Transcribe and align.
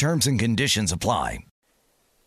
Terms 0.00 0.26
and 0.26 0.40
conditions 0.40 0.92
apply. 0.92 1.44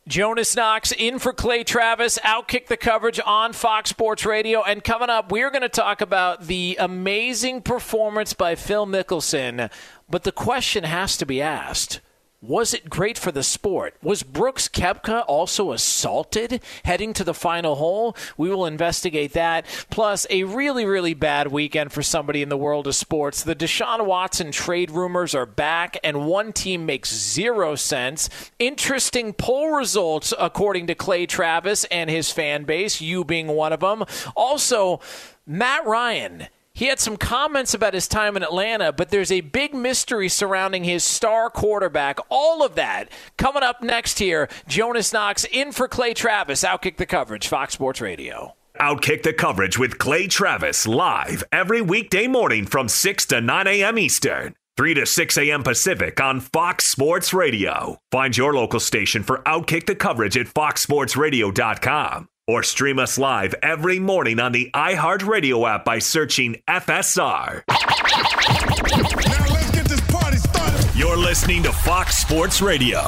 Jonas 0.07 0.55
Knox 0.55 0.91
in 0.91 1.17
for 1.17 1.33
Clay 1.33 1.63
Travis, 1.63 2.19
outkick 2.19 2.67
the 2.67 2.77
coverage 2.77 3.19
on 3.25 3.51
Fox 3.51 3.89
Sports 3.89 4.27
Radio. 4.27 4.61
And 4.61 4.83
coming 4.83 5.09
up, 5.09 5.31
we're 5.31 5.49
going 5.49 5.63
to 5.63 5.69
talk 5.69 5.99
about 5.99 6.45
the 6.45 6.77
amazing 6.79 7.63
performance 7.63 8.33
by 8.33 8.53
Phil 8.53 8.85
Mickelson. 8.85 9.71
But 10.07 10.21
the 10.21 10.31
question 10.31 10.83
has 10.83 11.17
to 11.17 11.25
be 11.25 11.41
asked 11.41 11.99
was 12.43 12.73
it 12.73 12.89
great 12.89 13.17
for 13.17 13.31
the 13.31 13.41
sport? 13.41 13.95
Was 14.03 14.21
Brooks 14.21 14.67
Koepka 14.67 15.23
also 15.29 15.71
assaulted 15.71 16.61
heading 16.83 17.13
to 17.13 17.23
the 17.23 17.33
final 17.33 17.75
hole? 17.75 18.17
We 18.35 18.49
will 18.49 18.65
investigate 18.65 19.31
that. 19.31 19.65
Plus, 19.89 20.27
a 20.29 20.43
really, 20.43 20.85
really 20.85 21.13
bad 21.13 21.53
weekend 21.53 21.93
for 21.93 22.03
somebody 22.03 22.41
in 22.41 22.49
the 22.49 22.57
world 22.57 22.85
of 22.85 22.95
sports. 22.95 23.43
The 23.43 23.55
Deshaun 23.55 24.05
Watson 24.05 24.51
trade 24.51 24.91
rumors 24.91 25.33
are 25.33 25.45
back, 25.45 25.97
and 26.03 26.25
one 26.25 26.51
team 26.51 26.85
makes 26.85 27.15
zero 27.15 27.75
sense. 27.75 28.29
Interesting 28.59 29.31
poll 29.31 29.69
results, 29.69 30.33
according 30.37 30.87
to 30.87 30.95
Clay 30.95 31.25
Travis 31.25 31.85
and 31.85 32.09
his 32.09 32.29
fan 32.29 32.65
base, 32.65 32.99
you 32.99 33.23
being 33.23 33.47
one 33.47 33.71
of 33.71 33.79
them. 33.79 34.03
Also, 34.35 34.99
Matt 35.47 35.85
Ryan 35.85 36.47
he 36.73 36.85
had 36.85 36.99
some 36.99 37.17
comments 37.17 37.73
about 37.73 37.93
his 37.93 38.07
time 38.07 38.35
in 38.35 38.43
Atlanta, 38.43 38.91
but 38.91 39.09
there's 39.09 39.31
a 39.31 39.41
big 39.41 39.75
mystery 39.75 40.27
surrounding 40.27 40.83
his 40.83 41.03
star 41.03 41.49
quarterback. 41.49 42.19
All 42.29 42.65
of 42.65 42.75
that 42.75 43.09
coming 43.37 43.61
up 43.61 43.83
next 43.83 44.17
here. 44.17 44.49
Jonas 44.67 45.13
Knox 45.13 45.45
in 45.45 45.71
for 45.71 45.87
Clay 45.87 46.13
Travis. 46.15 46.63
Outkick 46.63 46.97
the 46.97 47.05
coverage, 47.05 47.47
Fox 47.47 47.75
Sports 47.75 48.01
Radio. 48.01 48.55
Outkick 48.79 49.21
the 49.21 49.33
coverage 49.33 49.77
with 49.77 49.99
Clay 49.99 50.27
Travis 50.27 50.87
live 50.87 51.43
every 51.51 51.81
weekday 51.81 52.25
morning 52.27 52.65
from 52.65 52.89
6 52.89 53.25
to 53.27 53.39
9 53.39 53.67
a.m. 53.67 53.99
Eastern. 53.99 54.55
3 54.75 54.95
to 54.95 55.05
6 55.05 55.37
a.m. 55.37 55.61
Pacific 55.61 56.19
on 56.19 56.39
Fox 56.39 56.85
Sports 56.85 57.35
Radio. 57.35 57.99
Find 58.11 58.35
your 58.35 58.55
local 58.55 58.79
station 58.79 59.21
for 59.21 59.43
Outkick 59.43 59.85
the 59.85 59.93
coverage 59.93 60.35
at 60.35 60.47
foxsportsradio.com 60.47 62.27
or 62.47 62.63
stream 62.63 62.99
us 62.99 63.17
live 63.17 63.55
every 63.63 63.99
morning 63.99 64.39
on 64.39 64.51
the 64.51 64.69
iHeartRadio 64.73 65.69
app 65.69 65.85
by 65.85 65.99
searching 65.99 66.61
FSR. 66.67 67.63
Now 67.67 69.53
let's 69.53 69.71
get 69.71 69.85
this 69.85 70.01
party 70.01 70.37
started. 70.37 70.95
You're 70.95 71.17
listening 71.17 71.63
to 71.63 71.71
Fox 71.71 72.17
Sports 72.17 72.61
Radio. 72.61 73.01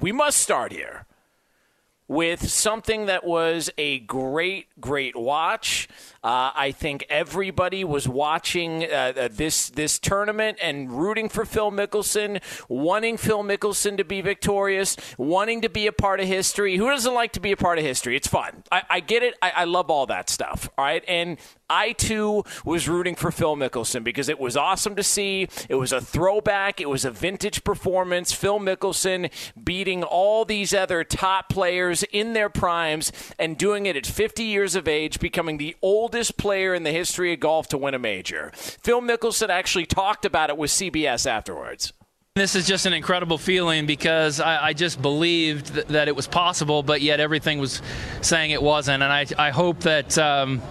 We 0.00 0.12
must 0.12 0.38
start 0.38 0.72
here 0.72 1.07
with 2.08 2.48
something 2.48 3.06
that 3.06 3.22
was 3.22 3.70
a 3.76 4.00
great, 4.00 4.66
great 4.80 5.14
watch. 5.14 5.88
Uh, 6.24 6.50
I 6.54 6.72
think 6.72 7.04
everybody 7.10 7.84
was 7.84 8.08
watching 8.08 8.84
uh, 8.84 9.12
uh, 9.16 9.28
this 9.30 9.68
this 9.70 9.98
tournament 9.98 10.58
and 10.60 10.90
rooting 10.90 11.28
for 11.28 11.44
Phil 11.44 11.70
Mickelson, 11.70 12.42
wanting 12.68 13.18
Phil 13.18 13.44
Mickelson 13.44 13.98
to 13.98 14.04
be 14.04 14.22
victorious, 14.22 14.96
wanting 15.18 15.60
to 15.60 15.68
be 15.68 15.86
a 15.86 15.92
part 15.92 16.20
of 16.20 16.26
history. 16.26 16.76
Who 16.76 16.88
doesn't 16.90 17.14
like 17.14 17.32
to 17.32 17.40
be 17.40 17.52
a 17.52 17.56
part 17.56 17.78
of 17.78 17.84
history? 17.84 18.16
It's 18.16 18.26
fun. 18.26 18.64
I, 18.72 18.82
I 18.88 19.00
get 19.00 19.22
it. 19.22 19.34
I, 19.42 19.52
I 19.56 19.64
love 19.64 19.90
all 19.90 20.06
that 20.06 20.30
stuff. 20.30 20.70
All 20.78 20.84
right, 20.84 21.04
and 21.06 21.38
I 21.70 21.92
too 21.92 22.44
was 22.64 22.88
rooting 22.88 23.14
for 23.14 23.30
Phil 23.30 23.56
Mickelson 23.56 24.02
because 24.02 24.28
it 24.28 24.38
was 24.38 24.56
awesome 24.56 24.94
to 24.96 25.02
see. 25.02 25.48
It 25.68 25.74
was 25.74 25.92
a 25.92 26.00
throwback. 26.00 26.80
It 26.80 26.88
was 26.88 27.04
a 27.04 27.10
vintage 27.10 27.64
performance. 27.64 28.32
Phil 28.32 28.58
Mickelson 28.58 29.30
beating 29.62 30.02
all 30.02 30.44
these 30.44 30.72
other 30.72 31.04
top 31.04 31.48
players 31.48 32.02
in 32.04 32.32
their 32.32 32.48
primes 32.48 33.12
and 33.38 33.58
doing 33.58 33.86
it 33.86 33.96
at 33.96 34.06
50 34.06 34.44
years 34.44 34.74
of 34.74 34.88
age, 34.88 35.20
becoming 35.20 35.58
the 35.58 35.76
oldest 35.82 36.36
player 36.36 36.74
in 36.74 36.84
the 36.84 36.92
history 36.92 37.32
of 37.32 37.40
golf 37.40 37.68
to 37.68 37.78
win 37.78 37.94
a 37.94 37.98
major. 37.98 38.50
Phil 38.54 39.00
Mickelson 39.00 39.48
actually 39.48 39.86
talked 39.86 40.24
about 40.24 40.50
it 40.50 40.56
with 40.56 40.70
CBS 40.70 41.26
afterwards. 41.26 41.92
This 42.34 42.54
is 42.54 42.68
just 42.68 42.86
an 42.86 42.92
incredible 42.92 43.36
feeling 43.36 43.86
because 43.86 44.38
I, 44.38 44.66
I 44.68 44.72
just 44.72 45.02
believed 45.02 45.74
th- 45.74 45.86
that 45.88 46.06
it 46.06 46.14
was 46.14 46.28
possible, 46.28 46.84
but 46.84 47.02
yet 47.02 47.18
everything 47.18 47.58
was 47.58 47.82
saying 48.20 48.52
it 48.52 48.62
wasn't. 48.62 49.02
And 49.02 49.12
I, 49.12 49.26
I 49.36 49.50
hope 49.50 49.80
that. 49.80 50.16
Um, 50.16 50.62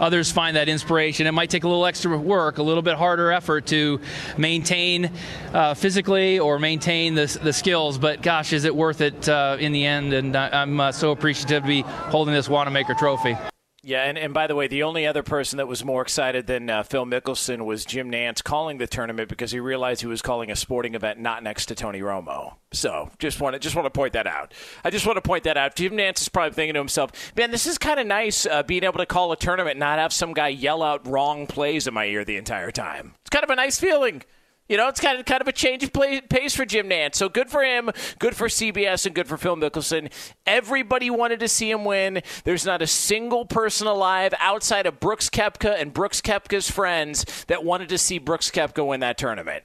others 0.00 0.30
find 0.32 0.56
that 0.56 0.68
inspiration. 0.68 1.26
It 1.26 1.32
might 1.32 1.50
take 1.50 1.64
a 1.64 1.68
little 1.68 1.86
extra 1.86 2.16
work, 2.16 2.58
a 2.58 2.62
little 2.62 2.82
bit 2.82 2.96
harder 2.96 3.32
effort 3.32 3.66
to 3.66 4.00
maintain 4.36 5.10
uh, 5.52 5.74
physically 5.74 6.38
or 6.38 6.58
maintain 6.58 7.14
the, 7.14 7.38
the 7.42 7.52
skills, 7.52 7.98
but 7.98 8.22
gosh, 8.22 8.52
is 8.52 8.64
it 8.64 8.74
worth 8.74 9.00
it 9.00 9.28
uh, 9.28 9.56
in 9.60 9.72
the 9.72 9.84
end? 9.84 10.12
And 10.12 10.36
I, 10.36 10.62
am 10.62 10.80
uh, 10.80 10.92
so 10.92 11.10
appreciative 11.10 11.62
to 11.62 11.66
be 11.66 11.82
holding 11.82 12.34
this 12.34 12.48
Wanamaker 12.48 12.94
trophy. 12.94 13.36
Yeah, 13.84 14.04
and, 14.04 14.16
and 14.16 14.32
by 14.32 14.46
the 14.46 14.54
way, 14.54 14.68
the 14.68 14.84
only 14.84 15.08
other 15.08 15.24
person 15.24 15.56
that 15.56 15.66
was 15.66 15.84
more 15.84 16.02
excited 16.02 16.46
than 16.46 16.70
uh, 16.70 16.84
Phil 16.84 17.04
Mickelson 17.04 17.64
was 17.64 17.84
Jim 17.84 18.12
Nantz 18.12 18.42
calling 18.42 18.78
the 18.78 18.86
tournament 18.86 19.28
because 19.28 19.50
he 19.50 19.58
realized 19.58 20.00
he 20.02 20.06
was 20.06 20.22
calling 20.22 20.52
a 20.52 20.56
sporting 20.56 20.94
event 20.94 21.18
not 21.18 21.42
next 21.42 21.66
to 21.66 21.74
Tony 21.74 22.00
Romo. 22.00 22.54
So 22.72 23.10
just 23.18 23.40
want 23.40 23.54
to 23.54 23.58
just 23.58 23.74
want 23.74 23.86
to 23.86 23.90
point 23.90 24.12
that 24.12 24.28
out. 24.28 24.54
I 24.84 24.90
just 24.90 25.04
want 25.04 25.16
to 25.16 25.20
point 25.20 25.42
that 25.44 25.56
out. 25.56 25.74
Jim 25.74 25.94
Nantz 25.94 26.20
is 26.20 26.28
probably 26.28 26.54
thinking 26.54 26.74
to 26.74 26.80
himself, 26.80 27.10
"Man, 27.36 27.50
this 27.50 27.66
is 27.66 27.76
kind 27.76 27.98
of 27.98 28.06
nice 28.06 28.46
uh, 28.46 28.62
being 28.62 28.84
able 28.84 28.98
to 28.98 29.06
call 29.06 29.32
a 29.32 29.36
tournament, 29.36 29.72
and 29.72 29.80
not 29.80 29.98
have 29.98 30.12
some 30.12 30.32
guy 30.32 30.48
yell 30.48 30.80
out 30.80 31.04
wrong 31.08 31.48
plays 31.48 31.88
in 31.88 31.94
my 31.94 32.06
ear 32.06 32.24
the 32.24 32.36
entire 32.36 32.70
time. 32.70 33.14
It's 33.22 33.30
kind 33.30 33.42
of 33.42 33.50
a 33.50 33.56
nice 33.56 33.80
feeling." 33.80 34.22
You 34.68 34.76
know, 34.76 34.88
it's 34.88 35.00
kind 35.00 35.18
of 35.18 35.26
kind 35.26 35.40
of 35.40 35.48
a 35.48 35.52
change 35.52 35.82
of 35.82 35.92
play, 35.92 36.20
pace 36.20 36.54
for 36.54 36.64
Jim 36.64 36.88
Nantz. 36.88 37.16
So 37.16 37.28
good 37.28 37.50
for 37.50 37.62
him, 37.62 37.90
good 38.18 38.34
for 38.34 38.48
CBS, 38.48 39.04
and 39.04 39.14
good 39.14 39.26
for 39.26 39.36
Phil 39.36 39.56
Mickelson. 39.56 40.10
Everybody 40.46 41.10
wanted 41.10 41.40
to 41.40 41.48
see 41.48 41.70
him 41.70 41.84
win. 41.84 42.22
There's 42.44 42.64
not 42.64 42.80
a 42.80 42.86
single 42.86 43.44
person 43.44 43.86
alive 43.86 44.32
outside 44.38 44.86
of 44.86 45.00
Brooks 45.00 45.28
Koepka 45.28 45.80
and 45.80 45.92
Brooks 45.92 46.20
Koepka's 46.20 46.70
friends 46.70 47.44
that 47.48 47.64
wanted 47.64 47.88
to 47.90 47.98
see 47.98 48.18
Brooks 48.18 48.50
Koepka 48.50 48.86
win 48.86 49.00
that 49.00 49.18
tournament. 49.18 49.64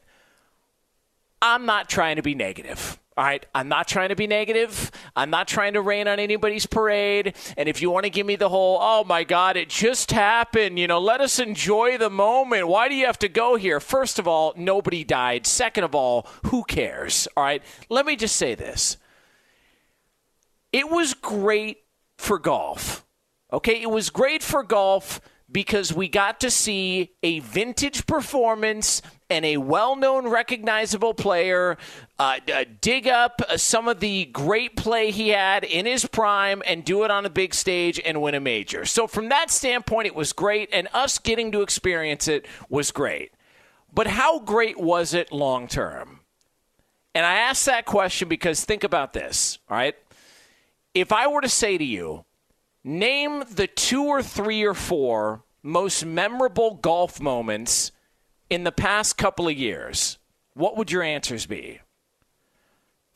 I'm 1.41 1.65
not 1.65 1.87
trying 1.87 2.15
to 2.15 2.23
be 2.23 2.35
negative. 2.35 2.99
All 3.17 3.23
right, 3.23 3.43
I'm 3.55 3.67
not 3.67 3.87
trying 3.87 4.09
to 4.09 4.15
be 4.15 4.27
negative. 4.27 4.91
I'm 5.15 5.31
not 5.31 5.47
trying 5.47 5.73
to 5.73 5.81
rain 5.81 6.07
on 6.07 6.19
anybody's 6.19 6.67
parade. 6.67 7.35
And 7.57 7.67
if 7.67 7.81
you 7.81 7.89
want 7.89 8.03
to 8.03 8.11
give 8.11 8.27
me 8.27 8.35
the 8.35 8.47
whole, 8.47 8.77
oh 8.79 9.03
my 9.03 9.23
God, 9.23 9.57
it 9.57 9.69
just 9.69 10.11
happened, 10.11 10.77
you 10.77 10.85
know, 10.85 10.99
let 10.99 11.19
us 11.19 11.39
enjoy 11.39 11.97
the 11.97 12.11
moment. 12.11 12.67
Why 12.67 12.87
do 12.87 12.93
you 12.93 13.07
have 13.07 13.17
to 13.19 13.27
go 13.27 13.55
here? 13.55 13.79
First 13.79 14.19
of 14.19 14.27
all, 14.27 14.53
nobody 14.55 15.03
died. 15.03 15.47
Second 15.47 15.83
of 15.83 15.95
all, 15.95 16.27
who 16.45 16.63
cares? 16.63 17.27
All 17.35 17.43
right, 17.43 17.63
let 17.89 18.05
me 18.05 18.15
just 18.15 18.35
say 18.35 18.53
this. 18.53 18.97
It 20.71 20.91
was 20.91 21.15
great 21.15 21.79
for 22.19 22.37
golf. 22.37 23.03
Okay, 23.51 23.81
it 23.81 23.89
was 23.89 24.11
great 24.11 24.43
for 24.43 24.61
golf 24.61 25.21
because 25.51 25.91
we 25.91 26.07
got 26.07 26.39
to 26.41 26.51
see 26.51 27.13
a 27.23 27.39
vintage 27.39 28.05
performance 28.05 29.01
and 29.29 29.45
a 29.45 29.57
well 29.57 29.95
known, 29.95 30.27
recognizable 30.27 31.13
player 31.13 31.77
uh, 32.19 32.39
uh, 32.53 32.65
dig 32.81 33.07
up 33.07 33.41
some 33.57 33.87
of 33.87 33.99
the 33.99 34.25
great 34.25 34.75
play 34.75 35.11
he 35.11 35.29
had 35.29 35.63
in 35.63 35.85
his 35.85 36.05
prime 36.05 36.61
and 36.65 36.85
do 36.85 37.03
it 37.03 37.11
on 37.11 37.25
a 37.25 37.29
big 37.29 37.53
stage 37.53 37.99
and 38.03 38.21
win 38.21 38.35
a 38.35 38.39
major. 38.39 38.85
So, 38.85 39.07
from 39.07 39.29
that 39.29 39.51
standpoint, 39.51 40.07
it 40.07 40.15
was 40.15 40.33
great, 40.33 40.69
and 40.71 40.87
us 40.93 41.19
getting 41.19 41.51
to 41.51 41.61
experience 41.61 42.27
it 42.27 42.45
was 42.69 42.91
great. 42.91 43.31
But 43.93 44.07
how 44.07 44.39
great 44.39 44.79
was 44.79 45.13
it 45.13 45.31
long 45.31 45.67
term? 45.67 46.21
And 47.13 47.25
I 47.25 47.35
ask 47.35 47.65
that 47.65 47.85
question 47.85 48.29
because 48.29 48.63
think 48.63 48.83
about 48.83 49.13
this, 49.13 49.57
all 49.69 49.77
right? 49.77 49.95
If 50.93 51.11
I 51.11 51.27
were 51.27 51.41
to 51.41 51.49
say 51.49 51.77
to 51.77 51.83
you, 51.83 52.25
name 52.83 53.43
the 53.49 53.67
two 53.67 54.03
or 54.03 54.21
three 54.21 54.63
or 54.63 54.73
four 54.73 55.43
most 55.63 56.05
memorable 56.05 56.75
golf 56.75 57.19
moments 57.19 57.91
in 58.49 58.63
the 58.63 58.71
past 58.71 59.17
couple 59.17 59.47
of 59.47 59.57
years, 59.57 60.17
what 60.53 60.77
would 60.77 60.91
your 60.91 61.03
answers 61.03 61.45
be? 61.45 61.79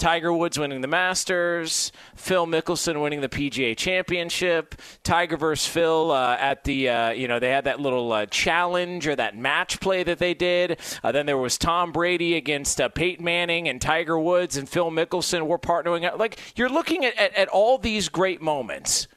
Tiger 0.01 0.33
Woods 0.33 0.57
winning 0.57 0.81
the 0.81 0.87
Masters, 0.87 1.91
Phil 2.15 2.47
Mickelson 2.47 3.03
winning 3.03 3.21
the 3.21 3.29
PGA 3.29 3.77
Championship, 3.77 4.73
Tiger 5.03 5.37
versus 5.37 5.67
Phil 5.67 6.09
uh, 6.09 6.37
at 6.39 6.63
the 6.63 6.89
uh, 6.89 7.09
you 7.11 7.27
know 7.27 7.37
they 7.37 7.51
had 7.51 7.65
that 7.65 7.79
little 7.79 8.11
uh, 8.11 8.25
challenge 8.25 9.05
or 9.05 9.15
that 9.15 9.37
match 9.37 9.79
play 9.79 10.01
that 10.01 10.17
they 10.17 10.33
did. 10.33 10.79
Uh, 11.03 11.11
then 11.11 11.27
there 11.27 11.37
was 11.37 11.55
Tom 11.59 11.91
Brady 11.91 12.35
against 12.35 12.81
uh, 12.81 12.89
Peyton 12.89 13.23
Manning 13.23 13.69
and 13.69 13.79
Tiger 13.79 14.17
Woods 14.17 14.57
and 14.57 14.67
Phil 14.67 14.89
Mickelson 14.89 15.45
were 15.45 15.59
partnering. 15.59 16.03
Up. 16.03 16.17
Like 16.17 16.39
you're 16.55 16.67
looking 16.67 17.05
at, 17.05 17.15
at, 17.19 17.35
at 17.35 17.47
all 17.49 17.77
these 17.77 18.09
great 18.09 18.41
moments, 18.41 19.07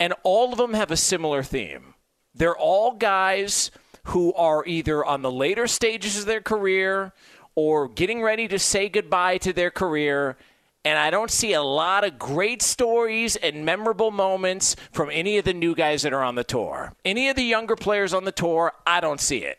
and 0.00 0.12
all 0.24 0.50
of 0.50 0.58
them 0.58 0.74
have 0.74 0.90
a 0.90 0.96
similar 0.96 1.44
theme. 1.44 1.94
They're 2.34 2.56
all 2.56 2.94
guys 2.96 3.70
who 4.08 4.32
are 4.34 4.64
either 4.66 5.04
on 5.04 5.22
the 5.22 5.30
later 5.30 5.66
stages 5.66 6.18
of 6.18 6.26
their 6.26 6.40
career 6.40 7.12
or 7.54 7.88
getting 7.88 8.22
ready 8.22 8.48
to 8.48 8.58
say 8.58 8.88
goodbye 8.88 9.36
to 9.38 9.52
their 9.52 9.70
career. 9.70 10.36
And 10.84 10.98
I 10.98 11.10
don't 11.10 11.30
see 11.30 11.52
a 11.52 11.62
lot 11.62 12.04
of 12.04 12.18
great 12.18 12.62
stories 12.62 13.36
and 13.36 13.66
memorable 13.66 14.10
moments 14.10 14.76
from 14.92 15.10
any 15.12 15.36
of 15.36 15.44
the 15.44 15.52
new 15.52 15.74
guys 15.74 16.02
that 16.02 16.14
are 16.14 16.22
on 16.22 16.36
the 16.36 16.44
tour. 16.44 16.94
Any 17.04 17.28
of 17.28 17.36
the 17.36 17.44
younger 17.44 17.76
players 17.76 18.14
on 18.14 18.24
the 18.24 18.32
tour, 18.32 18.72
I 18.86 19.00
don't 19.00 19.20
see 19.20 19.38
it. 19.38 19.58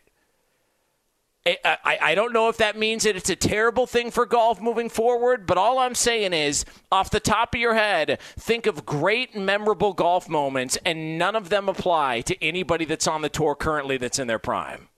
I, 1.46 1.98
I, 2.02 2.14
don't 2.14 2.34
know 2.34 2.50
if 2.50 2.58
that 2.58 2.76
means 2.76 3.04
that 3.04 3.16
it's 3.16 3.30
a 3.30 3.36
terrible 3.36 3.86
thing 3.86 4.10
for 4.10 4.26
golf 4.26 4.60
moving 4.60 4.90
forward, 4.90 5.46
but 5.46 5.56
all 5.56 5.78
I'm 5.78 5.94
saying 5.94 6.34
is, 6.34 6.66
off 6.92 7.08
the 7.08 7.18
top 7.18 7.54
of 7.54 7.60
your 7.60 7.74
head, 7.74 8.18
think 8.38 8.66
of 8.66 8.84
great, 8.84 9.34
memorable 9.34 9.94
golf 9.94 10.28
moments, 10.28 10.76
and 10.84 11.16
none 11.16 11.34
of 11.34 11.48
them 11.48 11.66
apply 11.66 12.20
to 12.22 12.44
anybody 12.44 12.84
that's 12.84 13.06
on 13.06 13.22
the 13.22 13.30
tour 13.30 13.54
currently 13.54 13.96
that's 13.96 14.18
in 14.18 14.26
their 14.26 14.38
prime. 14.38 14.88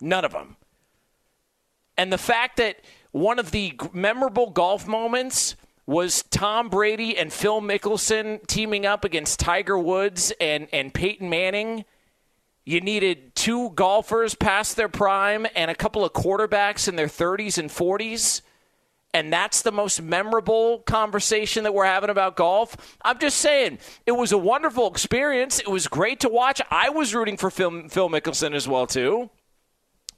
None 0.00 0.24
of 0.24 0.30
them. 0.30 0.56
And 1.98 2.12
the 2.12 2.18
fact 2.18 2.56
that 2.58 2.76
one 3.10 3.40
of 3.40 3.50
the 3.50 3.74
memorable 3.92 4.50
golf 4.50 4.86
moments 4.86 5.56
was 5.86 6.22
Tom 6.30 6.68
Brady 6.68 7.18
and 7.18 7.32
Phil 7.32 7.60
Mickelson 7.60 8.46
teaming 8.46 8.86
up 8.86 9.04
against 9.04 9.40
Tiger 9.40 9.76
Woods 9.76 10.32
and, 10.40 10.68
and 10.72 10.94
Peyton 10.94 11.28
Manning– 11.28 11.84
you 12.64 12.80
needed 12.80 13.34
two 13.34 13.70
golfers 13.70 14.34
past 14.34 14.76
their 14.76 14.88
prime 14.88 15.46
and 15.54 15.70
a 15.70 15.74
couple 15.74 16.04
of 16.04 16.12
quarterbacks 16.12 16.88
in 16.88 16.96
their 16.96 17.06
30s 17.06 17.58
and 17.58 17.70
40s. 17.70 18.42
And 19.12 19.32
that's 19.32 19.62
the 19.62 19.72
most 19.72 20.00
memorable 20.00 20.80
conversation 20.80 21.64
that 21.64 21.74
we're 21.74 21.84
having 21.84 22.10
about 22.10 22.36
golf. 22.36 22.76
I'm 23.02 23.18
just 23.18 23.38
saying, 23.38 23.78
it 24.06 24.12
was 24.12 24.30
a 24.30 24.38
wonderful 24.38 24.86
experience. 24.88 25.58
It 25.58 25.68
was 25.68 25.88
great 25.88 26.20
to 26.20 26.28
watch. 26.28 26.60
I 26.70 26.90
was 26.90 27.14
rooting 27.14 27.36
for 27.36 27.50
Phil, 27.50 27.88
Phil 27.88 28.08
Mickelson 28.08 28.54
as 28.54 28.68
well, 28.68 28.86
too. 28.86 29.30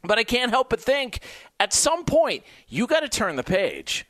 But 0.04 0.18
I 0.18 0.24
can't 0.24 0.50
help 0.50 0.68
but 0.68 0.80
think 0.80 1.20
at 1.58 1.72
some 1.72 2.04
point, 2.04 2.42
you 2.68 2.86
got 2.86 3.00
to 3.00 3.08
turn 3.08 3.36
the 3.36 3.44
page. 3.44 4.04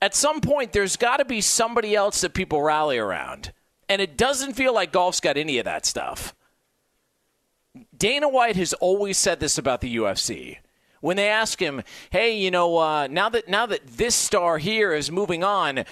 At 0.00 0.14
some 0.14 0.40
point, 0.40 0.72
there's 0.72 0.96
got 0.96 1.16
to 1.16 1.24
be 1.24 1.40
somebody 1.40 1.96
else 1.96 2.20
that 2.20 2.34
people 2.34 2.62
rally 2.62 2.98
around. 2.98 3.52
And 3.88 4.00
it 4.00 4.16
doesn't 4.16 4.54
feel 4.54 4.74
like 4.74 4.92
golf's 4.92 5.20
got 5.20 5.36
any 5.36 5.58
of 5.58 5.64
that 5.64 5.86
stuff. 5.86 6.34
Dana 8.02 8.28
White 8.28 8.56
has 8.56 8.72
always 8.72 9.16
said 9.16 9.38
this 9.38 9.58
about 9.58 9.80
the 9.80 9.94
UFC. 9.94 10.58
When 11.00 11.16
they 11.16 11.28
ask 11.28 11.62
him, 11.62 11.84
"Hey, 12.10 12.36
you 12.36 12.50
know, 12.50 12.76
uh, 12.78 13.06
now 13.08 13.28
that 13.28 13.46
now 13.46 13.64
that 13.66 13.86
this 13.86 14.16
star 14.16 14.58
here 14.58 14.92
is 14.92 15.08
moving 15.08 15.44
on, 15.44 15.84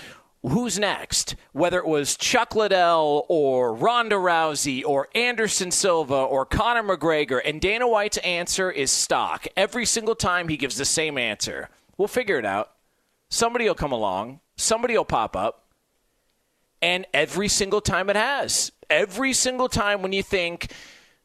who's 0.42 0.76
next? 0.76 1.36
Whether 1.52 1.78
it 1.78 1.86
was 1.86 2.16
Chuck 2.16 2.56
Liddell 2.56 3.26
or 3.28 3.72
Ronda 3.72 4.16
Rousey 4.16 4.82
or 4.84 5.06
Anderson 5.14 5.70
Silva 5.70 6.16
or 6.16 6.44
Conor 6.44 6.82
McGregor, 6.82 7.40
and 7.44 7.60
Dana 7.60 7.86
White's 7.86 8.18
answer 8.18 8.72
is 8.72 8.90
stock. 8.90 9.46
Every 9.56 9.86
single 9.86 10.16
time 10.16 10.48
he 10.48 10.56
gives 10.56 10.78
the 10.78 10.84
same 10.84 11.16
answer. 11.16 11.68
We'll 11.96 12.08
figure 12.08 12.40
it 12.40 12.44
out. 12.44 12.72
Somebody 13.28 13.66
will 13.66 13.76
come 13.76 13.92
along. 13.92 14.40
Somebody 14.56 14.96
will 14.96 15.04
pop 15.04 15.36
up. 15.36 15.68
And 16.82 17.06
every 17.14 17.46
single 17.46 17.80
time 17.80 18.10
it 18.10 18.16
has. 18.16 18.72
Every 18.88 19.32
single 19.32 19.68
time 19.68 20.02
when 20.02 20.12
you 20.12 20.24
think 20.24 20.72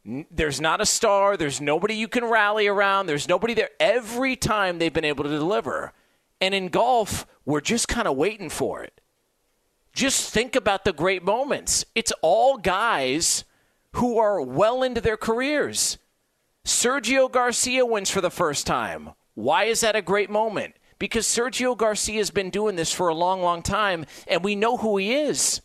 there's 0.05 0.61
not 0.61 0.81
a 0.81 0.85
star. 0.85 1.35
There's 1.35 1.59
nobody 1.59 1.95
you 1.95 2.07
can 2.07 2.25
rally 2.25 2.67
around. 2.67 3.07
There's 3.07 3.27
nobody 3.27 3.53
there. 3.53 3.69
Every 3.79 4.35
time 4.35 4.77
they've 4.77 4.93
been 4.93 5.05
able 5.05 5.23
to 5.23 5.29
deliver. 5.29 5.93
And 6.39 6.53
in 6.53 6.67
golf, 6.67 7.25
we're 7.45 7.61
just 7.61 7.87
kind 7.87 8.07
of 8.07 8.15
waiting 8.15 8.49
for 8.49 8.83
it. 8.83 9.01
Just 9.93 10.31
think 10.31 10.55
about 10.55 10.83
the 10.85 10.93
great 10.93 11.23
moments. 11.23 11.85
It's 11.95 12.11
all 12.21 12.57
guys 12.57 13.45
who 13.93 14.17
are 14.17 14.41
well 14.41 14.83
into 14.83 15.01
their 15.01 15.17
careers. 15.17 15.97
Sergio 16.65 17.31
Garcia 17.31 17.85
wins 17.85 18.09
for 18.09 18.21
the 18.21 18.29
first 18.29 18.67
time. 18.67 19.11
Why 19.33 19.65
is 19.65 19.81
that 19.81 19.95
a 19.95 20.01
great 20.01 20.29
moment? 20.29 20.75
Because 20.99 21.25
Sergio 21.25 21.77
Garcia 21.77 22.17
has 22.17 22.31
been 22.31 22.49
doing 22.49 22.75
this 22.75 22.91
for 22.91 23.07
a 23.07 23.15
long, 23.15 23.41
long 23.41 23.61
time, 23.61 24.05
and 24.27 24.43
we 24.43 24.55
know 24.55 24.77
who 24.77 24.97
he 24.97 25.13
is. 25.13 25.61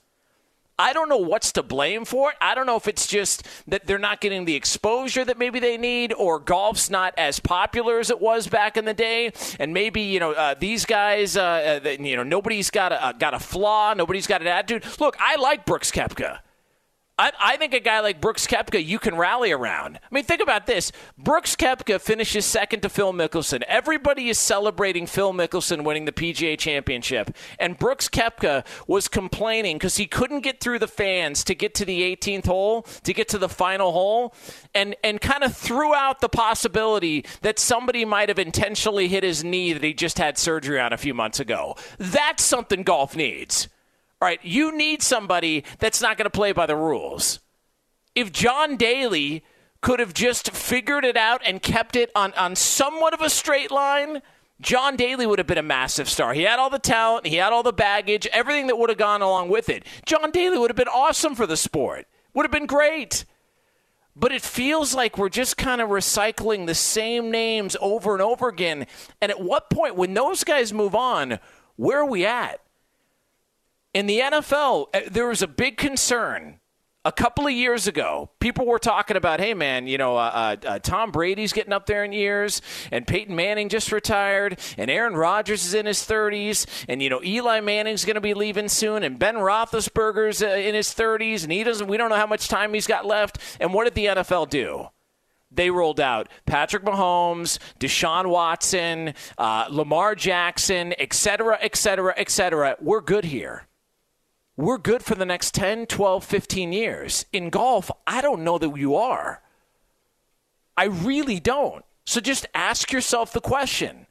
I 0.81 0.94
don't 0.94 1.11
know 1.11 1.19
what's 1.19 1.53
to 1.53 1.62
blame 1.62 2.06
for 2.06 2.31
it. 2.31 2.38
I 2.41 2.55
don't 2.55 2.65
know 2.65 2.77
if 2.77 2.88
it's 2.88 3.06
just 3.06 3.47
that 3.69 3.87
they're 3.87 3.99
not 3.99 4.23
getting 4.23 4.47
the 4.47 4.55
exposure 4.55 5.27
that 5.27 5.37
maybe 5.37 5.61
they 5.61 5.77
need, 5.77 6.15
or 6.15 6.38
golf's 6.38 6.88
not 6.88 7.12
as 7.19 7.38
popular 7.38 7.99
as 7.99 8.09
it 8.09 8.19
was 8.19 8.49
back 8.49 8.79
in 8.79 8.87
the 8.87 8.94
day, 8.94 9.32
and 9.59 9.75
maybe 9.75 10.00
you 10.00 10.19
know 10.19 10.32
uh, 10.32 10.55
these 10.59 10.87
guys, 10.87 11.37
uh, 11.37 11.82
uh, 11.85 11.88
you 11.91 12.16
know, 12.16 12.23
nobody's 12.23 12.71
got 12.71 12.93
a 12.93 13.14
got 13.19 13.35
a 13.35 13.38
flaw, 13.38 13.93
nobody's 13.93 14.26
got 14.26 14.40
an 14.40 14.47
attitude. 14.47 14.83
Look, 14.99 15.16
I 15.21 15.37
like 15.37 15.66
Brooks 15.66 15.90
Koepka. 15.90 16.38
I, 17.21 17.33
I, 17.39 17.57
think 17.59 17.75
a 17.75 17.81
guy 17.81 18.00
like 18.00 18.19
Brooks 18.19 18.47
Koepka 18.47 18.83
you 18.83 18.99
can 18.99 19.15
rally 19.15 19.53
around. 19.53 19.99
I 19.99 20.09
mean, 20.11 20.25
think 20.25 20.41
about 20.41 20.67
this. 20.67 20.91
Brooks 21.19 21.55
Koepka 21.55 22.00
finishes 22.00 22.47
second 22.47 22.81
to 22.81 22.89
Phil 22.89 23.12
Mickelson. 23.12 23.61
Everybody 23.69 24.31
is 24.31 24.39
celebrating 24.39 25.07
Phil 25.07 25.35
Mickelson 25.35 25.85
winning 25.85 26.07
the 26.07 26.12
PGA 26.12 26.59
Championship. 26.59 27.37
And 27.59 27.79
Brooks 27.79 28.09
Koepka 28.09 28.65
was 28.87 29.07
complaining 29.07 29.77
because 29.77 29.99
he 29.99 30.07
couldn't 30.07 30.41
get 30.41 30.61
through 30.61 30.79
the 30.79 30.89
fans 30.89 31.45
to 31.45 31.55
get 31.55 31.75
to 31.75 31.85
the 31.85 32.00
18th 32.00 32.47
hole, 32.47 32.83
to 33.05 33.12
get 33.12 33.29
to 33.29 33.39
the 33.39 33.50
final 33.50 33.93
hole, 33.93 34.35
and, 34.75 34.97
and 35.05 35.21
kind 35.21 35.45
of 35.45 35.55
threw 35.55 35.95
out 35.95 36.23
the 36.23 36.31
possibility 36.31 37.27
that 37.43 37.59
somebody 37.59 38.07
might 38.07 38.31
have 38.31 38.39
intentionally 38.39 39.09
hit 39.09 39.25
his 39.25 39.45
knee 39.45 39.75
that 39.75 39.85
he 39.85 39.93
just 39.93 40.19
had 40.19 40.39
surgery 40.39 40.81
on 40.81 40.95
a 40.95 40.97
few 40.97 41.12
months 41.12 41.39
ago. 41.39 41.77
That's 41.99 42.43
something 42.43 42.83
golf 42.83 43.15
needs. 43.15 43.69
All 44.21 44.27
right, 44.27 44.41
you 44.43 44.77
need 44.77 45.03
somebody 45.03 45.65
that's 45.79 46.03
not 46.03 46.19
going 46.19 46.27
to 46.27 46.31
play 46.31 46.53
by 46.53 46.67
the 46.67 46.77
rules. 46.77 47.41
If 48.15 48.33
John 48.33 48.77
Daly 48.77 49.45
could 49.81 49.99
have 49.99 50.12
just 50.12 50.50
figured 50.50 51.07
it 51.07 51.17
out 51.17 51.41
and 51.47 51.62
kept 51.62 51.97
it 51.97 52.11
on, 52.15 52.35
on 52.35 52.55
somewhat 52.55 53.15
of 53.15 53.23
a 53.23 53.31
straight 53.31 53.71
line, 53.71 54.21
John 54.61 54.97
Daly 54.97 55.27
would 55.27 55.39
have 55.39 55.47
been 55.47 55.57
a 55.57 55.62
massive 55.62 56.07
star. 56.07 56.35
He 56.35 56.43
had 56.43 56.59
all 56.59 56.69
the 56.69 56.79
talent, 56.79 57.27
he 57.27 57.37
had 57.37 57.53
all 57.53 57.62
the 57.62 57.73
baggage, 57.73 58.27
everything 58.27 58.67
that 58.67 58.77
would 58.77 58.91
have 58.91 58.99
gone 58.99 59.23
along 59.23 59.49
with 59.49 59.71
it. 59.71 59.87
John 60.05 60.31
Daly 60.31 60.59
would 60.59 60.71
have 60.71 60.77
been 60.77 60.89
awesome 60.89 61.35
for 61.35 61.47
the 61.47 61.57
sport, 61.57 62.07
would 62.35 62.45
have 62.45 62.53
been 62.53 62.67
great. 62.67 63.25
But 64.15 64.33
it 64.33 64.43
feels 64.43 64.95
like 64.95 65.17
we're 65.17 65.31
just 65.31 65.57
kind 65.57 65.81
of 65.81 65.89
recycling 65.89 66.67
the 66.67 66.75
same 66.75 67.31
names 67.31 67.75
over 67.81 68.12
and 68.12 68.21
over 68.21 68.49
again. 68.49 68.87
And 69.23 69.31
at 69.31 69.41
what 69.41 69.71
point, 69.71 69.97
when 69.97 70.12
those 70.12 70.45
guys 70.45 70.75
move 70.75 70.95
on, 70.95 71.39
where 71.77 72.00
are 72.00 72.07
we 72.07 72.27
at? 72.27 72.61
In 73.94 74.06
the 74.06 74.20
NFL, 74.20 74.87
uh, 74.94 75.00
there 75.11 75.26
was 75.26 75.42
a 75.42 75.49
big 75.49 75.76
concern 75.76 76.61
A 77.02 77.11
couple 77.12 77.47
of 77.47 77.52
years 77.54 77.87
ago, 77.87 78.28
people 78.40 78.66
were 78.66 78.78
talking 78.78 79.16
about, 79.16 79.40
hey, 79.40 79.54
man, 79.54 79.87
you 79.87 79.97
know, 79.97 80.18
uh, 80.18 80.56
uh, 80.62 80.68
uh, 80.68 80.78
Tom 80.80 81.11
Brady's 81.11 81.50
getting 81.54 81.73
up 81.73 81.87
there 81.87 82.04
in 82.04 82.12
years, 82.12 82.61
and 82.92 83.06
Peyton 83.06 83.35
Manning 83.35 83.70
just 83.70 83.90
retired, 83.90 84.61
and 84.76 84.90
Aaron 84.90 85.14
Rodgers 85.14 85.64
is 85.64 85.73
in 85.73 85.87
his 85.87 86.00
30s, 86.00 86.66
and, 86.90 87.00
you 87.02 87.09
know, 87.09 87.23
Eli 87.25 87.61
Manning's 87.61 88.04
going 88.04 88.16
to 88.16 88.20
be 88.20 88.35
leaving 88.35 88.68
soon, 88.68 89.02
and 89.02 89.18
Ben 89.18 89.37
Roethlisberger's 89.37 90.42
uh, 90.42 90.49
in 90.49 90.75
his 90.75 90.88
30s, 90.88 91.42
and 91.42 91.50
he 91.50 91.64
doesn't, 91.64 91.87
we 91.87 91.97
don't 91.97 92.11
know 92.11 92.16
how 92.16 92.26
much 92.26 92.49
time 92.49 92.75
he's 92.75 92.87
got 92.87 93.06
left. 93.06 93.38
And 93.61 93.73
what 93.73 93.85
did 93.85 93.94
the 93.94 94.04
NFL 94.06 94.50
do? 94.50 94.88
they 95.50 95.70
rolled 95.70 96.00
out 96.00 96.28
Patrick 96.47 96.85
Mahomes, 96.85 97.59
Deshaun 97.80 98.28
Watson, 98.28 99.14
uh, 99.38 99.66
Lamar 99.70 100.14
Jackson, 100.14 100.94
et 100.99 101.12
cetera, 101.14 101.59
et 101.62 101.75
cetera, 101.76 102.14
et 102.16 102.28
cetera. 102.30 102.76
We're 102.80 103.00
good 103.00 103.25
here. 103.25 103.66
We're 104.57 104.78
good 104.78 105.02
for 105.02 105.14
the 105.14 105.25
next 105.25 105.54
10, 105.54 105.87
12, 105.87 106.25
15 106.25 106.73
years. 106.73 107.25
In 107.33 107.50
golf, 107.50 107.90
I 108.07 108.21
don't 108.21 108.45
know 108.45 108.59
that 108.59 108.76
you 108.76 108.95
are. 108.95 109.42
I 110.76 110.85
really 110.85 111.40
don't. 111.40 111.85
So 112.04 112.21
just 112.21 112.47
ask 112.54 112.92
yourself 112.92 113.33
the 113.33 113.40
question. 113.40 114.07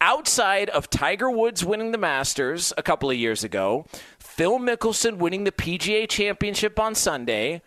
Outside 0.00 0.70
of 0.70 0.88
Tiger 0.88 1.28
Woods 1.28 1.64
winning 1.64 1.90
the 1.90 1.98
Masters 1.98 2.72
a 2.78 2.82
couple 2.82 3.10
of 3.10 3.16
years 3.16 3.42
ago, 3.42 3.84
Phil 4.18 4.58
Mickelson 4.58 5.16
winning 5.16 5.42
the 5.44 5.52
PGA 5.52 6.08
Championship 6.08 6.78
on 6.78 6.94
Sunday, 6.94 7.62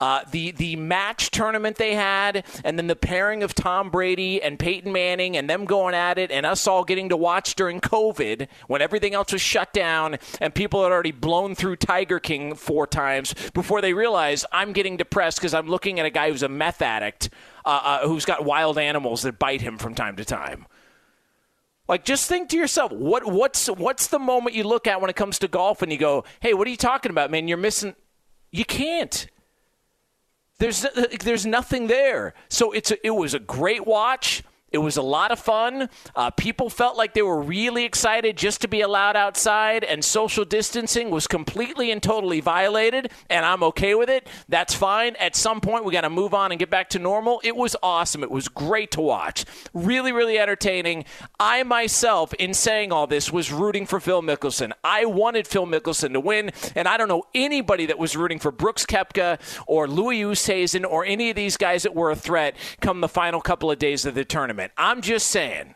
uh, 0.00 0.22
the 0.30 0.50
the 0.50 0.76
match 0.76 1.30
tournament 1.30 1.76
they 1.76 1.94
had, 1.94 2.44
and 2.64 2.78
then 2.78 2.88
the 2.88 2.96
pairing 2.96 3.42
of 3.42 3.54
Tom 3.54 3.90
Brady 3.90 4.42
and 4.42 4.58
Peyton 4.58 4.92
Manning, 4.92 5.36
and 5.36 5.48
them 5.48 5.64
going 5.64 5.94
at 5.94 6.18
it, 6.18 6.30
and 6.30 6.44
us 6.44 6.66
all 6.66 6.84
getting 6.84 7.08
to 7.10 7.16
watch 7.16 7.54
during 7.54 7.80
COVID 7.80 8.48
when 8.66 8.82
everything 8.82 9.14
else 9.14 9.32
was 9.32 9.40
shut 9.40 9.72
down, 9.72 10.18
and 10.40 10.54
people 10.54 10.82
had 10.82 10.92
already 10.92 11.12
blown 11.12 11.54
through 11.54 11.76
Tiger 11.76 12.18
King 12.18 12.54
four 12.54 12.86
times 12.86 13.34
before 13.54 13.80
they 13.80 13.94
realized 13.94 14.46
I'm 14.52 14.72
getting 14.72 14.96
depressed 14.96 15.38
because 15.38 15.54
I'm 15.54 15.68
looking 15.68 16.00
at 16.00 16.06
a 16.06 16.10
guy 16.10 16.30
who's 16.30 16.42
a 16.42 16.48
meth 16.48 16.82
addict 16.82 17.30
uh, 17.64 17.80
uh, 17.82 18.08
who's 18.08 18.24
got 18.24 18.44
wild 18.44 18.78
animals 18.78 19.22
that 19.22 19.38
bite 19.38 19.60
him 19.60 19.78
from 19.78 19.94
time 19.94 20.16
to 20.16 20.24
time. 20.24 20.66
Like, 21.86 22.04
just 22.04 22.28
think 22.28 22.48
to 22.48 22.56
yourself, 22.56 22.92
what 22.92 23.26
what's 23.26 23.68
what's 23.68 24.08
the 24.08 24.18
moment 24.18 24.56
you 24.56 24.64
look 24.64 24.86
at 24.86 25.00
when 25.00 25.10
it 25.10 25.16
comes 25.16 25.38
to 25.40 25.48
golf, 25.48 25.82
and 25.82 25.92
you 25.92 25.98
go, 25.98 26.24
"Hey, 26.40 26.52
what 26.54 26.66
are 26.66 26.70
you 26.70 26.76
talking 26.76 27.10
about, 27.10 27.30
man? 27.30 27.46
You're 27.46 27.58
missing." 27.58 27.94
You 28.50 28.64
can't. 28.64 29.26
There's 30.58 30.84
uh, 30.84 31.06
there's 31.20 31.46
nothing 31.46 31.86
there. 31.88 32.34
So 32.48 32.72
it's 32.72 32.90
a, 32.90 33.06
it 33.06 33.10
was 33.10 33.34
a 33.34 33.38
great 33.40 33.86
watch. 33.86 34.42
It 34.74 34.78
was 34.78 34.96
a 34.96 35.02
lot 35.02 35.30
of 35.30 35.38
fun. 35.38 35.88
Uh, 36.16 36.32
people 36.32 36.68
felt 36.68 36.96
like 36.96 37.14
they 37.14 37.22
were 37.22 37.40
really 37.40 37.84
excited 37.84 38.36
just 38.36 38.60
to 38.62 38.68
be 38.68 38.80
allowed 38.80 39.14
outside, 39.14 39.84
and 39.84 40.04
social 40.04 40.44
distancing 40.44 41.10
was 41.10 41.28
completely 41.28 41.92
and 41.92 42.02
totally 42.02 42.40
violated, 42.40 43.12
and 43.30 43.46
I'm 43.46 43.62
okay 43.62 43.94
with 43.94 44.10
it. 44.10 44.26
That's 44.48 44.74
fine. 44.74 45.14
At 45.20 45.36
some 45.36 45.60
point, 45.60 45.84
we 45.84 45.92
got 45.92 46.00
to 46.00 46.10
move 46.10 46.34
on 46.34 46.50
and 46.50 46.58
get 46.58 46.70
back 46.70 46.88
to 46.90 46.98
normal. 46.98 47.40
It 47.44 47.54
was 47.54 47.76
awesome. 47.84 48.24
It 48.24 48.32
was 48.32 48.48
great 48.48 48.90
to 48.90 49.00
watch. 49.00 49.44
Really, 49.74 50.10
really 50.10 50.40
entertaining. 50.40 51.04
I 51.38 51.62
myself, 51.62 52.34
in 52.34 52.52
saying 52.52 52.90
all 52.90 53.06
this, 53.06 53.30
was 53.30 53.52
rooting 53.52 53.86
for 53.86 54.00
Phil 54.00 54.22
Mickelson. 54.22 54.72
I 54.82 55.04
wanted 55.04 55.46
Phil 55.46 55.66
Mickelson 55.66 56.14
to 56.14 56.20
win, 56.20 56.50
and 56.74 56.88
I 56.88 56.96
don't 56.96 57.06
know 57.06 57.22
anybody 57.32 57.86
that 57.86 57.98
was 58.00 58.16
rooting 58.16 58.40
for 58.40 58.50
Brooks 58.50 58.84
Koepka 58.84 59.38
or 59.68 59.86
Louis 59.86 60.22
Oosthuizen 60.22 60.84
or 60.84 61.04
any 61.04 61.30
of 61.30 61.36
these 61.36 61.56
guys 61.56 61.84
that 61.84 61.94
were 61.94 62.10
a 62.10 62.16
threat 62.16 62.56
come 62.80 63.00
the 63.00 63.08
final 63.08 63.40
couple 63.40 63.70
of 63.70 63.78
days 63.78 64.04
of 64.04 64.16
the 64.16 64.24
tournament. 64.24 64.63
I'm 64.76 65.00
just 65.00 65.28
saying, 65.28 65.74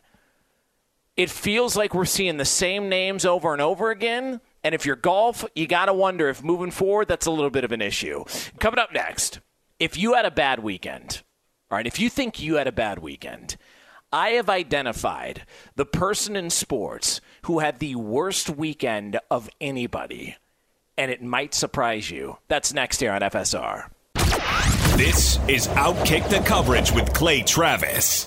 it 1.16 1.30
feels 1.30 1.76
like 1.76 1.94
we're 1.94 2.04
seeing 2.04 2.36
the 2.36 2.44
same 2.44 2.88
names 2.88 3.24
over 3.24 3.52
and 3.52 3.60
over 3.60 3.90
again. 3.90 4.40
And 4.62 4.74
if 4.74 4.86
you're 4.86 4.96
golf, 4.96 5.44
you 5.54 5.66
got 5.66 5.86
to 5.86 5.92
wonder 5.92 6.28
if 6.28 6.44
moving 6.44 6.70
forward, 6.70 7.08
that's 7.08 7.26
a 7.26 7.30
little 7.30 7.50
bit 7.50 7.64
of 7.64 7.72
an 7.72 7.82
issue. 7.82 8.24
Coming 8.60 8.78
up 8.78 8.92
next, 8.92 9.40
if 9.78 9.96
you 9.96 10.14
had 10.14 10.24
a 10.24 10.30
bad 10.30 10.60
weekend, 10.60 11.22
all 11.70 11.76
right, 11.76 11.86
if 11.86 11.98
you 11.98 12.08
think 12.08 12.40
you 12.40 12.54
had 12.54 12.66
a 12.66 12.72
bad 12.72 13.00
weekend, 13.00 13.56
I 14.12 14.30
have 14.30 14.48
identified 14.48 15.44
the 15.76 15.84
person 15.84 16.34
in 16.36 16.50
sports 16.50 17.20
who 17.42 17.58
had 17.58 17.78
the 17.78 17.96
worst 17.96 18.48
weekend 18.48 19.18
of 19.30 19.50
anybody, 19.60 20.36
and 20.96 21.10
it 21.10 21.22
might 21.22 21.52
surprise 21.52 22.10
you. 22.10 22.38
That's 22.48 22.72
next 22.72 23.00
here 23.00 23.12
on 23.12 23.20
FSR. 23.20 23.90
This 24.96 25.38
is 25.48 25.68
Outkick 25.68 26.28
the 26.30 26.40
Coverage 26.46 26.90
with 26.92 27.12
Clay 27.12 27.42
Travis. 27.42 28.26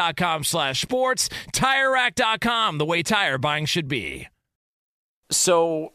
slash 0.43 0.81
sports. 0.81 1.29
TireRack.com, 1.53 2.77
the 2.77 2.85
way 2.85 3.03
tire 3.03 3.37
buying 3.37 3.65
should 3.65 3.87
be. 3.87 4.27
So 5.29 5.93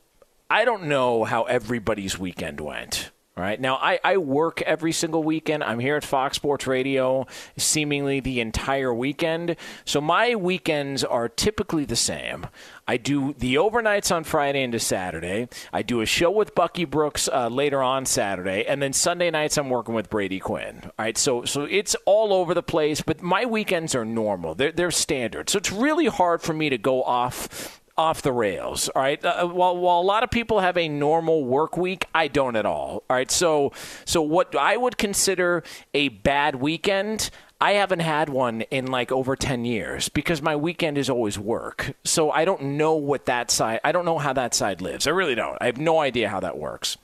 I 0.49 0.65
don't 0.65 0.85
know 0.85 1.25
how 1.25 1.43
everybody's 1.45 2.19
weekend 2.19 2.61
went. 2.61 3.11
All 3.37 3.43
right. 3.43 3.61
Now, 3.61 3.77
I, 3.77 4.01
I 4.03 4.17
work 4.17 4.63
every 4.63 4.93
single 4.93 5.23
weekend. 5.23 5.63
I'm 5.63 5.79
here 5.79 5.97
at 5.97 6.05
Fox 6.05 6.37
Sports 6.37 6.67
Radio 6.67 7.27
seemingly 7.59 8.19
the 8.19 8.41
entire 8.41 8.95
weekend. 8.95 9.57
So 9.85 10.01
my 10.01 10.35
weekends 10.35 11.05
are 11.05 11.29
typically 11.29 11.85
the 11.85 11.97
same. 11.97 12.47
I 12.89 12.97
do 12.97 13.35
the 13.35 13.57
overnights 13.57 14.15
on 14.15 14.25
Friday 14.25 14.63
into 14.63 14.79
Saturday. 14.79 15.49
I 15.71 15.83
do 15.83 16.01
a 16.01 16.07
show 16.07 16.31
with 16.31 16.55
Bucky 16.55 16.87
Brooks 16.87 17.29
uh, 17.31 17.49
later 17.49 17.83
on 17.83 18.07
Saturday, 18.07 18.65
and 18.65 18.81
then 18.81 18.95
Sunday 18.95 19.31
nights 19.31 19.59
I'm 19.59 19.69
working 19.69 19.95
with 19.95 20.09
Brady 20.09 20.39
Quinn. 20.39 20.81
All 20.85 20.93
right, 20.99 21.19
so 21.19 21.45
so 21.45 21.65
it's 21.65 21.95
all 22.07 22.33
over 22.33 22.55
the 22.55 22.63
place, 22.63 23.03
but 23.03 23.21
my 23.21 23.45
weekends 23.45 23.95
are 23.95 24.05
normal. 24.07 24.55
They're 24.55 24.73
they're 24.73 24.91
standard. 24.91 25.51
So 25.51 25.59
it's 25.59 25.73
really 25.73 26.07
hard 26.07 26.41
for 26.41 26.55
me 26.55 26.71
to 26.71 26.79
go 26.79 27.03
off 27.03 27.83
off 27.99 28.23
the 28.23 28.33
rails. 28.33 28.89
All 28.91 29.03
right. 29.03 29.23
Uh, 29.25 29.47
while 29.47 29.77
while 29.77 30.01
a 30.01 30.03
lot 30.03 30.23
of 30.23 30.31
people 30.31 30.61
have 30.61 30.77
a 30.77 30.89
normal 30.89 31.45
work 31.45 31.77
week, 31.77 32.07
I 32.15 32.29
don't 32.29 32.57
at 32.57 32.67
all. 32.67 33.05
All 33.09 33.17
right. 33.17 33.31
So 33.31 33.73
so 34.05 34.23
what 34.23 34.55
I 34.55 34.77
would 34.77 34.99
consider 34.99 35.63
a 35.95 36.09
bad 36.09 36.57
weekend. 36.57 37.31
I 37.59 37.73
haven't 37.73 38.01
had 38.01 38.29
one 38.29 38.61
in 38.63 38.89
like 38.89 39.11
over 39.11 39.35
10 39.35 39.65
years 39.65 40.11
because 40.11 40.43
my 40.43 40.57
weekend 40.57 40.99
is 40.99 41.09
always 41.09 41.39
work. 41.39 41.97
So 42.05 42.31
I 42.31 42.45
don't 42.45 42.63
know 42.63 42.97
what 42.97 43.25
that 43.27 43.51
side, 43.51 43.81
I 43.83 43.93
don't 43.93 44.05
know 44.05 44.19
how 44.19 44.35
that 44.35 44.53
side 44.53 44.83
lives. 44.83 45.07
I 45.07 45.11
really 45.11 45.35
don't. 45.35 45.57
I 45.59 45.65
have 45.65 45.79
no 45.79 45.99
idea 46.01 46.29
how 46.29 46.41
that 46.41 46.59
works. 46.59 46.99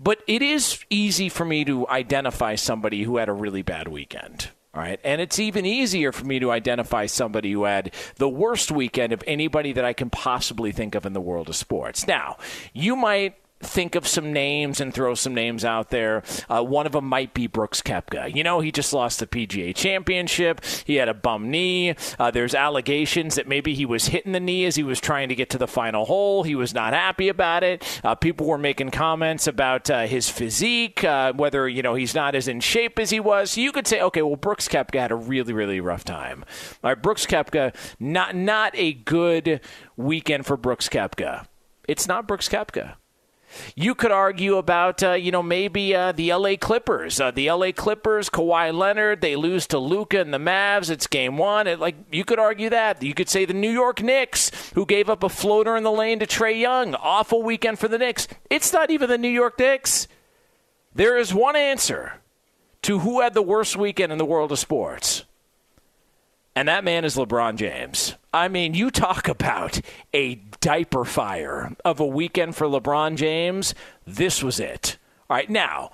But 0.00 0.22
it 0.26 0.42
is 0.42 0.84
easy 0.90 1.28
for 1.28 1.44
me 1.44 1.64
to 1.66 1.88
identify 1.88 2.56
somebody 2.56 3.04
who 3.04 3.16
had 3.18 3.28
a 3.28 3.32
really 3.32 3.62
bad 3.62 3.86
weekend. 3.86 4.50
All 4.76 4.82
right. 4.82 5.00
And 5.04 5.22
it's 5.22 5.38
even 5.38 5.64
easier 5.64 6.12
for 6.12 6.26
me 6.26 6.38
to 6.38 6.50
identify 6.50 7.06
somebody 7.06 7.50
who 7.50 7.64
had 7.64 7.94
the 8.16 8.28
worst 8.28 8.70
weekend 8.70 9.14
of 9.14 9.24
anybody 9.26 9.72
that 9.72 9.86
I 9.86 9.94
can 9.94 10.10
possibly 10.10 10.70
think 10.70 10.94
of 10.94 11.06
in 11.06 11.14
the 11.14 11.20
world 11.20 11.48
of 11.48 11.56
sports. 11.56 12.06
Now, 12.06 12.36
you 12.74 12.94
might 12.94 13.36
think 13.60 13.94
of 13.94 14.06
some 14.06 14.32
names 14.32 14.80
and 14.80 14.92
throw 14.92 15.14
some 15.14 15.34
names 15.34 15.64
out 15.64 15.90
there. 15.90 16.22
Uh, 16.48 16.62
one 16.62 16.86
of 16.86 16.92
them 16.92 17.06
might 17.06 17.34
be 17.34 17.46
Brooks 17.46 17.82
Koepka. 17.82 18.34
You 18.34 18.44
know, 18.44 18.60
he 18.60 18.70
just 18.70 18.92
lost 18.92 19.18
the 19.18 19.26
PGA 19.26 19.74
Championship. 19.74 20.62
He 20.84 20.96
had 20.96 21.08
a 21.08 21.14
bum 21.14 21.50
knee. 21.50 21.94
Uh, 22.18 22.30
there's 22.30 22.54
allegations 22.54 23.34
that 23.36 23.48
maybe 23.48 23.74
he 23.74 23.86
was 23.86 24.08
hitting 24.08 24.32
the 24.32 24.40
knee 24.40 24.64
as 24.66 24.76
he 24.76 24.82
was 24.82 25.00
trying 25.00 25.28
to 25.28 25.34
get 25.34 25.50
to 25.50 25.58
the 25.58 25.66
final 25.66 26.04
hole. 26.04 26.42
He 26.42 26.54
was 26.54 26.74
not 26.74 26.92
happy 26.92 27.28
about 27.28 27.64
it. 27.64 28.00
Uh, 28.04 28.14
people 28.14 28.46
were 28.46 28.58
making 28.58 28.90
comments 28.90 29.46
about 29.46 29.90
uh, 29.90 30.06
his 30.06 30.28
physique, 30.28 31.02
uh, 31.04 31.32
whether 31.32 31.68
you 31.68 31.82
know 31.82 31.94
he's 31.94 32.14
not 32.14 32.34
as 32.34 32.48
in 32.48 32.60
shape 32.60 32.98
as 32.98 33.10
he 33.10 33.20
was. 33.20 33.52
So 33.52 33.60
you 33.60 33.72
could 33.72 33.86
say, 33.86 34.00
okay, 34.00 34.22
well, 34.22 34.36
Brooks 34.36 34.68
Koepka 34.68 34.98
had 34.98 35.10
a 35.10 35.16
really, 35.16 35.52
really 35.52 35.80
rough 35.80 36.04
time. 36.04 36.44
All 36.84 36.90
right, 36.90 37.02
Brooks 37.02 37.26
Koepka, 37.26 37.74
not 37.98 38.34
not 38.34 38.72
a 38.74 38.92
good 38.92 39.60
weekend 39.96 40.46
for 40.46 40.56
Brooks 40.56 40.88
Koepka. 40.88 41.46
It's 41.88 42.08
not 42.08 42.26
Brooks 42.26 42.48
Koepka. 42.48 42.94
You 43.74 43.94
could 43.94 44.10
argue 44.10 44.56
about, 44.56 45.02
uh, 45.02 45.12
you 45.12 45.30
know, 45.30 45.42
maybe 45.42 45.94
uh, 45.94 46.12
the 46.12 46.30
L.A. 46.30 46.56
Clippers. 46.56 47.20
Uh, 47.20 47.30
the 47.30 47.48
L.A. 47.48 47.72
Clippers, 47.72 48.28
Kawhi 48.28 48.72
Leonard, 48.72 49.20
they 49.20 49.36
lose 49.36 49.66
to 49.68 49.78
Luka 49.78 50.20
and 50.20 50.32
the 50.32 50.38
Mavs. 50.38 50.90
It's 50.90 51.06
game 51.06 51.36
one. 51.36 51.66
It, 51.66 51.80
like 51.80 51.96
you 52.10 52.24
could 52.24 52.38
argue 52.38 52.70
that. 52.70 53.02
You 53.02 53.14
could 53.14 53.28
say 53.28 53.44
the 53.44 53.54
New 53.54 53.70
York 53.70 54.02
Knicks, 54.02 54.50
who 54.74 54.86
gave 54.86 55.08
up 55.08 55.22
a 55.22 55.28
floater 55.28 55.76
in 55.76 55.84
the 55.84 55.92
lane 55.92 56.18
to 56.18 56.26
Trae 56.26 56.58
Young. 56.58 56.94
Awful 56.94 57.42
weekend 57.42 57.78
for 57.78 57.88
the 57.88 57.98
Knicks. 57.98 58.28
It's 58.50 58.72
not 58.72 58.90
even 58.90 59.08
the 59.08 59.18
New 59.18 59.28
York 59.28 59.58
Knicks. 59.58 60.08
There 60.94 61.16
is 61.16 61.34
one 61.34 61.56
answer 61.56 62.20
to 62.82 63.00
who 63.00 63.20
had 63.20 63.34
the 63.34 63.42
worst 63.42 63.76
weekend 63.76 64.12
in 64.12 64.18
the 64.18 64.24
world 64.24 64.52
of 64.52 64.58
sports. 64.58 65.24
And 66.56 66.68
that 66.68 66.84
man 66.84 67.04
is 67.04 67.16
LeBron 67.16 67.56
James. 67.56 68.14
I 68.32 68.48
mean, 68.48 68.72
you 68.72 68.90
talk 68.90 69.28
about 69.28 69.78
a 70.14 70.36
diaper 70.60 71.04
fire 71.04 71.76
of 71.84 72.00
a 72.00 72.06
weekend 72.06 72.56
for 72.56 72.66
LeBron 72.66 73.16
James. 73.16 73.74
This 74.06 74.42
was 74.42 74.58
it. 74.58 74.96
All 75.28 75.36
right, 75.36 75.50
now, 75.50 75.90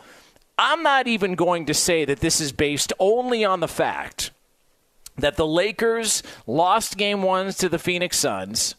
I'm 0.56 0.84
not 0.84 1.08
even 1.08 1.34
going 1.34 1.66
to 1.66 1.74
say 1.74 2.04
that 2.04 2.20
this 2.20 2.40
is 2.40 2.52
based 2.52 2.92
only 3.00 3.44
on 3.44 3.58
the 3.58 3.66
fact 3.66 4.30
that 5.16 5.36
the 5.36 5.46
Lakers 5.46 6.22
lost 6.46 6.96
game 6.96 7.22
ones 7.22 7.56
to 7.58 7.68
the 7.68 7.78
Phoenix 7.78 8.16
Suns 8.16 8.76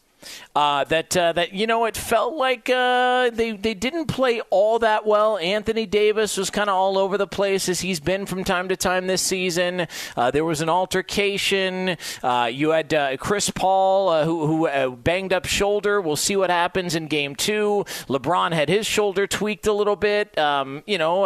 uh, 0.54 0.84
that 0.84 1.16
uh, 1.16 1.32
that 1.32 1.52
you 1.52 1.66
know 1.66 1.84
it 1.84 1.96
felt 1.96 2.34
like 2.34 2.68
uh, 2.70 3.30
they 3.30 3.52
they 3.52 3.74
didn't 3.74 4.06
play 4.06 4.40
all 4.50 4.78
that 4.78 5.06
well. 5.06 5.38
Anthony 5.38 5.86
Davis 5.86 6.36
was 6.36 6.50
kind 6.50 6.68
of 6.68 6.76
all 6.76 6.98
over 6.98 7.18
the 7.18 7.26
place 7.26 7.68
as 7.68 7.80
he's 7.80 8.00
been 8.00 8.26
from 8.26 8.44
time 8.44 8.68
to 8.68 8.76
time 8.76 9.06
this 9.06 9.22
season. 9.22 9.86
Uh, 10.16 10.30
there 10.30 10.44
was 10.44 10.60
an 10.60 10.68
altercation. 10.68 11.96
Uh, 12.22 12.50
you 12.52 12.70
had 12.70 12.92
uh, 12.92 13.16
Chris 13.16 13.50
Paul 13.50 14.24
who, 14.24 14.46
who 14.66 14.96
banged 14.96 15.32
up 15.32 15.46
shoulder. 15.46 16.00
We'll 16.00 16.16
see 16.16 16.36
what 16.36 16.50
happens 16.50 16.94
in 16.94 17.06
Game 17.06 17.34
Two. 17.34 17.84
LeBron 18.08 18.52
had 18.52 18.68
his 18.68 18.86
shoulder 18.86 19.26
tweaked 19.26 19.66
a 19.66 19.72
little 19.72 19.96
bit. 19.96 20.36
Um, 20.38 20.82
you 20.86 20.98
know, 20.98 21.20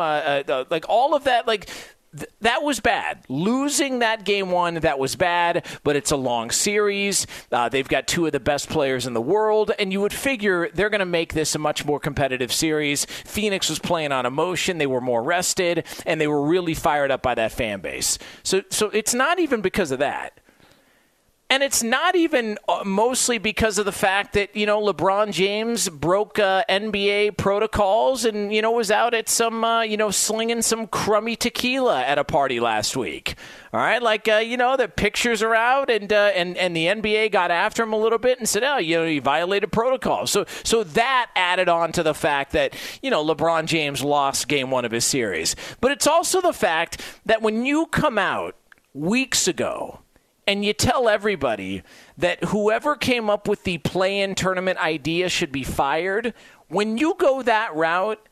like 0.71 0.89
all 0.89 1.15
of 1.15 1.25
that, 1.25 1.47
like 1.47 1.69
th- 2.19 2.31
that 2.41 2.63
was 2.63 2.81
bad. 2.81 3.25
Losing 3.29 4.01
that 4.01 4.25
game 4.25 4.51
one, 4.51 4.75
that 4.75 4.99
was 4.99 5.17
bad, 5.17 5.65
but 5.85 5.97
it's 5.97 6.11
a 6.11 6.17
long 6.17 6.51
series. 6.51 7.27
Uh, 7.51 7.69
they've 7.69 7.89
got 7.89 8.07
two 8.07 8.27
of 8.27 8.33
the 8.33 8.41
best 8.41 8.69
players 8.69 9.07
in 9.07 9.15
the 9.15 9.21
world, 9.21 9.73
and 9.79 9.93
you 9.93 10.01
would 10.01 10.13
figure 10.13 10.69
they're 10.75 10.91
going 10.91 11.01
to 11.01 11.07
make 11.07 11.33
this 11.35 11.55
a 11.55 11.59
much 11.59 11.85
more 11.85 12.01
competitive 12.01 12.53
series. 12.53 13.05
Phoenix 13.05 13.69
was 13.69 13.79
playing 13.79 14.13
on 14.13 14.27
emotion, 14.27 14.79
they 14.79 14.87
were 14.87 15.01
more 15.01 15.23
rested, 15.23 15.85
and 16.07 16.21
they 16.21 16.27
were 16.27 16.43
really 16.43 16.75
fired 16.75 17.11
up 17.11 17.23
by 17.23 17.35
that 17.35 17.53
fan 17.53 17.81
base. 17.81 18.19
So, 18.43 18.63
so 18.71 18.89
it's 18.91 19.15
not 19.15 19.39
even 19.39 19.61
because 19.61 19.91
of 19.91 19.99
that. 20.01 20.39
And 21.51 21.63
it's 21.63 21.83
not 21.83 22.15
even 22.15 22.59
uh, 22.69 22.83
mostly 22.85 23.39
because 23.39 23.79
of 23.79 23.87
the 23.87 23.93
fact 23.93 24.35
that, 24.35 24.55
you 24.55 24.67
know, 24.67 24.83
LeBron 24.83 25.33
James 25.33 25.89
broke 25.89 26.39
uh, 26.39 26.63
NBA 26.69 27.39
protocols 27.39 28.27
and, 28.27 28.53
you 28.53 28.61
know, 28.61 28.73
was 28.73 28.91
out 28.91 29.15
at 29.15 29.31
some, 29.31 29.65
uh, 29.65 29.81
you 29.81 29.97
know, 29.97 30.11
slinging 30.11 30.61
some 30.61 30.87
crummy 30.87 31.37
tequila 31.37 32.03
at 32.03 32.19
a 32.19 32.25
party 32.25 32.61
last 32.61 32.99
week. 32.99 33.35
All 33.73 33.81
right. 33.81 34.03
Like, 34.03 34.29
uh, 34.29 34.37
you 34.37 34.59
know, 34.59 34.77
the 34.77 34.89
pictures 34.89 35.43
are 35.43 35.55
out 35.55 35.89
and, 35.89 36.13
uh, 36.13 36.33
and, 36.35 36.55
and 36.59 36.77
the 36.77 36.85
NBA 36.85 37.33
got 37.33 37.51
after 37.51 37.83
him 37.83 37.95
a 37.95 37.99
little 37.99 38.19
bit 38.19 38.39
and 38.39 38.47
said, 38.47 38.63
oh, 38.63 38.77
you 38.77 38.99
know, 38.99 39.07
he 39.07 39.19
violated 39.19 39.73
protocols. 39.73 40.31
So, 40.31 40.45
so 40.65 40.85
that 40.85 41.31
added 41.35 41.71
on 41.71 41.93
to 41.93 42.03
the 42.03 42.15
fact 42.15 42.53
that, 42.53 42.75
you 43.01 43.11
know, 43.11 43.25
LeBron 43.25 43.65
James 43.65 44.05
lost 44.05 44.49
game 44.49 44.71
one 44.71 44.85
of 44.85 44.93
his 44.93 45.07
series. 45.07 45.57
But 45.81 45.93
it's 45.93 46.07
also 46.07 46.43
the 46.43 46.53
fact 46.53 47.01
that 47.25 47.41
when 47.41 47.65
you 47.65 47.87
come 47.87 48.19
out 48.19 48.55
weeks 48.93 49.49
ago, 49.49 50.01
and 50.49 50.65
you 50.65 50.73
tell 50.73 51.11
everybody 51.11 51.83
that 52.17 52.43
whoever 52.45 52.97
came 52.97 53.29
up 53.29 53.47
with 53.47 53.65
the 53.65 53.77
play 53.77 54.21
in 54.21 54.35
tournament 54.35 54.79
idea 54.79 55.29
should 55.29 55.53
be 55.53 55.63
fired, 55.63 56.33
when 56.69 56.97
you 56.97 57.15
go 57.19 57.43
that 57.43 57.77
route, 57.77 58.27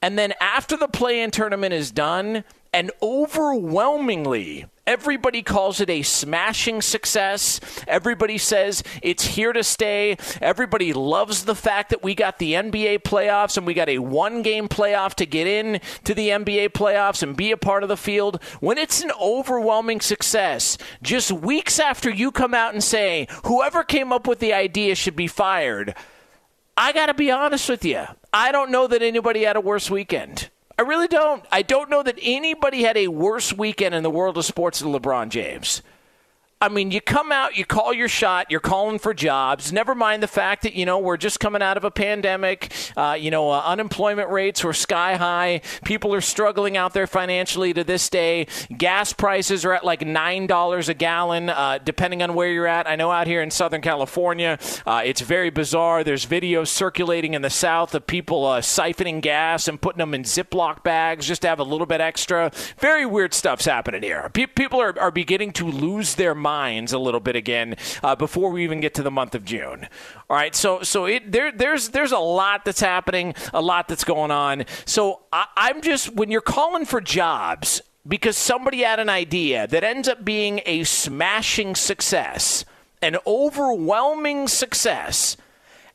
and 0.00 0.18
then 0.18 0.32
after 0.40 0.78
the 0.78 0.88
play 0.88 1.20
in 1.20 1.30
tournament 1.30 1.74
is 1.74 1.90
done, 1.90 2.42
and 2.72 2.90
overwhelmingly, 3.02 4.66
everybody 4.86 5.42
calls 5.42 5.80
it 5.80 5.90
a 5.90 6.02
smashing 6.02 6.82
success. 6.82 7.60
Everybody 7.86 8.38
says 8.38 8.82
it's 9.02 9.24
here 9.24 9.52
to 9.52 9.62
stay. 9.62 10.16
Everybody 10.40 10.92
loves 10.92 11.44
the 11.44 11.54
fact 11.54 11.90
that 11.90 12.02
we 12.02 12.14
got 12.14 12.38
the 12.38 12.54
NBA 12.54 13.00
playoffs 13.00 13.56
and 13.56 13.66
we 13.66 13.74
got 13.74 13.88
a 13.88 13.98
one 13.98 14.42
game 14.42 14.68
playoff 14.68 15.14
to 15.14 15.26
get 15.26 15.46
in 15.46 15.80
to 16.04 16.14
the 16.14 16.28
NBA 16.28 16.70
playoffs 16.70 17.22
and 17.22 17.36
be 17.36 17.50
a 17.50 17.56
part 17.56 17.82
of 17.82 17.88
the 17.88 17.96
field. 17.96 18.42
When 18.60 18.78
it's 18.78 19.02
an 19.02 19.12
overwhelming 19.20 20.00
success, 20.00 20.78
just 21.02 21.32
weeks 21.32 21.78
after 21.78 22.10
you 22.10 22.30
come 22.30 22.54
out 22.54 22.74
and 22.74 22.82
say, 22.84 23.28
whoever 23.44 23.82
came 23.82 24.12
up 24.12 24.26
with 24.26 24.38
the 24.38 24.52
idea 24.52 24.94
should 24.94 25.16
be 25.16 25.26
fired, 25.26 25.94
I 26.76 26.92
got 26.92 27.06
to 27.06 27.14
be 27.14 27.30
honest 27.30 27.68
with 27.68 27.84
you. 27.84 28.04
I 28.32 28.52
don't 28.52 28.70
know 28.70 28.86
that 28.86 29.02
anybody 29.02 29.42
had 29.42 29.56
a 29.56 29.60
worse 29.60 29.90
weekend. 29.90 30.50
I 30.78 30.82
really 30.82 31.08
don't. 31.08 31.44
I 31.50 31.62
don't 31.62 31.90
know 31.90 32.04
that 32.04 32.18
anybody 32.22 32.84
had 32.84 32.96
a 32.96 33.08
worse 33.08 33.52
weekend 33.52 33.96
in 33.96 34.04
the 34.04 34.10
world 34.10 34.38
of 34.38 34.44
sports 34.44 34.78
than 34.78 34.92
LeBron 34.92 35.28
James. 35.28 35.82
I 36.60 36.68
mean, 36.68 36.90
you 36.90 37.00
come 37.00 37.30
out, 37.30 37.56
you 37.56 37.64
call 37.64 37.94
your 37.94 38.08
shot, 38.08 38.50
you're 38.50 38.58
calling 38.58 38.98
for 38.98 39.14
jobs. 39.14 39.72
Never 39.72 39.94
mind 39.94 40.24
the 40.24 40.28
fact 40.28 40.64
that, 40.64 40.74
you 40.74 40.84
know, 40.84 40.98
we're 40.98 41.16
just 41.16 41.38
coming 41.38 41.62
out 41.62 41.76
of 41.76 41.84
a 41.84 41.90
pandemic. 41.92 42.72
Uh, 42.96 43.16
you 43.16 43.30
know, 43.30 43.48
uh, 43.52 43.62
unemployment 43.64 44.28
rates 44.28 44.64
were 44.64 44.72
sky 44.72 45.14
high. 45.14 45.60
People 45.84 46.12
are 46.12 46.20
struggling 46.20 46.76
out 46.76 46.94
there 46.94 47.06
financially 47.06 47.72
to 47.74 47.84
this 47.84 48.10
day. 48.10 48.48
Gas 48.76 49.12
prices 49.12 49.64
are 49.64 49.72
at 49.72 49.84
like 49.84 50.00
$9 50.00 50.88
a 50.88 50.94
gallon, 50.94 51.48
uh, 51.48 51.78
depending 51.84 52.24
on 52.24 52.34
where 52.34 52.50
you're 52.50 52.66
at. 52.66 52.88
I 52.88 52.96
know 52.96 53.12
out 53.12 53.28
here 53.28 53.40
in 53.40 53.52
Southern 53.52 53.80
California, 53.80 54.58
uh, 54.84 55.02
it's 55.04 55.20
very 55.20 55.50
bizarre. 55.50 56.02
There's 56.02 56.26
videos 56.26 56.66
circulating 56.66 57.34
in 57.34 57.42
the 57.42 57.50
South 57.50 57.94
of 57.94 58.04
people 58.04 58.44
uh, 58.44 58.62
siphoning 58.62 59.20
gas 59.20 59.68
and 59.68 59.80
putting 59.80 59.98
them 59.98 60.12
in 60.12 60.24
Ziploc 60.24 60.82
bags 60.82 61.28
just 61.28 61.42
to 61.42 61.48
have 61.48 61.60
a 61.60 61.64
little 61.64 61.86
bit 61.86 62.00
extra. 62.00 62.50
Very 62.78 63.06
weird 63.06 63.32
stuff's 63.32 63.66
happening 63.66 64.02
here. 64.02 64.28
Pe- 64.32 64.46
people 64.46 64.80
are, 64.82 64.98
are 64.98 65.12
beginning 65.12 65.52
to 65.52 65.64
lose 65.64 66.16
their 66.16 66.34
minds 66.34 66.47
minds 66.48 66.92
a 66.92 66.98
little 66.98 67.20
bit 67.20 67.36
again 67.36 67.76
uh, 68.02 68.16
before 68.16 68.50
we 68.50 68.64
even 68.64 68.80
get 68.80 68.94
to 68.94 69.02
the 69.02 69.10
month 69.10 69.34
of 69.34 69.44
June. 69.44 69.86
All 70.30 70.36
right, 70.36 70.54
so 70.54 70.82
so 70.82 71.04
it 71.04 71.30
there 71.30 71.52
there's 71.52 71.90
there's 71.90 72.12
a 72.12 72.18
lot 72.18 72.64
that's 72.64 72.80
happening, 72.80 73.34
a 73.52 73.60
lot 73.60 73.88
that's 73.88 74.04
going 74.04 74.30
on. 74.30 74.64
So 74.86 75.20
I, 75.32 75.46
I'm 75.56 75.82
just 75.82 76.14
when 76.14 76.30
you're 76.30 76.40
calling 76.40 76.86
for 76.86 77.00
jobs 77.00 77.82
because 78.06 78.36
somebody 78.36 78.78
had 78.82 79.00
an 79.00 79.10
idea 79.10 79.66
that 79.66 79.84
ends 79.84 80.08
up 80.08 80.24
being 80.24 80.60
a 80.64 80.84
smashing 80.84 81.74
success, 81.74 82.64
an 83.02 83.18
overwhelming 83.26 84.48
success 84.48 85.36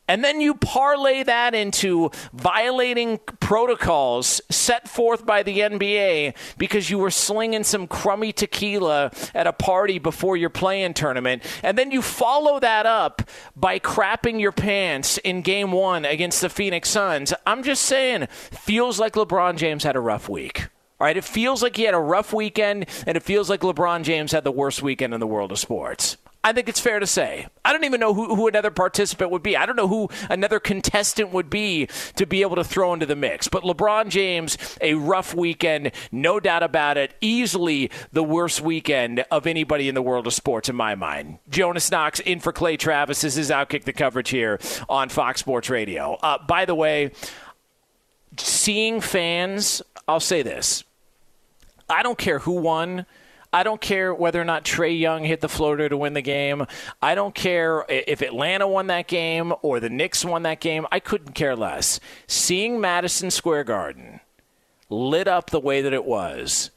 and 0.08 0.24
then 0.24 0.42
you 0.42 0.54
parlay 0.56 1.24
that 1.24 1.56
into 1.56 2.12
violating 2.34 3.20
protocols 3.40 4.42
set 4.50 4.90
forth 4.90 5.26
by 5.26 5.44
the 5.44 5.60
NBA 5.60 6.36
because 6.58 6.90
you 6.90 6.98
were 6.98 7.12
slinging 7.12 7.64
some 7.64 7.88
crummy 7.88 8.34
tequila 8.34 9.12
at 9.34 9.48
a 9.48 9.54
party 9.54 10.00
before 10.00 10.36
your 10.36 10.50
play 10.50 10.84
in 10.84 10.94
tournament. 10.94 11.44
And 11.64 11.78
then 11.78 11.92
you 11.92 12.02
follow 12.02 12.60
that 12.60 12.86
up 12.86 13.22
by 13.56 13.80
crapping 13.80 14.42
your 14.42 14.52
pants 14.52 15.18
in 15.20 15.42
game 15.42 15.72
one 15.72 16.04
against 16.04 16.42
the 16.42 16.50
Phoenix 16.50 16.90
Suns. 16.90 17.34
I'm 17.48 17.64
just 17.64 17.84
saying, 17.84 18.28
feels 18.52 19.00
like 19.00 19.14
LeBron 19.14 19.56
James 19.56 19.84
had 19.84 19.96
a 19.96 20.02
rough 20.02 20.28
week. 20.28 20.68
All 21.00 21.08
right, 21.08 21.18
it 21.18 21.24
feels 21.24 21.64
like 21.64 21.76
he 21.76 21.84
had 21.84 21.94
a 21.94 22.00
rough 22.00 22.34
weekend, 22.34 22.86
and 23.06 23.18
it 23.18 23.24
feels 23.24 23.50
like 23.50 23.62
LeBron 23.62 24.04
James 24.04 24.32
had 24.32 24.44
the 24.44 24.52
worst 24.52 24.82
weekend 24.82 25.14
in 25.14 25.20
the 25.20 25.28
world 25.28 25.52
of 25.52 25.60
sports. 25.60 26.18
I 26.46 26.52
think 26.52 26.68
it's 26.68 26.80
fair 26.80 27.00
to 27.00 27.08
say. 27.08 27.48
I 27.64 27.72
don't 27.72 27.86
even 27.86 28.02
know 28.02 28.14
who, 28.14 28.36
who 28.36 28.48
another 28.48 28.70
participant 28.70 29.32
would 29.32 29.44
be. 29.44 29.56
I 29.56 29.66
don't 29.66 29.78
know 29.78 29.88
who 29.88 30.10
another 30.30 30.60
contestant 30.60 31.32
would 31.32 31.50
be 31.50 31.88
to 32.18 32.26
be 32.26 32.42
able 32.42 32.58
to 32.58 32.66
throw 32.66 32.94
into 32.94 33.06
the 33.06 33.16
mix. 33.16 33.48
But 33.48 33.64
LeBron 33.64 34.10
James, 34.10 34.58
a 34.82 34.96
rough 34.96 35.34
weekend, 35.34 35.92
no 36.12 36.42
doubt 36.42 36.62
about 36.62 36.98
it. 36.98 37.14
Easily 37.22 37.90
the 38.12 38.24
worst 38.24 38.60
weekend 38.60 39.24
of 39.32 39.48
anybody 39.48 39.88
in 39.88 39.96
the 39.96 40.02
world 40.02 40.28
of 40.28 40.34
sports, 40.34 40.68
in 40.68 40.76
my 40.76 40.96
mind. 40.96 41.40
Jonas 41.50 41.90
Knox 41.90 42.20
in 42.20 42.42
for 42.42 42.52
Clay 42.52 42.76
Travis. 42.76 43.22
This 43.22 43.38
is 43.38 43.50
Outkick 43.50 43.86
the 43.86 43.94
coverage 43.94 44.30
here 44.30 44.60
on 44.90 45.08
Fox 45.08 45.40
Sports 45.40 45.70
Radio. 45.70 46.18
Uh, 46.22 46.40
by 46.46 46.66
the 46.66 46.76
way, 46.76 47.12
seeing 48.38 49.00
fans, 49.00 49.82
I'll 50.10 50.20
say 50.20 50.42
this. 50.42 50.84
I 51.90 52.04
don't 52.04 52.18
care 52.18 52.40
who 52.40 52.54
won. 52.54 53.06
I 53.54 53.62
don't 53.62 53.80
care 53.80 54.14
whether 54.14 54.42
or 54.42 54.46
not 54.46 54.66
Trae 54.66 55.00
Young 55.00 55.24
hit 55.24 55.40
the 55.40 55.48
floater 55.48 55.88
to 55.88 55.96
win 55.96 56.14
the 56.14 56.22
game. 56.22 56.66
I 57.04 57.14
don't 57.14 57.36
care 57.36 57.86
if 57.88 58.22
Atlanta 58.22 58.68
won 58.68 58.88
that 58.88 59.08
game 59.08 59.54
or 59.62 59.80
the 59.80 59.92
Knicks 59.92 60.26
won 60.26 60.42
that 60.44 60.60
game. 60.60 60.88
I 60.92 61.00
couldn't 61.00 61.34
care 61.34 61.56
less. 61.56 62.00
Seeing 62.26 62.82
Madison 62.82 63.30
Square 63.30 63.66
Garden 63.66 64.22
lit 64.90 65.28
up 65.28 65.52
the 65.52 65.60
way 65.60 65.82
that 65.82 65.94
it 65.94 66.06
was 66.06 66.72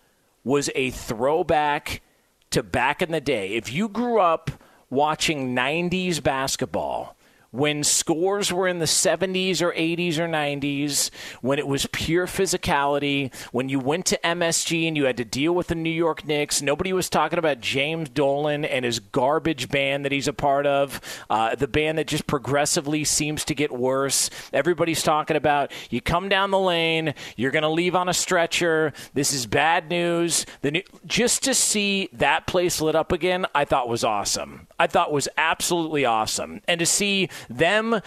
was 0.45 0.69
a 0.75 0.91
throwback 0.91 2.03
to 2.51 2.63
back 2.63 3.01
in 3.01 3.11
the 3.11 3.21
day. 3.23 3.55
If 3.55 3.73
you 3.73 3.89
grew 3.89 4.21
up 4.21 4.51
watching 4.91 5.57
90s 5.57 6.23
basketball, 6.23 7.16
when 7.57 7.83
scores 7.83 8.53
were 8.53 8.69
in 8.69 8.81
the 8.81 8.85
70s 8.85 9.63
or 9.63 9.73
80s 9.73 10.19
or 10.19 10.29
90s, 10.29 11.11
when 11.41 11.59
it 11.59 11.67
was 11.67 11.87
pure 11.91 12.27
physicality, 12.27 13.35
when 13.51 13.71
you 13.71 13.81
went 13.81 14.05
to 14.07 14.21
MSG 14.23 14.87
and 14.87 14.97
you 14.97 15.05
had 15.05 15.17
to 15.17 15.25
deal 15.25 15.55
with 15.55 15.69
the 15.69 15.75
New 15.75 15.91
York 15.91 16.27
Knicks, 16.27 16.61
nobody 16.61 16.93
was 16.93 17.09
talking 17.09 17.39
about 17.39 17.61
James 17.61 18.11
Dolan 18.11 18.67
and 18.67 18.85
his 18.85 18.99
garbage 18.99 19.71
band 19.71 20.05
that 20.05 20.13
he's 20.13 20.29
a 20.29 20.35
part 20.35 20.67
of, 20.67 21.01
uh, 21.31 21.55
the 21.55 21.67
band 21.67 21.97
that 21.97 22.07
just 22.07 22.27
progressively 22.27 23.05
seems 23.05 23.43
to 23.47 23.55
get 23.55 23.73
worse. 23.73 24.29
Everybody's 24.53 25.03
talking 25.03 25.37
about 25.37 25.73
you 25.89 26.03
come 26.03 26.29
down 26.29 26.51
the 26.51 26.59
lane, 26.59 27.15
you're 27.37 27.51
going 27.51 27.63
to 27.63 27.69
leave 27.69 27.95
on 27.95 28.09
a 28.09 28.15
stretcher. 28.15 28.93
This 29.15 29.33
is 29.33 29.47
bad 29.47 29.89
news. 29.89 30.45
The 30.61 30.73
new, 30.73 30.83
just 31.07 31.43
to 31.45 31.55
see 31.55 32.11
that 32.13 32.47
place 32.47 32.83
lit 32.83 32.95
up 32.95 33.13
again, 33.13 33.47
I 33.55 33.65
thought 33.65 33.89
was 33.89 34.05
awesome. 34.05 34.67
I 34.79 34.87
thought 34.87 35.11
was 35.11 35.29
absolutely 35.39 36.05
awesome. 36.05 36.61
And 36.69 36.81
to 36.81 36.87
see 36.87 37.31
them 37.49 38.01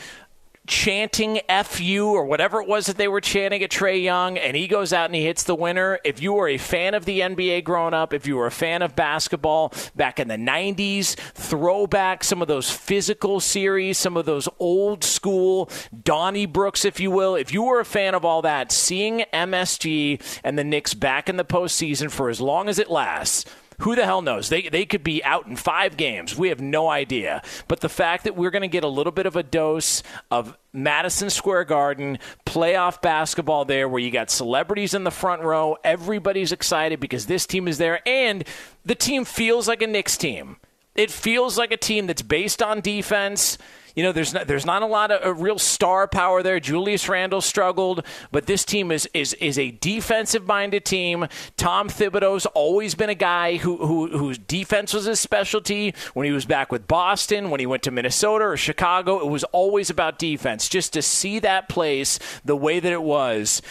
chanting 0.69 1.41
"fu" 1.65 2.06
or 2.06 2.25
whatever 2.25 2.62
it 2.62 2.67
was 2.67 2.86
that 2.86 2.97
they 2.97 3.08
were 3.08 3.19
chanting 3.19 3.63
at 3.63 3.71
Trae 3.71 4.02
Young, 4.02 4.38
and 4.38 4.56
he 4.56 4.67
goes 4.67 4.93
out 4.93 5.06
and 5.06 5.15
he 5.15 5.25
hits 5.25 5.43
the 5.43 5.56
winner. 5.56 5.99
If 6.06 6.21
you 6.21 6.34
were 6.34 6.47
a 6.47 6.58
fan 6.58 6.93
of 6.93 7.06
the 7.06 7.21
NBA 7.21 7.63
growing 7.63 7.93
up, 7.95 8.13
if 8.13 8.28
you 8.28 8.38
were 8.38 8.45
a 8.45 8.52
fan 8.52 8.82
of 8.82 8.95
basketball 8.95 9.73
back 9.95 10.19
in 10.19 10.28
the 10.28 10.38
'90s, 10.38 11.15
throwback 11.34 12.23
some 12.23 12.41
of 12.41 12.47
those 12.47 12.69
physical 12.71 13.39
series, 13.39 13.97
some 13.97 14.15
of 14.15 14.25
those 14.25 14.47
old 14.60 15.04
school 15.04 15.65
donnybrooks, 15.93 16.86
if 16.86 16.99
you 16.99 17.12
will. 17.12 17.36
If 17.36 17.52
you 17.52 17.63
were 17.63 17.80
a 17.80 17.86
fan 17.86 18.13
of 18.13 18.23
all 18.23 18.43
that, 18.43 18.71
seeing 18.71 19.25
MSG 19.34 20.21
and 20.43 20.58
the 20.58 20.63
Knicks 20.63 20.93
back 20.93 21.28
in 21.28 21.38
the 21.38 21.45
postseason 21.45 22.12
for 22.12 22.30
as 22.30 22.39
long 22.39 22.69
as 22.69 22.80
it 22.80 22.91
lasts 22.91 23.45
who 23.79 23.95
the 23.95 24.05
hell 24.05 24.21
knows? 24.21 24.49
They, 24.49 24.63
they 24.63 24.85
could 24.85 25.03
be 25.03 25.23
out 25.23 25.47
in 25.47 25.55
five 25.55 25.97
games. 25.97 26.37
We 26.37 26.49
have 26.49 26.61
no 26.61 26.89
idea. 26.89 27.41
But 27.67 27.79
the 27.79 27.89
fact 27.89 28.25
that 28.25 28.35
we're 28.35 28.49
going 28.49 28.61
to 28.61 28.67
get 28.67 28.83
a 28.83 28.89
little 28.89 29.11
bit 29.11 29.25
of 29.25 29.35
a 29.35 29.43
dose 29.43 30.03
of 30.29 30.57
Madison 30.73 31.29
Square 31.29 31.65
Garden, 31.65 32.19
playoff 32.45 33.01
basketball 33.01 33.65
there, 33.65 33.87
where 33.87 34.01
you 34.01 34.11
got 34.11 34.29
celebrities 34.29 34.93
in 34.93 35.03
the 35.03 35.11
front 35.11 35.41
row. 35.41 35.77
Everybody's 35.83 36.51
excited 36.51 36.99
because 36.99 37.25
this 37.25 37.45
team 37.47 37.67
is 37.67 37.77
there, 37.77 38.07
and 38.07 38.43
the 38.85 38.95
team 38.95 39.25
feels 39.25 39.67
like 39.67 39.81
a 39.81 39.87
Knicks 39.87 40.17
team. 40.17 40.57
It 40.95 41.09
feels 41.09 41.57
like 41.57 41.71
a 41.71 41.77
team 41.77 42.07
that's 42.07 42.21
based 42.21 42.61
on 42.61 42.81
defense. 42.81 43.57
You 43.95 44.04
know, 44.04 44.12
there's 44.12 44.34
not, 44.34 44.47
there's 44.47 44.65
not 44.65 44.82
a 44.82 44.86
lot 44.86 45.12
of 45.12 45.19
a 45.23 45.34
real 45.34 45.60
star 45.60 46.08
power 46.08 46.43
there. 46.43 46.60
Julius 46.60 47.08
Randle 47.10 47.41
struggled, 47.41 48.06
but 48.32 48.45
this 48.45 48.63
team 48.65 48.91
is 48.91 49.10
is 49.13 49.34
is 49.36 49.58
a 49.58 49.71
defensive 49.71 50.47
minded 50.47 50.86
team. 50.86 51.28
Tom 51.58 51.89
Thibodeau's 51.89 52.45
always 52.47 52.95
been 52.95 53.10
a 53.10 53.15
guy 53.15 53.58
who, 53.58 53.78
who 53.78 54.17
whose 54.17 54.38
defense 54.38 54.93
was 54.93 55.06
his 55.06 55.19
specialty. 55.19 55.93
When 56.13 56.25
he 56.25 56.32
was 56.32 56.45
back 56.45 56.71
with 56.71 56.88
Boston, 56.88 57.49
when 57.49 57.60
he 57.60 57.65
went 57.65 57.84
to 57.84 57.91
Minnesota 57.91 58.45
or 58.45 58.58
Chicago, 58.58 59.19
it 59.19 59.28
was 59.28 59.43
always 59.45 59.89
about 59.89 60.19
defense. 60.19 60.69
Just 60.69 60.93
to 60.93 61.02
see 61.02 61.39
that 61.39 61.69
place 61.69 62.19
the 62.45 62.56
way 62.56 62.80
that 62.80 62.91
it 62.91 63.04
was 63.04 63.62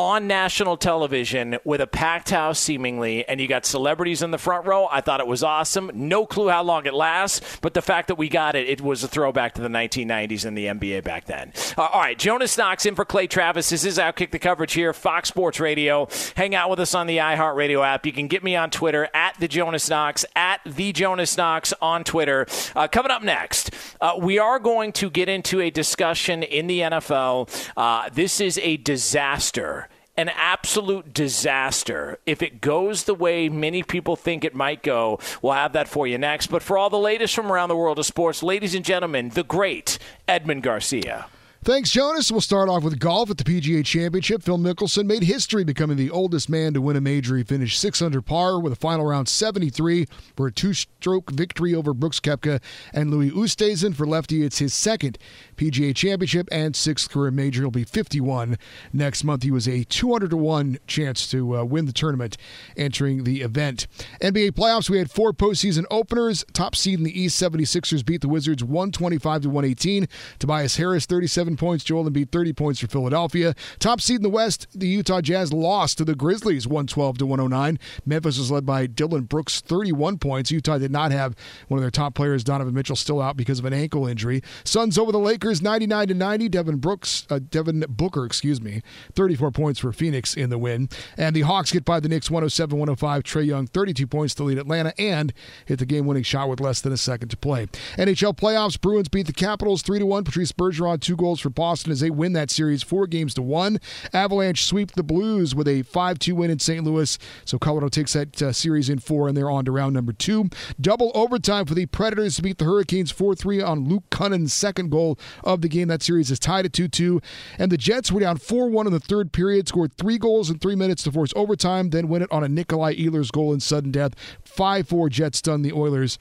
on 0.00 0.26
national 0.26 0.78
television 0.78 1.58
with 1.62 1.78
a 1.78 1.86
packed 1.86 2.30
house 2.30 2.58
seemingly 2.58 3.22
and 3.28 3.38
you 3.38 3.46
got 3.46 3.66
celebrities 3.66 4.22
in 4.22 4.30
the 4.30 4.38
front 4.38 4.64
row. 4.66 4.88
I 4.90 5.02
thought 5.02 5.20
it 5.20 5.26
was 5.26 5.42
awesome. 5.42 5.90
No 5.92 6.24
clue 6.24 6.48
how 6.48 6.62
long 6.62 6.86
it 6.86 6.94
lasts 6.94 7.58
but 7.60 7.74
the 7.74 7.82
fact 7.82 8.08
that 8.08 8.14
we 8.14 8.30
got 8.30 8.54
it 8.54 8.66
it 8.66 8.80
was 8.80 9.04
a 9.04 9.08
throwback 9.08 9.52
to 9.56 9.60
the 9.60 9.68
1990s 9.68 10.46
in 10.46 10.54
the 10.54 10.64
nba 10.64 11.04
back 11.04 11.26
then. 11.26 11.52
Uh, 11.76 11.82
all 11.82 12.00
right 12.00 12.18
jonas 12.18 12.56
knox 12.56 12.86
in 12.86 12.94
for 12.94 13.04
clay 13.04 13.26
travis. 13.26 13.68
This 13.68 13.84
is 13.84 13.98
outkick 13.98 14.30
the 14.30 14.38
coverage 14.38 14.72
here 14.72 14.94
fox 14.94 15.28
sports 15.28 15.60
radio. 15.60 16.08
Hang 16.34 16.54
out 16.54 16.70
with 16.70 16.80
us 16.80 16.94
on 16.94 17.06
the 17.06 17.18
iheartradio 17.18 17.86
app. 17.86 18.06
You 18.06 18.12
can 18.12 18.26
get 18.26 18.42
me 18.42 18.56
on 18.56 18.70
twitter 18.70 19.06
at 19.12 19.38
the 19.38 19.48
jonas 19.48 19.90
knox 19.90 20.24
at 20.34 20.62
the 20.64 20.94
jonas 20.94 21.36
knox 21.36 21.74
on 21.82 22.04
twitter. 22.04 22.46
Uh, 22.74 22.88
coming 22.88 23.12
up 23.12 23.22
next 23.22 23.70
uh, 24.00 24.14
we 24.18 24.38
are 24.38 24.58
going 24.58 24.92
to 24.92 25.10
get 25.10 25.28
into 25.28 25.60
a 25.60 25.68
discussion 25.68 26.42
in 26.42 26.68
the 26.68 26.80
nfl 26.80 27.70
uh, 27.76 28.08
this 28.14 28.40
is 28.40 28.58
a 28.62 28.78
disaster 28.78 29.89
an 30.20 30.28
absolute 30.36 31.14
disaster. 31.14 32.18
If 32.26 32.42
it 32.42 32.60
goes 32.60 33.04
the 33.04 33.14
way 33.14 33.48
many 33.48 33.82
people 33.82 34.16
think 34.16 34.44
it 34.44 34.54
might 34.54 34.82
go, 34.82 35.18
we'll 35.40 35.54
have 35.54 35.72
that 35.72 35.88
for 35.88 36.06
you 36.06 36.18
next. 36.18 36.48
But 36.48 36.62
for 36.62 36.76
all 36.76 36.90
the 36.90 36.98
latest 36.98 37.34
from 37.34 37.50
around 37.50 37.70
the 37.70 37.76
world 37.76 37.98
of 37.98 38.04
sports, 38.04 38.42
ladies 38.42 38.74
and 38.74 38.84
gentlemen, 38.84 39.30
the 39.30 39.42
great 39.42 39.98
Edmund 40.28 40.62
Garcia. 40.62 41.26
Thanks, 41.62 41.90
Jonas. 41.90 42.32
We'll 42.32 42.40
start 42.40 42.70
off 42.70 42.82
with 42.82 42.98
golf 42.98 43.30
at 43.30 43.36
the 43.36 43.44
PGA 43.44 43.84
Championship. 43.84 44.42
Phil 44.42 44.56
Mickelson 44.56 45.04
made 45.04 45.22
history 45.22 45.62
becoming 45.62 45.98
the 45.98 46.10
oldest 46.10 46.48
man 46.48 46.72
to 46.72 46.80
win 46.80 46.96
a 46.96 47.02
major. 47.02 47.36
He 47.36 47.42
finished 47.42 47.78
six 47.78 48.00
under 48.00 48.22
par 48.22 48.58
with 48.58 48.72
a 48.72 48.76
final 48.76 49.04
round 49.04 49.28
73 49.28 50.06
for 50.34 50.46
a 50.46 50.52
two 50.52 50.72
stroke 50.72 51.30
victory 51.30 51.74
over 51.74 51.92
Brooks 51.92 52.18
Koepka 52.18 52.62
and 52.94 53.10
Louis 53.10 53.30
Oosthuizen. 53.30 53.94
For 53.94 54.06
lefty, 54.06 54.42
it's 54.42 54.58
his 54.58 54.72
second 54.72 55.18
PGA 55.60 55.94
Championship 55.94 56.48
and 56.50 56.74
sixth 56.74 57.10
career 57.10 57.30
major. 57.30 57.60
He'll 57.60 57.70
be 57.70 57.84
51 57.84 58.56
next 58.94 59.24
month. 59.24 59.42
He 59.42 59.50
was 59.50 59.68
a 59.68 59.84
200 59.84 60.30
to 60.30 60.36
1 60.38 60.78
chance 60.86 61.30
to 61.32 61.58
uh, 61.58 61.64
win 61.64 61.84
the 61.84 61.92
tournament 61.92 62.38
entering 62.78 63.24
the 63.24 63.42
event. 63.42 63.86
NBA 64.22 64.52
playoffs, 64.52 64.88
we 64.88 64.96
had 64.96 65.10
four 65.10 65.34
postseason 65.34 65.84
openers. 65.90 66.46
Top 66.54 66.74
seed 66.74 66.98
in 66.98 67.04
the 67.04 67.20
East, 67.20 67.40
76ers 67.40 68.06
beat 68.06 68.22
the 68.22 68.28
Wizards 68.28 68.64
125 68.64 69.42
to 69.42 69.50
118. 69.50 70.08
Tobias 70.38 70.76
Harris, 70.76 71.04
37 71.04 71.58
points. 71.58 71.84
Joel 71.84 72.08
Embiid, 72.08 72.32
30 72.32 72.54
points 72.54 72.80
for 72.80 72.86
Philadelphia. 72.86 73.54
Top 73.78 74.00
seed 74.00 74.16
in 74.16 74.22
the 74.22 74.30
West, 74.30 74.66
the 74.74 74.88
Utah 74.88 75.20
Jazz 75.20 75.52
lost 75.52 75.98
to 75.98 76.06
the 76.06 76.14
Grizzlies 76.14 76.66
112 76.66 77.18
to 77.18 77.26
109. 77.26 77.78
Memphis 78.06 78.38
was 78.38 78.50
led 78.50 78.64
by 78.64 78.86
Dillon 78.86 79.24
Brooks, 79.24 79.60
31 79.60 80.16
points. 80.16 80.50
Utah 80.50 80.78
did 80.78 80.90
not 80.90 81.12
have 81.12 81.36
one 81.68 81.76
of 81.76 81.82
their 81.82 81.90
top 81.90 82.14
players, 82.14 82.42
Donovan 82.42 82.72
Mitchell, 82.72 82.96
still 82.96 83.20
out 83.20 83.36
because 83.36 83.58
of 83.58 83.66
an 83.66 83.74
ankle 83.74 84.06
injury. 84.06 84.42
Suns 84.64 84.96
over 84.96 85.12
the 85.12 85.18
Lakers, 85.18 85.49
99 85.60 86.08
to 86.08 86.14
90. 86.14 86.48
Devin 86.48 86.76
Brooks, 86.76 87.26
uh, 87.28 87.38
Devin 87.38 87.84
Booker, 87.88 88.24
excuse 88.24 88.60
me, 88.60 88.82
34 89.14 89.50
points 89.50 89.80
for 89.80 89.92
Phoenix 89.92 90.34
in 90.34 90.50
the 90.50 90.58
win. 90.58 90.88
And 91.16 91.34
the 91.34 91.42
Hawks 91.42 91.72
get 91.72 91.84
by 91.84 92.00
the 92.00 92.08
Knicks 92.08 92.30
107 92.30 92.78
105. 92.78 93.22
Trae 93.22 93.46
Young, 93.46 93.66
32 93.66 94.06
points 94.06 94.34
to 94.36 94.44
lead 94.44 94.58
Atlanta 94.58 94.94
and 94.98 95.32
hit 95.66 95.78
the 95.78 95.86
game 95.86 96.06
winning 96.06 96.22
shot 96.22 96.48
with 96.48 96.60
less 96.60 96.80
than 96.80 96.92
a 96.92 96.96
second 96.96 97.30
to 97.30 97.36
play. 97.36 97.66
NHL 97.96 98.36
playoffs, 98.36 98.80
Bruins 98.80 99.08
beat 99.08 99.26
the 99.26 99.32
Capitals 99.32 99.82
3 99.82 99.98
to 99.98 100.06
1. 100.06 100.24
Patrice 100.24 100.52
Bergeron, 100.52 101.00
two 101.00 101.16
goals 101.16 101.40
for 101.40 101.50
Boston 101.50 101.92
as 101.92 102.00
they 102.00 102.10
win 102.10 102.32
that 102.34 102.50
series 102.50 102.82
four 102.82 103.06
games 103.06 103.34
to 103.34 103.42
one. 103.42 103.78
Avalanche 104.12 104.64
sweep 104.64 104.92
the 104.92 105.02
Blues 105.02 105.54
with 105.54 105.68
a 105.68 105.82
5 105.82 106.18
2 106.18 106.34
win 106.34 106.50
in 106.50 106.58
St. 106.58 106.84
Louis. 106.84 107.18
So 107.44 107.58
Colorado 107.58 107.88
takes 107.88 108.12
that 108.12 108.40
uh, 108.42 108.52
series 108.52 108.88
in 108.88 108.98
four 108.98 109.28
and 109.28 109.36
they're 109.36 109.50
on 109.50 109.64
to 109.64 109.72
round 109.72 109.94
number 109.94 110.12
two. 110.12 110.48
Double 110.80 111.10
overtime 111.14 111.66
for 111.66 111.74
the 111.74 111.86
Predators 111.86 112.36
to 112.36 112.42
beat 112.42 112.58
the 112.58 112.64
Hurricanes 112.64 113.10
4 113.10 113.34
3 113.34 113.62
on 113.62 113.88
Luke 113.88 114.04
Kunin's 114.10 114.52
second 114.52 114.90
goal 114.90 115.18
of 115.44 115.60
the 115.60 115.68
game. 115.68 115.88
That 115.88 116.02
series 116.02 116.30
is 116.30 116.38
tied 116.38 116.66
at 116.66 116.72
2 116.72 116.88
2. 116.88 117.20
And 117.58 117.70
the 117.70 117.76
Jets 117.76 118.10
were 118.12 118.20
down 118.20 118.36
4 118.38 118.68
1 118.68 118.86
in 118.86 118.92
the 118.92 119.00
third 119.00 119.32
period, 119.32 119.68
scored 119.68 119.94
three 119.94 120.18
goals 120.18 120.50
in 120.50 120.58
three 120.58 120.76
minutes 120.76 121.02
to 121.04 121.12
force 121.12 121.32
overtime, 121.36 121.90
then 121.90 122.08
win 122.08 122.22
it 122.22 122.32
on 122.32 122.44
a 122.44 122.48
Nikolai 122.48 122.94
Ehlers 122.94 123.30
goal 123.30 123.52
in 123.52 123.60
sudden 123.60 123.90
death. 123.90 124.14
5 124.50 124.88
4 124.88 125.08
Jets 125.08 125.38
stun 125.38 125.62
the 125.62 125.72
Oilers 125.72 126.18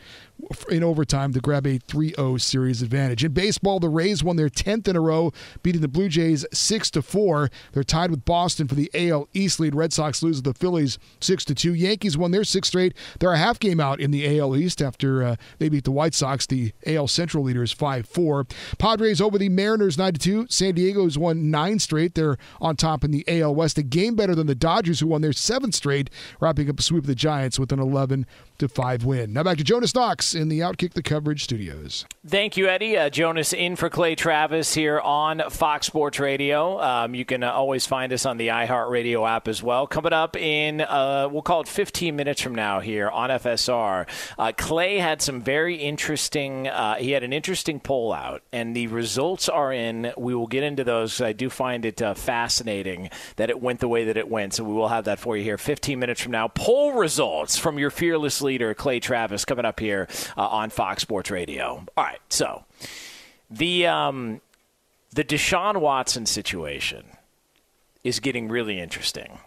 in 0.70 0.84
overtime 0.84 1.34
to 1.34 1.40
grab 1.40 1.66
a 1.66 1.80
3-0 1.80 2.40
series 2.40 2.82
advantage. 2.82 3.24
In 3.24 3.34
baseball, 3.34 3.80
the 3.80 3.90
Rays 3.90 4.24
won 4.24 4.36
their 4.36 4.50
10th 4.50 4.88
in 4.88 4.96
a 4.96 5.02
row, 5.02 5.32
beating 5.64 5.82
the 5.82 5.88
Blue 5.88 6.08
Jays 6.08 6.46
6 6.54 6.92
to 6.92 7.02
4. 7.02 7.50
They're 7.74 7.84
tied 7.84 8.12
with 8.12 8.26
Boston 8.26 8.68
for 8.68 8.76
the 8.76 8.90
AL 8.94 9.28
East 9.34 9.60
lead. 9.60 9.76
Red 9.76 9.94
Sox 9.94 10.24
lose 10.24 10.38
to 10.38 10.44
the 10.44 10.54
Phillies 10.54 10.98
6 11.20 11.46
to 11.46 11.56
2. 11.56 11.74
Yankees 11.74 12.18
won 12.18 12.32
their 12.32 12.44
sixth 12.44 12.70
straight. 12.70 12.96
They're 13.20 13.34
a 13.34 13.38
half 13.38 13.60
game 13.60 13.80
out 13.80 14.00
in 14.00 14.12
the 14.12 14.40
AL 14.40 14.56
East 14.56 14.82
after 14.82 15.24
uh, 15.24 15.36
they 15.58 15.70
beat 15.70 15.84
the 15.84 15.92
White 15.92 16.14
Sox. 16.14 16.46
The 16.46 16.72
AL 16.86 17.08
Central 17.08 17.44
leaders 17.44 17.74
5-4. 17.74 18.50
Padres 18.78 19.22
over 19.22 19.38
the 19.38 19.50
Mariners 19.50 19.98
9 19.98 20.14
to 20.14 20.20
2. 20.20 20.48
San 20.50 20.76
Diego's 20.76 21.18
won 21.18 21.52
9 21.52 21.80
straight. 21.80 22.16
They're 22.16 22.38
on 22.62 22.76
top 22.76 23.04
in 23.04 23.12
the 23.12 23.26
AL 23.28 23.56
West, 23.56 23.78
a 23.78 23.84
game 23.84 24.16
better 24.16 24.36
than 24.36 24.48
the 24.48 24.56
Dodgers 24.56 25.00
who 25.00 25.08
won 25.08 25.22
their 25.22 25.32
7th 25.32 25.74
straight, 25.74 26.10
wrapping 26.40 26.70
up 26.70 26.80
a 26.80 26.82
sweep 26.82 27.04
of 27.04 27.08
the 27.08 27.16
Giants 27.16 27.60
with 27.60 27.72
an 27.72 27.80
11 27.80 28.19
and 28.20 28.26
to 28.60 28.68
5 28.68 29.04
win. 29.04 29.34
Now 29.34 29.44
back 29.44 29.58
to 29.58 29.64
Jonas 29.64 29.94
Knox 29.96 30.36
in 30.36 30.50
the 30.50 30.60
Outkick 30.60 30.94
the 30.94 31.04
Coverage 31.04 31.44
studios. 31.44 32.06
Thank 32.28 32.58
you, 32.58 32.68
Eddie. 32.68 32.98
Uh, 32.98 33.10
Jonas 33.10 33.54
in 33.54 33.76
for 33.76 33.90
Clay 33.90 34.16
Travis 34.16 34.74
here 34.74 35.00
on 35.00 35.42
Fox 35.50 35.88
Sports 35.88 36.20
Radio. 36.20 36.80
Um, 36.80 37.16
you 37.16 37.26
can 37.26 37.44
uh, 37.44 37.52
always 37.52 37.86
find 37.86 38.14
us 38.14 38.26
on 38.26 38.38
the 38.38 38.50
iHeartRadio 38.50 39.28
app 39.28 39.48
as 39.48 39.64
well. 39.64 39.88
Coming 39.88 40.14
up 40.14 40.36
in, 40.36 40.82
uh, 40.82 41.28
we'll 41.32 41.42
call 41.42 41.62
it 41.62 41.68
15 41.68 42.16
minutes 42.16 42.42
from 42.42 42.54
now 42.54 42.80
here 42.80 43.10
on 43.10 43.30
FSR. 43.30 44.08
Uh, 44.38 44.52
Clay 44.56 45.00
had 45.00 45.22
some 45.22 45.42
very 45.42 45.76
interesting, 45.76 46.68
uh, 46.68 46.96
he 46.96 47.12
had 47.12 47.24
an 47.24 47.34
interesting 47.34 47.80
poll 47.80 48.14
out, 48.14 48.44
and 48.52 48.76
the 48.76 48.88
results 48.88 49.50
are 49.50 49.74
in. 49.74 50.14
We 50.18 50.36
will 50.36 50.48
get 50.48 50.64
into 50.64 50.84
those. 50.84 51.22
I 51.22 51.34
do 51.34 51.50
find 51.50 51.86
it 51.86 52.02
uh, 52.02 52.14
fascinating 52.14 53.10
that 53.38 53.50
it 53.50 53.62
went 53.62 53.80
the 53.80 53.88
way 53.88 54.06
that 54.06 54.18
it 54.18 54.30
went. 54.30 54.54
So 54.54 54.64
we 54.64 54.74
will 54.74 54.90
have 54.90 55.06
that 55.06 55.20
for 55.20 55.38
you 55.38 55.44
here 55.44 55.58
15 55.58 55.98
minutes 55.98 56.22
from 56.22 56.34
now. 56.34 56.48
Poll 56.50 56.94
results 56.94 57.58
from 57.58 57.80
your 57.80 57.90
fearless 57.90 58.42
leader, 58.50 58.74
Clay 58.74 59.00
Travis, 59.00 59.46
coming 59.46 59.66
up 59.66 59.80
here 59.80 60.08
on 60.36 60.72
Fox 60.72 61.04
Sports 61.04 61.30
Radio. 61.30 61.86
All 61.96 62.04
right, 62.04 62.20
so 62.30 62.66
the 63.50 63.86
um, 63.86 64.42
the 65.12 65.24
Deshaun 65.24 65.78
Watson 65.78 66.26
situation 66.26 67.06
is 68.04 68.20
getting 68.20 68.48
really 68.48 68.80
interesting. 68.80 69.40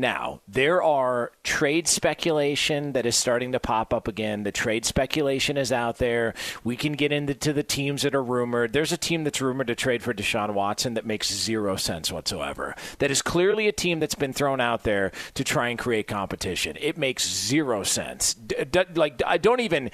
Now, 0.00 0.42
there 0.46 0.80
are 0.80 1.32
trade 1.42 1.88
speculation 1.88 2.92
that 2.92 3.04
is 3.04 3.16
starting 3.16 3.50
to 3.50 3.58
pop 3.58 3.92
up 3.92 4.06
again. 4.06 4.44
The 4.44 4.52
trade 4.52 4.84
speculation 4.84 5.56
is 5.56 5.72
out 5.72 5.98
there. 5.98 6.34
We 6.62 6.76
can 6.76 6.92
get 6.92 7.10
into 7.10 7.52
the 7.52 7.64
teams 7.64 8.02
that 8.02 8.14
are 8.14 8.22
rumored. 8.22 8.72
There's 8.72 8.92
a 8.92 8.96
team 8.96 9.24
that's 9.24 9.40
rumored 9.40 9.66
to 9.66 9.74
trade 9.74 10.04
for 10.04 10.14
Deshaun 10.14 10.54
Watson 10.54 10.94
that 10.94 11.04
makes 11.04 11.34
zero 11.34 11.74
sense 11.74 12.12
whatsoever. 12.12 12.76
That 13.00 13.10
is 13.10 13.22
clearly 13.22 13.66
a 13.66 13.72
team 13.72 13.98
that's 13.98 14.14
been 14.14 14.32
thrown 14.32 14.60
out 14.60 14.84
there 14.84 15.10
to 15.34 15.42
try 15.42 15.68
and 15.68 15.76
create 15.76 16.06
competition. 16.06 16.76
It 16.80 16.96
makes 16.96 17.28
zero 17.28 17.82
sense. 17.82 18.34
D- 18.34 18.54
d- 18.70 18.84
like 18.94 19.20
I 19.26 19.36
don't 19.36 19.60
even 19.60 19.90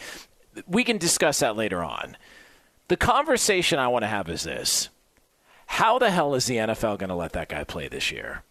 we 0.69 0.85
can 0.85 0.99
discuss 0.99 1.38
that 1.40 1.57
later 1.57 1.83
on. 1.83 2.19
The 2.88 2.99
conversation 2.99 3.79
I 3.79 3.88
want 3.88 4.03
to 4.03 4.09
have 4.09 4.29
is 4.29 4.43
this 4.43 4.90
How 5.64 5.99
the 5.99 6.11
hell 6.11 6.35
is 6.35 6.45
the 6.45 6.57
NFL 6.57 6.99
going 6.99 7.09
to 7.09 7.14
let 7.14 7.33
that 7.33 7.49
guy 7.49 7.64
play 7.64 7.88
this 7.88 8.12
year? 8.12 8.43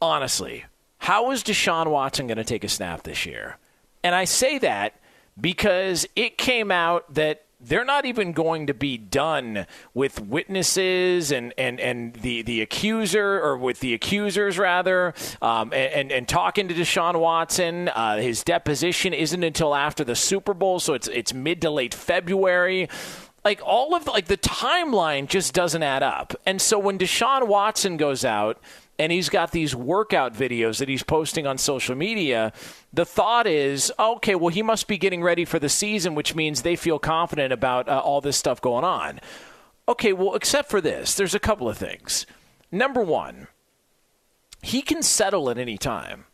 Honestly, 0.00 0.64
how 0.98 1.30
is 1.30 1.42
Deshaun 1.42 1.88
Watson 1.88 2.26
going 2.26 2.38
to 2.38 2.44
take 2.44 2.64
a 2.64 2.68
snap 2.68 3.02
this 3.02 3.26
year? 3.26 3.56
And 4.02 4.14
I 4.14 4.24
say 4.24 4.58
that 4.58 4.94
because 5.40 6.06
it 6.14 6.38
came 6.38 6.70
out 6.70 7.12
that 7.14 7.44
they're 7.60 7.84
not 7.84 8.06
even 8.06 8.32
going 8.32 8.68
to 8.68 8.74
be 8.74 8.96
done 8.96 9.66
with 9.92 10.20
witnesses 10.20 11.32
and, 11.32 11.52
and, 11.58 11.80
and 11.80 12.14
the, 12.14 12.42
the 12.42 12.60
accuser, 12.60 13.40
or 13.40 13.56
with 13.56 13.80
the 13.80 13.94
accusers 13.94 14.58
rather, 14.58 15.12
um, 15.42 15.72
and, 15.72 16.12
and 16.12 16.28
talking 16.28 16.68
to 16.68 16.74
Deshaun 16.74 17.18
Watson. 17.18 17.88
Uh, 17.88 18.18
his 18.18 18.44
deposition 18.44 19.12
isn't 19.12 19.42
until 19.42 19.74
after 19.74 20.04
the 20.04 20.14
Super 20.14 20.54
Bowl, 20.54 20.78
so 20.78 20.94
it's 20.94 21.08
it's 21.08 21.34
mid 21.34 21.60
to 21.62 21.70
late 21.70 21.94
February. 21.94 22.88
Like 23.44 23.60
all 23.64 23.94
of 23.94 24.04
the, 24.04 24.12
like 24.12 24.26
the 24.26 24.36
timeline 24.36 25.26
just 25.26 25.52
doesn't 25.52 25.82
add 25.82 26.02
up. 26.04 26.34
And 26.46 26.62
so 26.62 26.78
when 26.78 26.98
Deshaun 26.98 27.48
Watson 27.48 27.96
goes 27.96 28.24
out 28.24 28.60
and 28.98 29.12
he's 29.12 29.28
got 29.28 29.52
these 29.52 29.74
workout 29.74 30.34
videos 30.34 30.78
that 30.78 30.88
he's 30.88 31.02
posting 31.02 31.46
on 31.46 31.56
social 31.56 31.94
media. 31.94 32.52
The 32.92 33.04
thought 33.04 33.46
is, 33.46 33.92
okay, 33.98 34.34
well, 34.34 34.48
he 34.48 34.62
must 34.62 34.88
be 34.88 34.98
getting 34.98 35.22
ready 35.22 35.44
for 35.44 35.58
the 35.58 35.68
season, 35.68 36.14
which 36.14 36.34
means 36.34 36.62
they 36.62 36.76
feel 36.76 36.98
confident 36.98 37.52
about 37.52 37.88
uh, 37.88 38.00
all 38.00 38.20
this 38.20 38.36
stuff 38.36 38.60
going 38.60 38.84
on. 38.84 39.20
Okay, 39.88 40.12
well, 40.12 40.34
except 40.34 40.68
for 40.68 40.80
this, 40.80 41.14
there's 41.14 41.34
a 41.34 41.40
couple 41.40 41.68
of 41.68 41.78
things. 41.78 42.26
Number 42.72 43.02
one, 43.02 43.46
he 44.62 44.82
can 44.82 45.02
settle 45.02 45.48
at 45.48 45.58
any 45.58 45.78
time. 45.78 46.24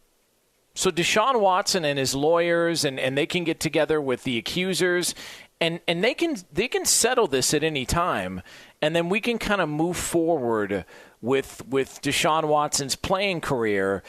So 0.75 0.91
Deshaun 0.91 1.41
Watson 1.41 1.85
and 1.85 1.99
his 1.99 2.17
lawyers 2.17 2.85
and, 2.85 2.99
and 2.99 3.17
they 3.17 3.27
can 3.27 3.45
get 3.45 3.61
together 3.61 4.01
with 4.01 4.25
the 4.25 4.37
accusers 4.37 5.15
and, 5.61 5.81
and 5.87 6.03
they 6.03 6.15
can 6.15 6.37
they 6.53 6.67
can 6.67 6.85
settle 6.85 7.29
this 7.29 7.55
at 7.55 7.63
any 7.63 7.87
time 7.87 8.43
and 8.83 8.95
then 8.95 9.09
we 9.09 9.21
can 9.21 9.39
kind 9.39 9.61
of 9.61 9.69
move 9.69 9.97
forward 9.97 10.85
with 11.25 11.67
with 11.67 12.03
Deshaun 12.03 12.45
Watson's 12.45 12.95
playing 12.95 13.41
career 13.41 14.03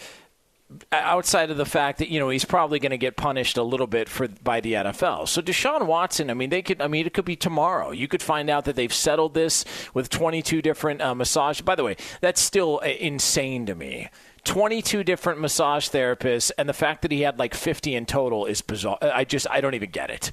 outside 0.92 1.52
of 1.52 1.58
the 1.58 1.66
fact 1.66 2.00
that 2.00 2.10
you 2.10 2.20
know 2.20 2.30
he's 2.30 2.44
probably 2.44 2.80
going 2.80 2.92
to 2.92 2.98
get 2.98 3.16
punished 3.16 3.56
a 3.58 3.64
little 3.64 3.88
bit 3.88 4.10
for 4.10 4.28
by 4.28 4.60
the 4.60 4.74
NFL. 4.74 5.28
So 5.28 5.42
Deshaun 5.42 5.86
Watson, 5.86 6.30
I 6.30 6.34
mean, 6.34 6.50
they 6.50 6.62
could, 6.62 6.82
I 6.82 6.88
mean, 6.88 7.06
it 7.06 7.14
could 7.14 7.26
be 7.26 7.36
tomorrow. 7.36 7.92
You 7.92 8.08
could 8.08 8.22
find 8.22 8.50
out 8.50 8.66
that 8.66 8.76
they've 8.76 8.94
settled 8.94 9.34
this 9.34 9.64
with 9.94 10.10
22 10.10 10.62
different 10.62 11.02
uh, 11.02 11.16
massage. 11.16 11.62
By 11.62 11.76
the 11.76 11.84
way, 11.84 11.96
that's 12.20 12.42
still 12.42 12.82
uh, 12.84 12.88
insane 12.88 13.66
to 13.68 13.76
me. 13.76 14.10
22 14.44 15.04
different 15.04 15.40
massage 15.40 15.90
therapists, 15.90 16.52
and 16.58 16.70
the 16.70 16.74
fact 16.74 17.02
that 17.02 17.12
he 17.12 17.22
had 17.22 17.40
like 17.40 17.56
50 17.56 17.96
in 17.96 18.06
total 18.06 18.46
is 18.46 18.62
bizarre. 18.62 19.00
I 19.02 19.24
just, 19.24 19.48
I 19.50 19.60
don't 19.60 19.74
even 19.74 19.90
get 19.90 20.12
it. 20.12 20.32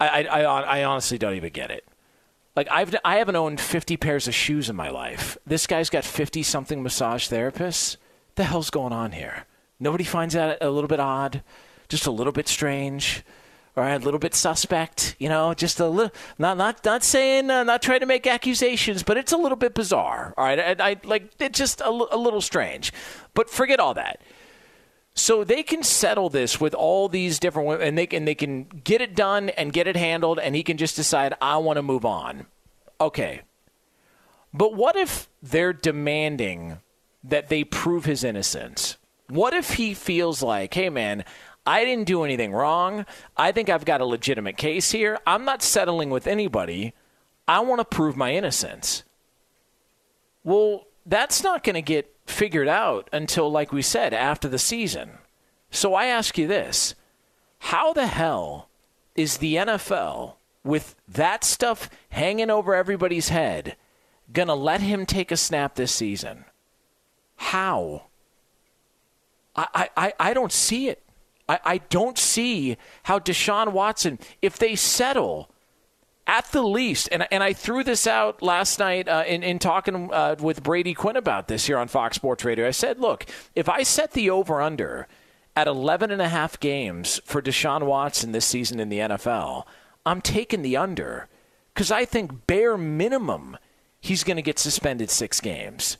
I, 0.00 0.24
I, 0.24 0.40
I 0.42 0.84
honestly 0.84 1.16
don't 1.16 1.34
even 1.34 1.52
get 1.52 1.70
it. 1.70 1.86
Like 2.56 2.68
I've 2.70 2.96
I 3.04 3.16
haven't 3.16 3.36
owned 3.36 3.60
50 3.60 3.98
pairs 3.98 4.26
of 4.26 4.34
shoes 4.34 4.70
in 4.70 4.76
my 4.76 4.88
life. 4.88 5.36
This 5.46 5.66
guy's 5.66 5.90
got 5.90 6.04
50 6.04 6.42
something 6.42 6.82
massage 6.82 7.28
therapists. 7.28 7.98
The 8.34 8.44
hell's 8.44 8.70
going 8.70 8.94
on 8.94 9.12
here? 9.12 9.44
Nobody 9.78 10.04
finds 10.04 10.34
that 10.34 10.58
a 10.62 10.70
little 10.70 10.88
bit 10.88 11.00
odd, 11.00 11.42
just 11.88 12.06
a 12.06 12.10
little 12.10 12.32
bit 12.32 12.48
strange, 12.48 13.22
or 13.76 13.86
a 13.86 13.98
little 13.98 14.18
bit 14.18 14.34
suspect. 14.34 15.16
You 15.18 15.28
know, 15.28 15.52
just 15.52 15.80
a 15.80 15.86
little. 15.86 16.12
Not 16.38 16.56
not 16.56 16.82
not 16.82 17.04
saying, 17.04 17.50
uh, 17.50 17.62
not 17.62 17.82
trying 17.82 18.00
to 18.00 18.06
make 18.06 18.26
accusations, 18.26 19.02
but 19.02 19.18
it's 19.18 19.32
a 19.32 19.36
little 19.36 19.56
bit 19.56 19.74
bizarre. 19.74 20.32
All 20.38 20.44
right, 20.44 20.80
I, 20.80 20.90
I 20.92 20.96
like 21.04 21.32
it's 21.38 21.58
just 21.58 21.82
a, 21.82 21.88
a 21.88 22.16
little 22.16 22.40
strange. 22.40 22.90
But 23.34 23.50
forget 23.50 23.80
all 23.80 23.92
that. 23.94 24.20
So 25.18 25.42
they 25.44 25.62
can 25.62 25.82
settle 25.82 26.28
this 26.28 26.60
with 26.60 26.74
all 26.74 27.08
these 27.08 27.38
different 27.38 27.66
women, 27.68 27.88
and 27.88 27.98
they 27.98 28.06
can 28.06 28.26
they 28.26 28.34
can 28.34 28.64
get 28.84 29.00
it 29.00 29.16
done 29.16 29.48
and 29.50 29.72
get 29.72 29.88
it 29.88 29.96
handled, 29.96 30.38
and 30.38 30.54
he 30.54 30.62
can 30.62 30.76
just 30.76 30.94
decide 30.94 31.34
I 31.40 31.56
want 31.56 31.78
to 31.78 31.82
move 31.82 32.04
on. 32.04 32.46
Okay, 33.00 33.40
But 34.56 34.74
what 34.74 34.96
if 34.96 35.28
they're 35.42 35.74
demanding 35.74 36.78
that 37.24 37.48
they 37.48 37.64
prove 37.64 38.06
his 38.06 38.24
innocence? 38.24 38.96
What 39.28 39.52
if 39.52 39.74
he 39.74 39.92
feels 39.92 40.42
like, 40.42 40.72
hey, 40.72 40.88
man, 40.88 41.24
I 41.66 41.84
didn't 41.84 42.06
do 42.06 42.22
anything 42.24 42.52
wrong. 42.52 43.04
I 43.36 43.52
think 43.52 43.68
I've 43.68 43.84
got 43.84 44.00
a 44.00 44.06
legitimate 44.06 44.56
case 44.56 44.92
here. 44.92 45.18
I'm 45.26 45.44
not 45.44 45.62
settling 45.62 46.08
with 46.08 46.26
anybody. 46.26 46.94
I 47.46 47.60
want 47.60 47.80
to 47.80 47.84
prove 47.84 48.16
my 48.16 48.32
innocence. 48.32 49.02
Well, 50.42 50.86
that's 51.04 51.42
not 51.42 51.62
going 51.62 51.74
to 51.74 51.82
get 51.82 52.15
figured 52.26 52.68
out 52.68 53.08
until, 53.12 53.50
like 53.50 53.72
we 53.72 53.82
said, 53.82 54.12
after 54.12 54.48
the 54.48 54.58
season. 54.58 55.18
So 55.70 55.94
I 55.94 56.06
ask 56.06 56.36
you 56.36 56.46
this 56.46 56.94
how 57.58 57.92
the 57.92 58.06
hell 58.06 58.68
is 59.14 59.38
the 59.38 59.56
NFL, 59.56 60.34
with 60.62 60.94
that 61.08 61.44
stuff 61.44 61.88
hanging 62.10 62.50
over 62.50 62.74
everybody's 62.74 63.30
head, 63.30 63.76
going 64.32 64.48
to 64.48 64.54
let 64.54 64.80
him 64.80 65.06
take 65.06 65.30
a 65.30 65.36
snap 65.36 65.74
this 65.74 65.92
season? 65.92 66.44
How? 67.36 68.04
I, 69.54 69.88
I, 69.96 70.12
I 70.18 70.34
don't 70.34 70.52
see 70.52 70.88
it. 70.88 71.02
I, 71.48 71.60
I 71.64 71.78
don't 71.78 72.18
see 72.18 72.76
how 73.04 73.18
Deshaun 73.18 73.72
Watson, 73.72 74.18
if 74.42 74.58
they 74.58 74.74
settle 74.74 75.50
at 76.26 76.46
the 76.46 76.62
least, 76.62 77.08
and, 77.12 77.26
and 77.30 77.42
I 77.42 77.52
threw 77.52 77.84
this 77.84 78.06
out 78.06 78.42
last 78.42 78.78
night 78.78 79.08
uh, 79.08 79.24
in, 79.26 79.42
in 79.42 79.58
talking 79.58 80.12
uh, 80.12 80.36
with 80.40 80.62
Brady 80.62 80.92
Quinn 80.92 81.16
about 81.16 81.48
this 81.48 81.66
here 81.66 81.78
on 81.78 81.88
Fox 81.88 82.16
Sports 82.16 82.44
Radio. 82.44 82.66
I 82.66 82.72
said, 82.72 82.98
look, 82.98 83.26
if 83.54 83.68
I 83.68 83.84
set 83.84 84.12
the 84.12 84.28
over 84.30 84.60
under 84.60 85.06
at 85.54 85.68
11 85.68 86.10
and 86.10 86.20
a 86.20 86.28
half 86.28 86.58
games 86.58 87.20
for 87.24 87.40
Deshaun 87.40 87.84
Watson 87.84 88.32
this 88.32 88.44
season 88.44 88.80
in 88.80 88.88
the 88.88 88.98
NFL, 88.98 89.64
I'm 90.04 90.20
taking 90.20 90.62
the 90.62 90.76
under 90.76 91.28
because 91.74 91.92
I 91.92 92.04
think 92.04 92.46
bare 92.46 92.76
minimum 92.76 93.56
he's 94.00 94.24
going 94.24 94.36
to 94.36 94.42
get 94.42 94.58
suspended 94.58 95.10
six 95.10 95.40
games. 95.40 95.96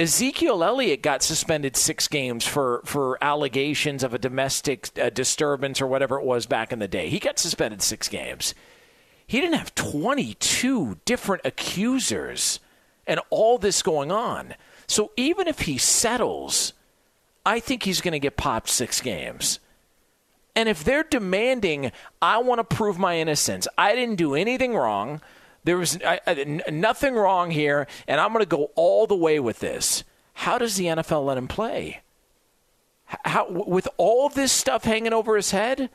Ezekiel 0.00 0.62
Elliott 0.62 1.02
got 1.02 1.24
suspended 1.24 1.76
six 1.76 2.06
games 2.06 2.46
for, 2.46 2.82
for 2.84 3.18
allegations 3.22 4.04
of 4.04 4.14
a 4.14 4.18
domestic 4.18 4.90
uh, 5.00 5.10
disturbance 5.10 5.80
or 5.80 5.88
whatever 5.88 6.20
it 6.20 6.24
was 6.24 6.46
back 6.46 6.72
in 6.72 6.78
the 6.78 6.86
day. 6.86 7.08
He 7.08 7.18
got 7.18 7.38
suspended 7.38 7.82
six 7.82 8.08
games. 8.08 8.54
He 9.28 9.42
didn't 9.42 9.58
have 9.58 9.74
22 9.74 10.98
different 11.04 11.42
accusers 11.44 12.60
and 13.06 13.20
all 13.28 13.58
this 13.58 13.82
going 13.82 14.10
on. 14.10 14.54
So 14.86 15.12
even 15.18 15.46
if 15.46 15.60
he 15.60 15.76
settles, 15.76 16.72
I 17.44 17.60
think 17.60 17.82
he's 17.82 18.00
going 18.00 18.12
to 18.12 18.18
get 18.18 18.38
popped 18.38 18.70
six 18.70 19.02
games. 19.02 19.60
And 20.56 20.66
if 20.66 20.82
they're 20.82 21.04
demanding, 21.04 21.92
I 22.22 22.38
want 22.38 22.58
to 22.58 22.76
prove 22.76 22.98
my 22.98 23.18
innocence, 23.18 23.68
I 23.76 23.94
didn't 23.94 24.16
do 24.16 24.34
anything 24.34 24.74
wrong. 24.74 25.20
There 25.62 25.76
was 25.76 25.98
nothing 26.70 27.14
wrong 27.14 27.50
here, 27.50 27.86
and 28.06 28.18
I'm 28.20 28.32
going 28.32 28.42
to 28.42 28.48
go 28.48 28.70
all 28.76 29.06
the 29.06 29.14
way 29.14 29.38
with 29.38 29.58
this. 29.58 30.04
How 30.32 30.56
does 30.56 30.76
the 30.76 30.86
NFL 30.86 31.26
let 31.26 31.36
him 31.36 31.48
play? 31.48 32.00
How, 33.04 33.50
with 33.50 33.88
all 33.98 34.30
this 34.30 34.52
stuff 34.52 34.84
hanging 34.84 35.12
over 35.12 35.36
his 35.36 35.50
head? 35.50 35.90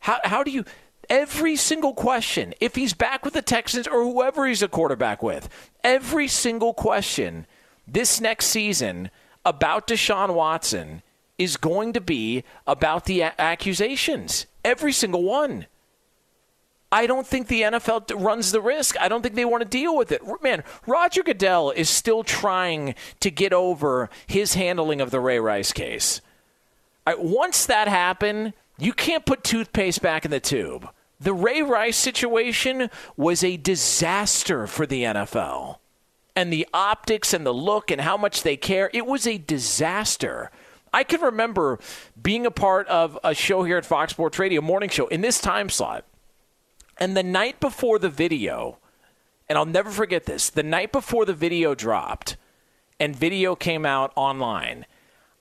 How, 0.00 0.20
how 0.24 0.42
do 0.42 0.50
you. 0.50 0.66
Every 1.10 1.56
single 1.56 1.92
question, 1.92 2.54
if 2.60 2.76
he's 2.76 2.94
back 2.94 3.24
with 3.24 3.34
the 3.34 3.42
Texans 3.42 3.88
or 3.88 4.04
whoever 4.04 4.46
he's 4.46 4.62
a 4.62 4.68
quarterback 4.68 5.24
with, 5.24 5.48
every 5.82 6.28
single 6.28 6.72
question 6.72 7.46
this 7.86 8.20
next 8.20 8.46
season 8.46 9.10
about 9.44 9.88
Deshaun 9.88 10.34
Watson 10.34 11.02
is 11.36 11.56
going 11.56 11.92
to 11.94 12.00
be 12.00 12.44
about 12.64 13.06
the 13.06 13.22
a- 13.22 13.34
accusations. 13.40 14.46
Every 14.64 14.92
single 14.92 15.24
one. 15.24 15.66
I 16.92 17.06
don't 17.06 17.26
think 17.26 17.48
the 17.48 17.62
NFL 17.62 18.22
runs 18.22 18.52
the 18.52 18.60
risk. 18.60 19.00
I 19.00 19.08
don't 19.08 19.22
think 19.22 19.34
they 19.34 19.44
want 19.44 19.62
to 19.62 19.68
deal 19.68 19.96
with 19.96 20.12
it. 20.12 20.22
Man, 20.42 20.62
Roger 20.86 21.22
Goodell 21.22 21.70
is 21.70 21.88
still 21.88 22.22
trying 22.22 22.94
to 23.20 23.30
get 23.30 23.52
over 23.52 24.10
his 24.26 24.54
handling 24.54 25.00
of 25.00 25.10
the 25.10 25.20
Ray 25.20 25.40
Rice 25.40 25.72
case. 25.72 26.20
Right, 27.06 27.18
once 27.18 27.66
that 27.66 27.88
happened, 27.88 28.52
you 28.78 28.92
can't 28.92 29.26
put 29.26 29.42
toothpaste 29.42 30.02
back 30.02 30.24
in 30.24 30.30
the 30.30 30.40
tube. 30.40 30.88
The 31.20 31.34
Ray 31.34 31.62
Rice 31.62 31.96
situation 31.96 32.90
was 33.16 33.44
a 33.44 33.56
disaster 33.56 34.66
for 34.66 34.86
the 34.86 35.02
NFL. 35.02 35.76
And 36.34 36.52
the 36.52 36.66
optics 36.72 37.34
and 37.34 37.44
the 37.44 37.52
look 37.52 37.90
and 37.90 38.00
how 38.00 38.16
much 38.16 38.42
they 38.42 38.56
care, 38.56 38.90
it 38.94 39.04
was 39.04 39.26
a 39.26 39.36
disaster. 39.36 40.50
I 40.92 41.04
can 41.04 41.20
remember 41.20 41.78
being 42.20 42.46
a 42.46 42.50
part 42.50 42.88
of 42.88 43.18
a 43.22 43.34
show 43.34 43.64
here 43.64 43.76
at 43.76 43.84
Fox 43.84 44.12
Sports 44.12 44.38
Radio, 44.38 44.60
morning 44.60 44.88
show, 44.88 45.06
in 45.08 45.20
this 45.20 45.40
time 45.40 45.68
slot 45.68 46.04
and 47.00 47.16
the 47.16 47.22
night 47.22 47.58
before 47.58 47.98
the 47.98 48.10
video, 48.10 48.78
and 49.48 49.56
I'll 49.56 49.64
never 49.64 49.90
forget 49.90 50.26
this, 50.26 50.50
the 50.50 50.62
night 50.62 50.92
before 50.92 51.24
the 51.24 51.34
video 51.34 51.74
dropped 51.74 52.36
and 53.00 53.16
video 53.16 53.56
came 53.56 53.86
out 53.86 54.12
online, 54.14 54.84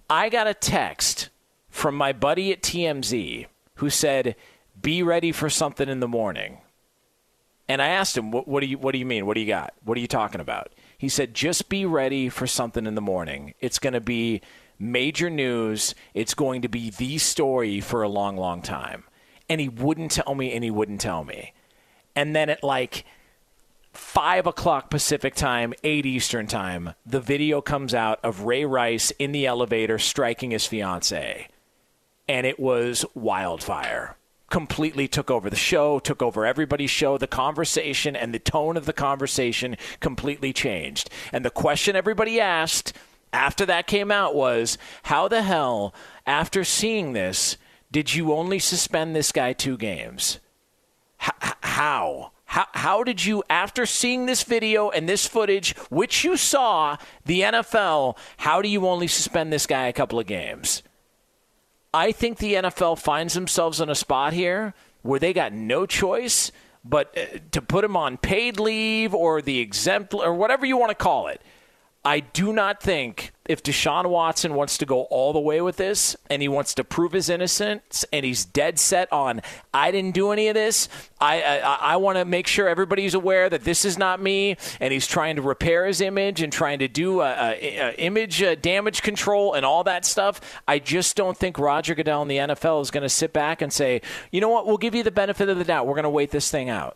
I 0.09 0.29
got 0.29 0.47
a 0.47 0.53
text 0.53 1.29
from 1.69 1.95
my 1.95 2.13
buddy 2.13 2.51
at 2.53 2.63
TMZ 2.63 3.45
who 3.75 3.89
said, 3.89 4.35
"Be 4.81 5.03
ready 5.03 5.31
for 5.31 5.49
something 5.49 5.89
in 5.89 5.99
the 5.99 6.07
morning." 6.07 6.59
And 7.67 7.81
I 7.83 7.87
asked 7.87 8.17
him, 8.17 8.31
what, 8.31 8.47
what, 8.47 8.61
do 8.61 8.65
you 8.65 8.77
What 8.77 8.93
do 8.93 8.97
you 8.97 9.05
mean? 9.05 9.25
What 9.25 9.35
do 9.35 9.41
you 9.41 9.47
got? 9.47 9.73
What 9.83 9.97
are 9.97 10.01
you 10.01 10.07
talking 10.07 10.41
about?" 10.41 10.73
He 10.97 11.09
said, 11.09 11.33
"Just 11.33 11.69
be 11.69 11.85
ready 11.85 12.29
for 12.29 12.47
something 12.47 12.85
in 12.85 12.95
the 12.95 13.01
morning. 13.01 13.53
It's 13.59 13.79
going 13.79 13.93
to 13.93 14.01
be 14.01 14.41
major 14.77 15.29
news. 15.29 15.95
It's 16.13 16.33
going 16.33 16.61
to 16.61 16.69
be 16.69 16.89
the 16.89 17.17
story 17.17 17.79
for 17.81 18.03
a 18.03 18.09
long, 18.09 18.37
long 18.37 18.61
time." 18.61 19.03
and 19.49 19.59
he 19.59 19.67
wouldn't 19.67 20.11
tell 20.11 20.35
me 20.35 20.53
and 20.53 20.63
he 20.63 20.71
wouldn't 20.71 21.01
tell 21.01 21.23
me. 21.23 21.53
And 22.15 22.35
then 22.35 22.49
at 22.49 22.63
like 22.63 23.03
five 23.91 24.45
o'clock 24.45 24.89
Pacific 24.89 25.33
time, 25.33 25.73
eight 25.83 26.05
Eastern 26.05 26.45
time, 26.45 26.93
the 27.05 27.19
video 27.19 27.59
comes 27.59 27.93
out 27.93 28.19
of 28.23 28.41
Ray 28.41 28.63
Rice 28.63 29.11
in 29.11 29.31
the 29.31 29.47
elevator 29.47 29.97
striking 29.97 30.51
his 30.51 30.67
fiance. 30.67 31.47
And 32.27 32.45
it 32.45 32.59
was 32.59 33.05
wildfire. 33.15 34.15
Completely 34.49 35.07
took 35.07 35.29
over 35.29 35.49
the 35.49 35.55
show, 35.55 35.99
took 35.99 36.21
over 36.21 36.45
everybody's 36.45 36.89
show. 36.89 37.17
The 37.17 37.27
conversation 37.27 38.15
and 38.15 38.33
the 38.33 38.39
tone 38.39 38.77
of 38.77 38.85
the 38.85 38.93
conversation 38.93 39.77
completely 39.99 40.53
changed. 40.53 41.09
And 41.31 41.45
the 41.45 41.51
question 41.51 41.95
everybody 41.95 42.39
asked 42.39 42.93
after 43.31 43.65
that 43.67 43.87
came 43.87 44.11
out 44.11 44.33
was 44.33 44.77
how 45.03 45.27
the 45.27 45.43
hell, 45.43 45.93
after 46.25 46.63
seeing 46.63 47.13
this, 47.13 47.57
did 47.91 48.13
you 48.13 48.33
only 48.33 48.59
suspend 48.59 49.15
this 49.15 49.31
guy 49.31 49.53
two 49.53 49.77
games? 49.77 50.39
H- 51.21 51.53
how? 51.61 52.31
How, 52.45 52.65
how 52.73 53.03
did 53.03 53.23
you, 53.23 53.43
after 53.49 53.85
seeing 53.85 54.25
this 54.25 54.41
video 54.41 54.89
and 54.89 55.07
this 55.07 55.27
footage, 55.27 55.75
which 55.89 56.23
you 56.23 56.35
saw, 56.35 56.97
the 57.25 57.41
NFL, 57.41 58.17
how 58.37 58.63
do 58.63 58.69
you 58.69 58.87
only 58.87 59.07
suspend 59.07 59.53
this 59.53 59.67
guy 59.67 59.85
a 59.85 59.93
couple 59.93 60.19
of 60.19 60.25
games? 60.25 60.81
I 61.93 62.11
think 62.11 62.37
the 62.37 62.53
NFL 62.53 62.99
finds 62.99 63.33
themselves 63.33 63.81
in 63.81 63.89
a 63.89 63.95
spot 63.95 64.33
here 64.33 64.73
where 65.01 65.19
they 65.19 65.33
got 65.33 65.53
no 65.53 65.85
choice 65.85 66.51
but 66.83 67.17
uh, 67.17 67.39
to 67.51 67.61
put 67.61 67.83
him 67.83 67.97
on 67.97 68.17
paid 68.17 68.59
leave 68.59 69.13
or 69.13 69.41
the 69.41 69.59
exempt 69.59 70.13
or 70.13 70.33
whatever 70.33 70.65
you 70.65 70.77
want 70.77 70.89
to 70.89 70.95
call 70.95 71.27
it. 71.27 71.41
I 72.05 72.21
do 72.21 72.53
not 72.53 72.81
think 72.81 73.33
if 73.49 73.61
Deshaun 73.61 74.05
Watson 74.09 74.53
wants 74.53 74.77
to 74.77 74.85
go 74.85 75.01
all 75.03 75.33
the 75.33 75.39
way 75.39 75.59
with 75.59 75.75
this 75.75 76.15
and 76.29 76.41
he 76.41 76.47
wants 76.47 76.73
to 76.75 76.83
prove 76.85 77.11
his 77.11 77.29
innocence 77.29 78.05
and 78.13 78.25
he's 78.25 78.45
dead 78.45 78.79
set 78.79 79.11
on 79.11 79.41
I 79.73 79.91
didn't 79.91 80.13
do 80.13 80.31
any 80.31 80.47
of 80.47 80.53
this. 80.53 80.87
I 81.19 81.41
I, 81.41 81.77
I 81.81 81.95
want 81.97 82.17
to 82.17 82.23
make 82.23 82.47
sure 82.47 82.69
everybody's 82.69 83.15
aware 83.15 83.49
that 83.49 83.65
this 83.65 83.83
is 83.83 83.97
not 83.97 84.21
me, 84.21 84.55
and 84.79 84.93
he's 84.93 85.07
trying 85.07 85.35
to 85.35 85.41
repair 85.41 85.85
his 85.87 85.99
image 85.99 86.41
and 86.41 86.53
trying 86.53 86.79
to 86.79 86.87
do 86.87 87.19
a, 87.19 87.31
a, 87.31 87.77
a 87.77 87.95
image 87.99 88.41
uh, 88.41 88.55
damage 88.55 89.01
control 89.01 89.53
and 89.53 89.65
all 89.65 89.83
that 89.83 90.05
stuff. 90.05 90.39
I 90.69 90.79
just 90.79 91.17
don't 91.17 91.37
think 91.37 91.59
Roger 91.59 91.95
Goodell 91.95 92.21
in 92.21 92.29
the 92.29 92.37
NFL 92.37 92.81
is 92.81 92.91
going 92.91 93.03
to 93.03 93.09
sit 93.09 93.33
back 93.33 93.61
and 93.61 93.73
say, 93.73 94.01
you 94.31 94.39
know 94.39 94.49
what, 94.49 94.65
we'll 94.65 94.77
give 94.77 94.95
you 94.95 95.03
the 95.03 95.11
benefit 95.11 95.49
of 95.49 95.57
the 95.57 95.65
doubt. 95.65 95.85
We're 95.85 95.95
going 95.95 96.03
to 96.03 96.09
wait 96.09 96.31
this 96.31 96.49
thing 96.49 96.69
out. 96.69 96.95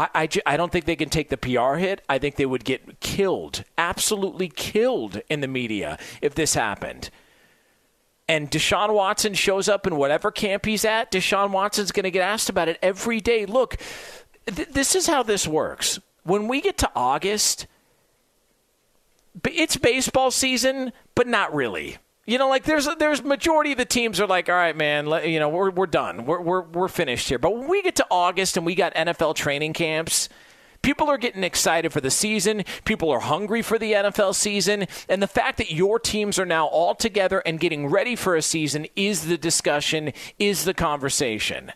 I, 0.00 0.08
I, 0.14 0.28
I, 0.46 0.56
don't 0.56 0.72
think 0.72 0.86
they 0.86 0.96
can 0.96 1.10
take 1.10 1.28
the 1.28 1.36
PR 1.36 1.74
hit. 1.74 2.02
I 2.08 2.18
think 2.18 2.36
they 2.36 2.46
would 2.46 2.64
get 2.64 3.00
killed, 3.00 3.64
absolutely 3.76 4.48
killed 4.48 5.20
in 5.28 5.40
the 5.40 5.48
media 5.48 5.98
if 6.22 6.34
this 6.34 6.54
happened. 6.54 7.10
And 8.26 8.50
Deshaun 8.50 8.94
Watson 8.94 9.34
shows 9.34 9.68
up 9.68 9.86
in 9.86 9.96
whatever 9.96 10.30
camp 10.30 10.64
he's 10.64 10.86
at, 10.86 11.12
Deshaun 11.12 11.50
Watson's 11.50 11.92
going 11.92 12.04
to 12.04 12.10
get 12.10 12.22
asked 12.22 12.48
about 12.48 12.68
it 12.68 12.78
every 12.80 13.20
day. 13.20 13.44
Look, 13.44 13.76
th- 14.46 14.68
this 14.68 14.94
is 14.94 15.06
how 15.06 15.22
this 15.22 15.46
works. 15.46 15.98
When 16.22 16.48
we 16.48 16.62
get 16.62 16.78
to 16.78 16.90
August, 16.96 17.66
it's 19.44 19.76
baseball 19.76 20.30
season, 20.30 20.92
but 21.14 21.26
not 21.26 21.54
really. 21.54 21.98
You 22.30 22.38
know, 22.38 22.48
like 22.48 22.62
there's 22.62 22.88
there's 23.00 23.24
majority 23.24 23.72
of 23.72 23.78
the 23.78 23.84
teams 23.84 24.20
are 24.20 24.26
like, 24.28 24.48
all 24.48 24.54
right, 24.54 24.76
man, 24.76 25.06
let, 25.06 25.28
you 25.28 25.40
know, 25.40 25.48
we're 25.48 25.72
we're 25.72 25.88
done, 25.88 26.26
we're 26.26 26.40
we're 26.40 26.60
we're 26.60 26.86
finished 26.86 27.28
here. 27.28 27.40
But 27.40 27.56
when 27.56 27.66
we 27.66 27.82
get 27.82 27.96
to 27.96 28.06
August 28.08 28.56
and 28.56 28.64
we 28.64 28.76
got 28.76 28.94
NFL 28.94 29.34
training 29.34 29.72
camps, 29.72 30.28
people 30.80 31.08
are 31.08 31.18
getting 31.18 31.42
excited 31.42 31.92
for 31.92 32.00
the 32.00 32.08
season. 32.08 32.62
People 32.84 33.10
are 33.10 33.18
hungry 33.18 33.62
for 33.62 33.80
the 33.80 33.94
NFL 33.94 34.36
season, 34.36 34.86
and 35.08 35.20
the 35.20 35.26
fact 35.26 35.58
that 35.58 35.72
your 35.72 35.98
teams 35.98 36.38
are 36.38 36.46
now 36.46 36.68
all 36.68 36.94
together 36.94 37.40
and 37.40 37.58
getting 37.58 37.88
ready 37.88 38.14
for 38.14 38.36
a 38.36 38.42
season 38.42 38.86
is 38.94 39.26
the 39.26 39.36
discussion, 39.36 40.12
is 40.38 40.64
the 40.64 40.74
conversation. 40.74 41.72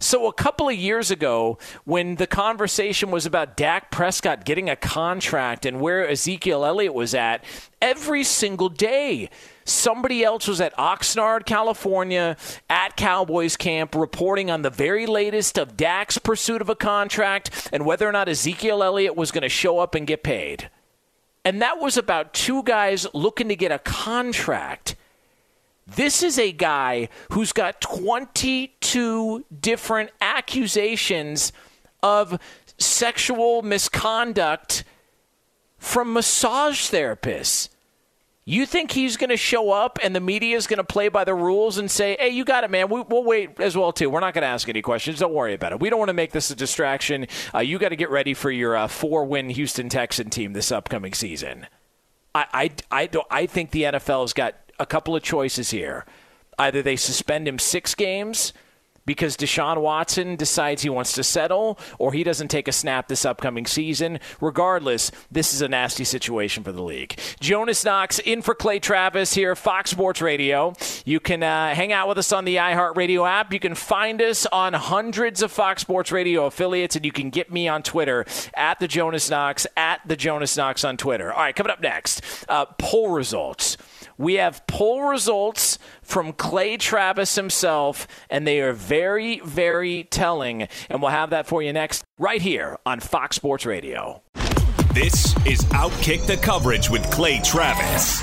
So 0.00 0.26
a 0.26 0.34
couple 0.34 0.68
of 0.68 0.74
years 0.74 1.10
ago, 1.10 1.56
when 1.84 2.16
the 2.16 2.26
conversation 2.26 3.10
was 3.10 3.24
about 3.24 3.56
Dak 3.56 3.90
Prescott 3.90 4.44
getting 4.44 4.68
a 4.68 4.76
contract 4.76 5.64
and 5.64 5.80
where 5.80 6.06
Ezekiel 6.06 6.66
Elliott 6.66 6.92
was 6.92 7.14
at, 7.14 7.42
every 7.80 8.22
single 8.22 8.68
day 8.68 9.30
somebody 9.64 10.24
else 10.24 10.46
was 10.46 10.60
at 10.60 10.76
Oxnard, 10.76 11.46
California, 11.46 12.36
at 12.68 12.96
Cowboys 12.96 13.56
camp, 13.56 13.94
reporting 13.94 14.50
on 14.50 14.62
the 14.62 14.70
very 14.70 15.06
latest 15.06 15.58
of 15.58 15.76
Dak's 15.76 16.18
pursuit 16.18 16.60
of 16.60 16.68
a 16.68 16.74
contract 16.74 17.68
and 17.72 17.84
whether 17.86 18.08
or 18.08 18.12
not 18.12 18.28
Ezekiel 18.28 18.82
Elliott 18.82 19.16
was 19.16 19.30
going 19.30 19.42
to 19.42 19.48
show 19.48 19.78
up 19.78 19.94
and 19.94 20.06
get 20.06 20.22
paid. 20.22 20.70
And 21.44 21.60
that 21.60 21.78
was 21.78 21.96
about 21.96 22.32
two 22.32 22.62
guys 22.62 23.06
looking 23.12 23.48
to 23.48 23.56
get 23.56 23.70
a 23.70 23.78
contract. 23.78 24.96
This 25.86 26.22
is 26.22 26.38
a 26.38 26.52
guy 26.52 27.08
who's 27.30 27.52
got 27.52 27.80
22 27.82 29.44
different 29.60 30.10
accusations 30.20 31.52
of 32.02 32.38
sexual 32.78 33.62
misconduct 33.62 34.84
from 35.78 36.14
massage 36.14 36.90
therapists. 36.90 37.68
You 38.46 38.66
think 38.66 38.90
he's 38.90 39.16
going 39.16 39.30
to 39.30 39.38
show 39.38 39.70
up 39.70 39.98
and 40.02 40.14
the 40.14 40.20
media 40.20 40.56
is 40.56 40.66
going 40.66 40.78
to 40.78 40.84
play 40.84 41.08
by 41.08 41.24
the 41.24 41.34
rules 41.34 41.78
and 41.78 41.90
say, 41.90 42.14
hey, 42.20 42.28
you 42.28 42.44
got 42.44 42.62
it, 42.62 42.70
man. 42.70 42.90
We, 42.90 43.00
will 43.00 43.24
wait 43.24 43.58
as 43.58 43.74
well, 43.74 43.90
too. 43.90 44.10
We're 44.10 44.20
not 44.20 44.34
going 44.34 44.42
to 44.42 44.48
ask 44.48 44.68
any 44.68 44.82
questions. 44.82 45.18
Don't 45.18 45.32
worry 45.32 45.54
about 45.54 45.72
it. 45.72 45.80
We 45.80 45.88
don't 45.88 45.98
want 45.98 46.10
to 46.10 46.14
make 46.14 46.32
this 46.32 46.50
a 46.50 46.54
distraction. 46.54 47.26
Uh, 47.54 47.60
you 47.60 47.78
got 47.78 47.88
to 47.88 47.96
get 47.96 48.10
ready 48.10 48.34
for 48.34 48.50
your 48.50 48.76
uh, 48.76 48.86
four 48.86 49.24
win 49.24 49.48
Houston 49.48 49.88
Texan 49.88 50.28
team 50.28 50.52
this 50.52 50.70
upcoming 50.70 51.14
season. 51.14 51.66
I, 52.34 52.46
I, 52.52 52.70
I, 52.90 53.06
don't, 53.06 53.26
I 53.30 53.46
think 53.46 53.70
the 53.70 53.84
NFL 53.84 54.22
has 54.22 54.34
got 54.34 54.56
a 54.78 54.84
couple 54.84 55.16
of 55.16 55.22
choices 55.22 55.70
here. 55.70 56.04
Either 56.58 56.82
they 56.82 56.96
suspend 56.96 57.48
him 57.48 57.58
six 57.58 57.94
games 57.94 58.52
because 59.06 59.36
Deshaun 59.36 59.80
Watson 59.80 60.36
decides 60.36 60.82
he 60.82 60.88
wants 60.90 61.12
to 61.12 61.24
settle 61.24 61.78
or 61.98 62.12
he 62.12 62.24
doesn't 62.24 62.48
take 62.48 62.68
a 62.68 62.72
snap 62.72 63.08
this 63.08 63.24
upcoming 63.24 63.66
season. 63.66 64.20
Regardless, 64.40 65.10
this 65.30 65.52
is 65.54 65.62
a 65.62 65.68
nasty 65.68 66.04
situation 66.04 66.64
for 66.64 66.72
the 66.72 66.82
league. 66.82 67.18
Jonas 67.40 67.84
Knox 67.84 68.18
in 68.18 68.42
for 68.42 68.54
Clay 68.54 68.78
Travis 68.78 69.34
here, 69.34 69.54
Fox 69.56 69.90
Sports 69.90 70.20
Radio. 70.20 70.74
You 71.04 71.20
can 71.20 71.42
uh, 71.42 71.74
hang 71.74 71.92
out 71.92 72.08
with 72.08 72.18
us 72.18 72.32
on 72.32 72.44
the 72.44 72.56
iHeartRadio 72.56 73.28
app. 73.28 73.52
You 73.52 73.60
can 73.60 73.74
find 73.74 74.20
us 74.22 74.46
on 74.46 74.72
hundreds 74.72 75.42
of 75.42 75.52
Fox 75.52 75.82
Sports 75.82 76.12
Radio 76.12 76.46
affiliates, 76.46 76.96
and 76.96 77.04
you 77.04 77.12
can 77.12 77.30
get 77.30 77.52
me 77.52 77.68
on 77.68 77.82
Twitter 77.82 78.24
at 78.54 78.78
the 78.78 78.88
Jonas 78.88 79.30
Knox, 79.30 79.66
at 79.76 80.00
the 80.06 80.16
Jonas 80.16 80.56
Knox 80.56 80.84
on 80.84 80.96
Twitter. 80.96 81.32
All 81.32 81.40
right, 81.40 81.54
coming 81.54 81.70
up 81.70 81.80
next, 81.80 82.22
uh, 82.48 82.66
poll 82.78 83.10
results. 83.10 83.76
We 84.16 84.34
have 84.34 84.66
poll 84.66 85.02
results 85.02 85.78
from 86.02 86.32
Clay 86.32 86.76
Travis 86.76 87.34
himself, 87.34 88.06
and 88.30 88.46
they 88.46 88.60
are 88.60 88.72
very, 88.72 89.40
very 89.40 90.04
telling. 90.04 90.68
And 90.88 91.00
we'll 91.02 91.10
have 91.10 91.30
that 91.30 91.46
for 91.46 91.62
you 91.62 91.72
next, 91.72 92.04
right 92.18 92.40
here 92.40 92.78
on 92.86 93.00
Fox 93.00 93.36
Sports 93.36 93.66
Radio. 93.66 94.22
This 94.92 95.34
is 95.44 95.60
Outkick 95.72 96.26
the 96.26 96.36
Coverage 96.36 96.88
with 96.88 97.02
Clay 97.10 97.40
Travis. 97.42 98.22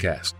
podcast. 0.00 0.39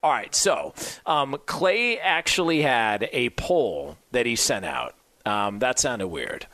All 0.00 0.12
right, 0.12 0.32
so 0.32 0.74
um, 1.06 1.36
Clay 1.46 1.98
actually 1.98 2.62
had 2.62 3.08
a 3.12 3.30
poll 3.30 3.98
that 4.12 4.26
he 4.26 4.36
sent 4.36 4.64
out. 4.64 4.94
Um, 5.26 5.58
that 5.58 5.80
sounded 5.80 6.06
weird. 6.06 6.46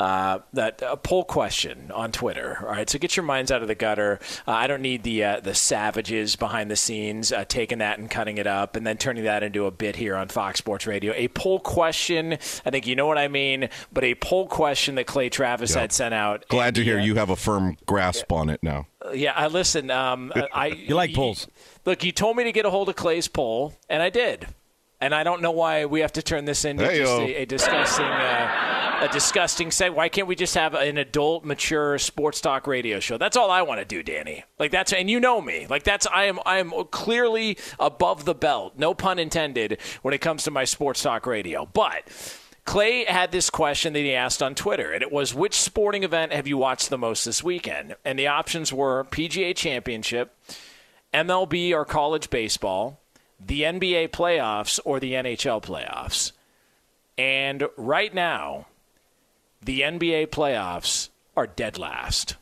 Uh, 0.00 0.38
that 0.54 0.80
a 0.80 0.96
poll 0.96 1.24
question 1.24 1.90
on 1.92 2.10
Twitter. 2.10 2.56
All 2.62 2.68
right, 2.68 2.88
so 2.88 2.98
get 2.98 3.16
your 3.18 3.24
minds 3.26 3.52
out 3.52 3.60
of 3.60 3.68
the 3.68 3.74
gutter. 3.74 4.18
Uh, 4.48 4.52
I 4.52 4.66
don't 4.66 4.80
need 4.80 5.02
the 5.02 5.22
uh, 5.22 5.40
the 5.40 5.54
savages 5.54 6.36
behind 6.36 6.70
the 6.70 6.76
scenes 6.76 7.32
uh, 7.32 7.44
taking 7.46 7.78
that 7.78 7.98
and 7.98 8.10
cutting 8.10 8.38
it 8.38 8.46
up 8.46 8.76
and 8.76 8.86
then 8.86 8.96
turning 8.96 9.24
that 9.24 9.42
into 9.42 9.66
a 9.66 9.70
bit 9.70 9.96
here 9.96 10.16
on 10.16 10.28
Fox 10.28 10.58
Sports 10.58 10.86
Radio. 10.86 11.12
A 11.14 11.28
poll 11.28 11.60
question. 11.60 12.32
I 12.64 12.70
think 12.70 12.86
you 12.86 12.96
know 12.96 13.06
what 13.06 13.18
I 13.18 13.28
mean, 13.28 13.68
but 13.92 14.02
a 14.04 14.14
poll 14.14 14.46
question 14.46 14.94
that 14.94 15.06
Clay 15.06 15.28
Travis 15.28 15.74
Yeah. 15.74 15.82
had 15.82 15.92
sent 15.92 16.14
out. 16.14 16.46
Glad 16.48 16.74
to 16.76 16.82
hear 16.82 16.98
uh, 16.98 17.02
you 17.04 17.16
have 17.16 17.28
a 17.28 17.36
firm 17.36 17.76
grasp 17.84 18.32
on 18.32 18.48
it 18.48 18.62
now. 18.62 18.86
uh, 19.04 19.10
Yeah, 19.10 19.34
I 19.36 19.48
listen. 19.48 19.90
Um, 19.90 20.32
I 20.54 20.68
You 20.68 20.94
like 20.94 21.12
polls. 21.12 21.46
Look, 21.84 22.04
you 22.04 22.12
told 22.12 22.38
me 22.38 22.44
to 22.44 22.52
get 22.52 22.64
a 22.64 22.70
hold 22.70 22.88
of 22.88 22.96
Clay's 22.96 23.28
poll, 23.28 23.74
and 23.88 24.02
I 24.02 24.08
did. 24.08 24.46
And 25.00 25.14
I 25.14 25.22
don't 25.22 25.40
know 25.40 25.50
why 25.52 25.86
we 25.86 26.00
have 26.00 26.12
to 26.12 26.22
turn 26.22 26.44
this 26.44 26.64
into 26.64 26.84
a, 27.20 27.42
a 27.42 27.46
disgusting, 27.46 28.04
uh, 28.04 28.98
a 29.02 29.08
disgusting 29.10 29.70
say. 29.70 29.88
Why 29.88 30.10
can't 30.10 30.26
we 30.26 30.34
just 30.34 30.54
have 30.56 30.74
an 30.74 30.98
adult, 30.98 31.42
mature 31.44 31.96
sports 31.98 32.42
talk 32.42 32.66
radio 32.66 33.00
show? 33.00 33.16
That's 33.16 33.36
all 33.36 33.50
I 33.50 33.62
want 33.62 33.80
to 33.80 33.86
do, 33.86 34.02
Danny. 34.02 34.44
Like 34.58 34.70
that's, 34.72 34.92
and 34.92 35.08
you 35.08 35.18
know 35.18 35.40
me. 35.40 35.66
Like 35.70 35.84
that's, 35.84 36.06
I 36.06 36.24
am, 36.24 36.38
I 36.44 36.58
am 36.58 36.72
clearly 36.90 37.56
above 37.78 38.26
the 38.26 38.34
belt. 38.34 38.74
No 38.76 38.92
pun 38.92 39.18
intended 39.18 39.78
when 40.02 40.12
it 40.12 40.20
comes 40.20 40.44
to 40.44 40.50
my 40.50 40.64
sports 40.64 41.02
talk 41.02 41.26
radio. 41.26 41.64
But 41.64 42.04
Clay 42.66 43.04
had 43.04 43.32
this 43.32 43.48
question 43.48 43.94
that 43.94 44.00
he 44.00 44.14
asked 44.14 44.42
on 44.42 44.54
Twitter, 44.54 44.92
and 44.92 45.02
it 45.02 45.10
was, 45.10 45.34
"Which 45.34 45.54
sporting 45.54 46.04
event 46.04 46.32
have 46.32 46.46
you 46.46 46.58
watched 46.58 46.90
the 46.90 46.98
most 46.98 47.24
this 47.24 47.42
weekend?" 47.42 47.96
And 48.04 48.18
the 48.18 48.26
options 48.26 48.70
were 48.70 49.04
PGA 49.04 49.56
Championship, 49.56 50.36
MLB 51.14 51.72
or 51.72 51.84
college 51.86 52.28
baseball, 52.28 52.99
the 53.44 53.62
NBA 53.62 54.08
playoffs, 54.10 54.78
or 54.84 55.00
the 55.00 55.12
NHL 55.14 55.62
playoffs. 55.62 56.32
And 57.18 57.64
right 57.76 58.12
now, 58.14 58.66
the 59.62 59.80
NBA 59.82 60.28
playoffs 60.28 61.08
are 61.36 61.46
dead 61.46 61.78
last. 61.78 62.36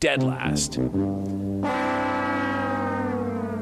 Dead 0.00 0.22
last. 0.22 0.78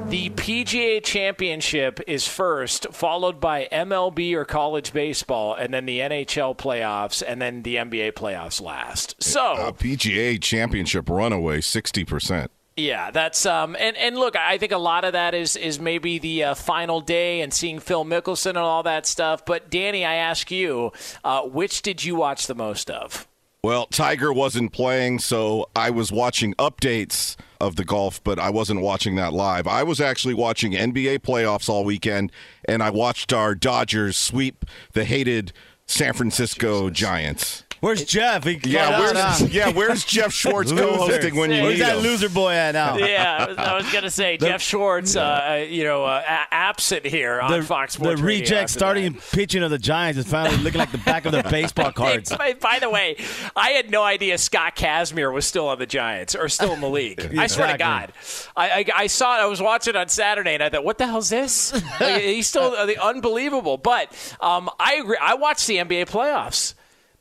The 0.09 0.31
PGA 0.31 1.03
Championship 1.03 1.99
is 2.07 2.29
first, 2.29 2.87
followed 2.93 3.41
by 3.41 3.67
MLB 3.73 4.35
or 4.35 4.45
college 4.45 4.93
baseball, 4.93 5.55
and 5.55 5.75
then 5.75 5.85
the 5.85 5.99
NHL 5.99 6.57
playoffs, 6.57 7.25
and 7.27 7.43
then 7.43 7.63
the 7.63 7.75
NBA 7.77 8.13
playoffs 8.13 8.61
last. 8.63 9.17
So, 9.21 9.55
Uh, 9.55 9.73
PGA 9.73 10.41
Championship 10.41 11.09
runaway, 11.11 11.61
sixty 11.61 12.05
percent. 12.05 12.53
Yeah, 12.77 13.11
that's 13.11 13.47
um, 13.47 13.75
and 13.79 13.97
and 13.97 14.17
look, 14.17 14.37
I 14.37 14.59
think 14.59 14.73
a 14.73 14.79
lot 14.79 15.05
of 15.05 15.15
that 15.15 15.35
is 15.35 15.57
is 15.57 15.81
maybe 15.81 16.19
the 16.19 16.45
uh, 16.45 16.55
final 16.55 17.01
day 17.01 17.41
and 17.41 17.53
seeing 17.53 17.79
Phil 17.79 18.05
Mickelson 18.05 18.51
and 18.51 18.59
all 18.59 18.83
that 18.83 19.07
stuff. 19.07 19.47
But 19.47 19.71
Danny, 19.71 20.05
I 20.05 20.17
ask 20.17 20.51
you, 20.51 20.93
uh, 21.25 21.43
which 21.43 21.81
did 21.81 22.05
you 22.05 22.17
watch 22.17 22.47
the 22.47 22.55
most 22.55 22.91
of? 22.91 23.27
Well, 23.65 23.87
Tiger 23.87 24.33
wasn't 24.33 24.73
playing, 24.73 25.19
so 25.21 25.69
I 25.75 25.91
was 25.91 26.13
watching 26.13 26.55
updates 26.55 27.35
of 27.61 27.77
the 27.77 27.85
golf, 27.85 28.23
but 28.23 28.39
I 28.39 28.51
wasn't 28.51 28.81
watching 28.81 29.17
that 29.17 29.33
live. 29.33 29.67
I 29.67 29.83
was 29.83 30.01
actually 30.01 30.35
watching 30.35 30.73
NBA 30.73 31.21
playoffs 31.21 31.69
all 31.69 31.85
weekend, 31.85 32.31
and 32.67 32.83
I 32.83 32.91
watched 32.91 33.33
our 33.33 33.55
Dodgers 33.55 34.17
sweep 34.17 34.67
the 34.93 35.05
hated 35.05 35.53
San 35.87 36.13
Francisco 36.13 36.91
Giants. 36.91 37.65
Where's 37.81 38.05
Jeff? 38.05 38.45
He 38.45 38.59
Yeah, 38.65 38.99
where's 38.99 39.41
yeah, 39.55 39.71
where's 39.71 40.05
Jeff 40.05 40.33
Schwartz 40.33 40.71
Loser. 40.73 40.83
co-hosting 40.85 41.37
when 41.37 41.51
you 41.51 41.63
Where's 41.63 41.75
need 41.75 41.83
that 41.83 41.97
him? 41.97 42.03
loser 42.03 42.29
boy 42.29 42.53
at 42.53 42.73
now? 42.73 42.97
Yeah, 42.97 43.37
I 43.39 43.49
was, 43.49 43.59
I 43.59 43.75
was 43.77 43.93
gonna 43.93 44.11
say 44.11 44.37
Jeff 44.41 44.63
Schwartz, 44.63 45.17
uh, 45.17 45.67
you 45.69 45.85
know, 45.85 46.05
uh, 46.05 46.23
absent 46.51 47.05
here 47.07 47.41
on 47.41 47.51
The, 47.51 47.63
Fox 47.63 47.95
the 47.97 48.03
Sports 48.05 48.21
Radio 48.21 48.41
reject 48.41 48.63
after 48.71 48.73
starting 48.79 49.15
pitching 49.33 49.63
of 49.63 49.71
the 49.71 49.79
Giants 49.79 50.19
is 50.19 50.27
finally 50.27 50.57
looking 50.63 50.79
like 50.79 50.93
the 50.93 50.99
back 50.99 51.27
of 51.27 51.33
their 51.33 51.43
baseball 51.43 51.93
cards. 51.93 52.35
By, 52.37 52.55
by 52.55 52.79
the 52.79 52.89
way, 52.91 53.17
I 53.55 53.71
had 53.71 53.91
no 53.91 54.03
idea 54.03 54.39
Scott 54.39 54.77
Kazmir 54.77 55.33
was 55.33 55.47
still 55.47 55.69
on 55.69 55.79
the 55.79 55.87
Giants 55.87 56.35
or 56.35 56.49
still 56.49 56.73
in 56.73 56.81
the 56.81 56.89
league. 56.91 57.21
I 57.39 57.47
swear 57.47 57.73
to 57.73 57.79
God, 57.79 58.13
I, 58.57 58.71
I, 58.71 58.85
I 58.95 59.07
saw 59.07 59.37
it. 59.39 59.43
I 59.43 59.47
was 59.47 59.61
watching 59.61 59.91
it 59.95 59.97
on 59.97 60.09
Saturday, 60.09 60.55
and 60.55 60.63
I 60.63 60.69
thought, 60.69 60.85
"What 60.85 60.99
the 60.99 61.07
hell's 61.07 61.29
this?" 61.29 61.73
Like, 62.01 62.23
he's 62.23 62.47
still 62.47 62.73
uh, 62.75 62.87
the 62.87 63.03
unbelievable. 63.03 63.77
But 63.77 64.11
um, 64.41 64.71
I 64.79 64.95
agree. 64.95 65.19
I 65.21 65.35
watched 65.35 65.67
the 65.67 65.77
NBA 65.77 66.07
playoffs. 66.09 66.75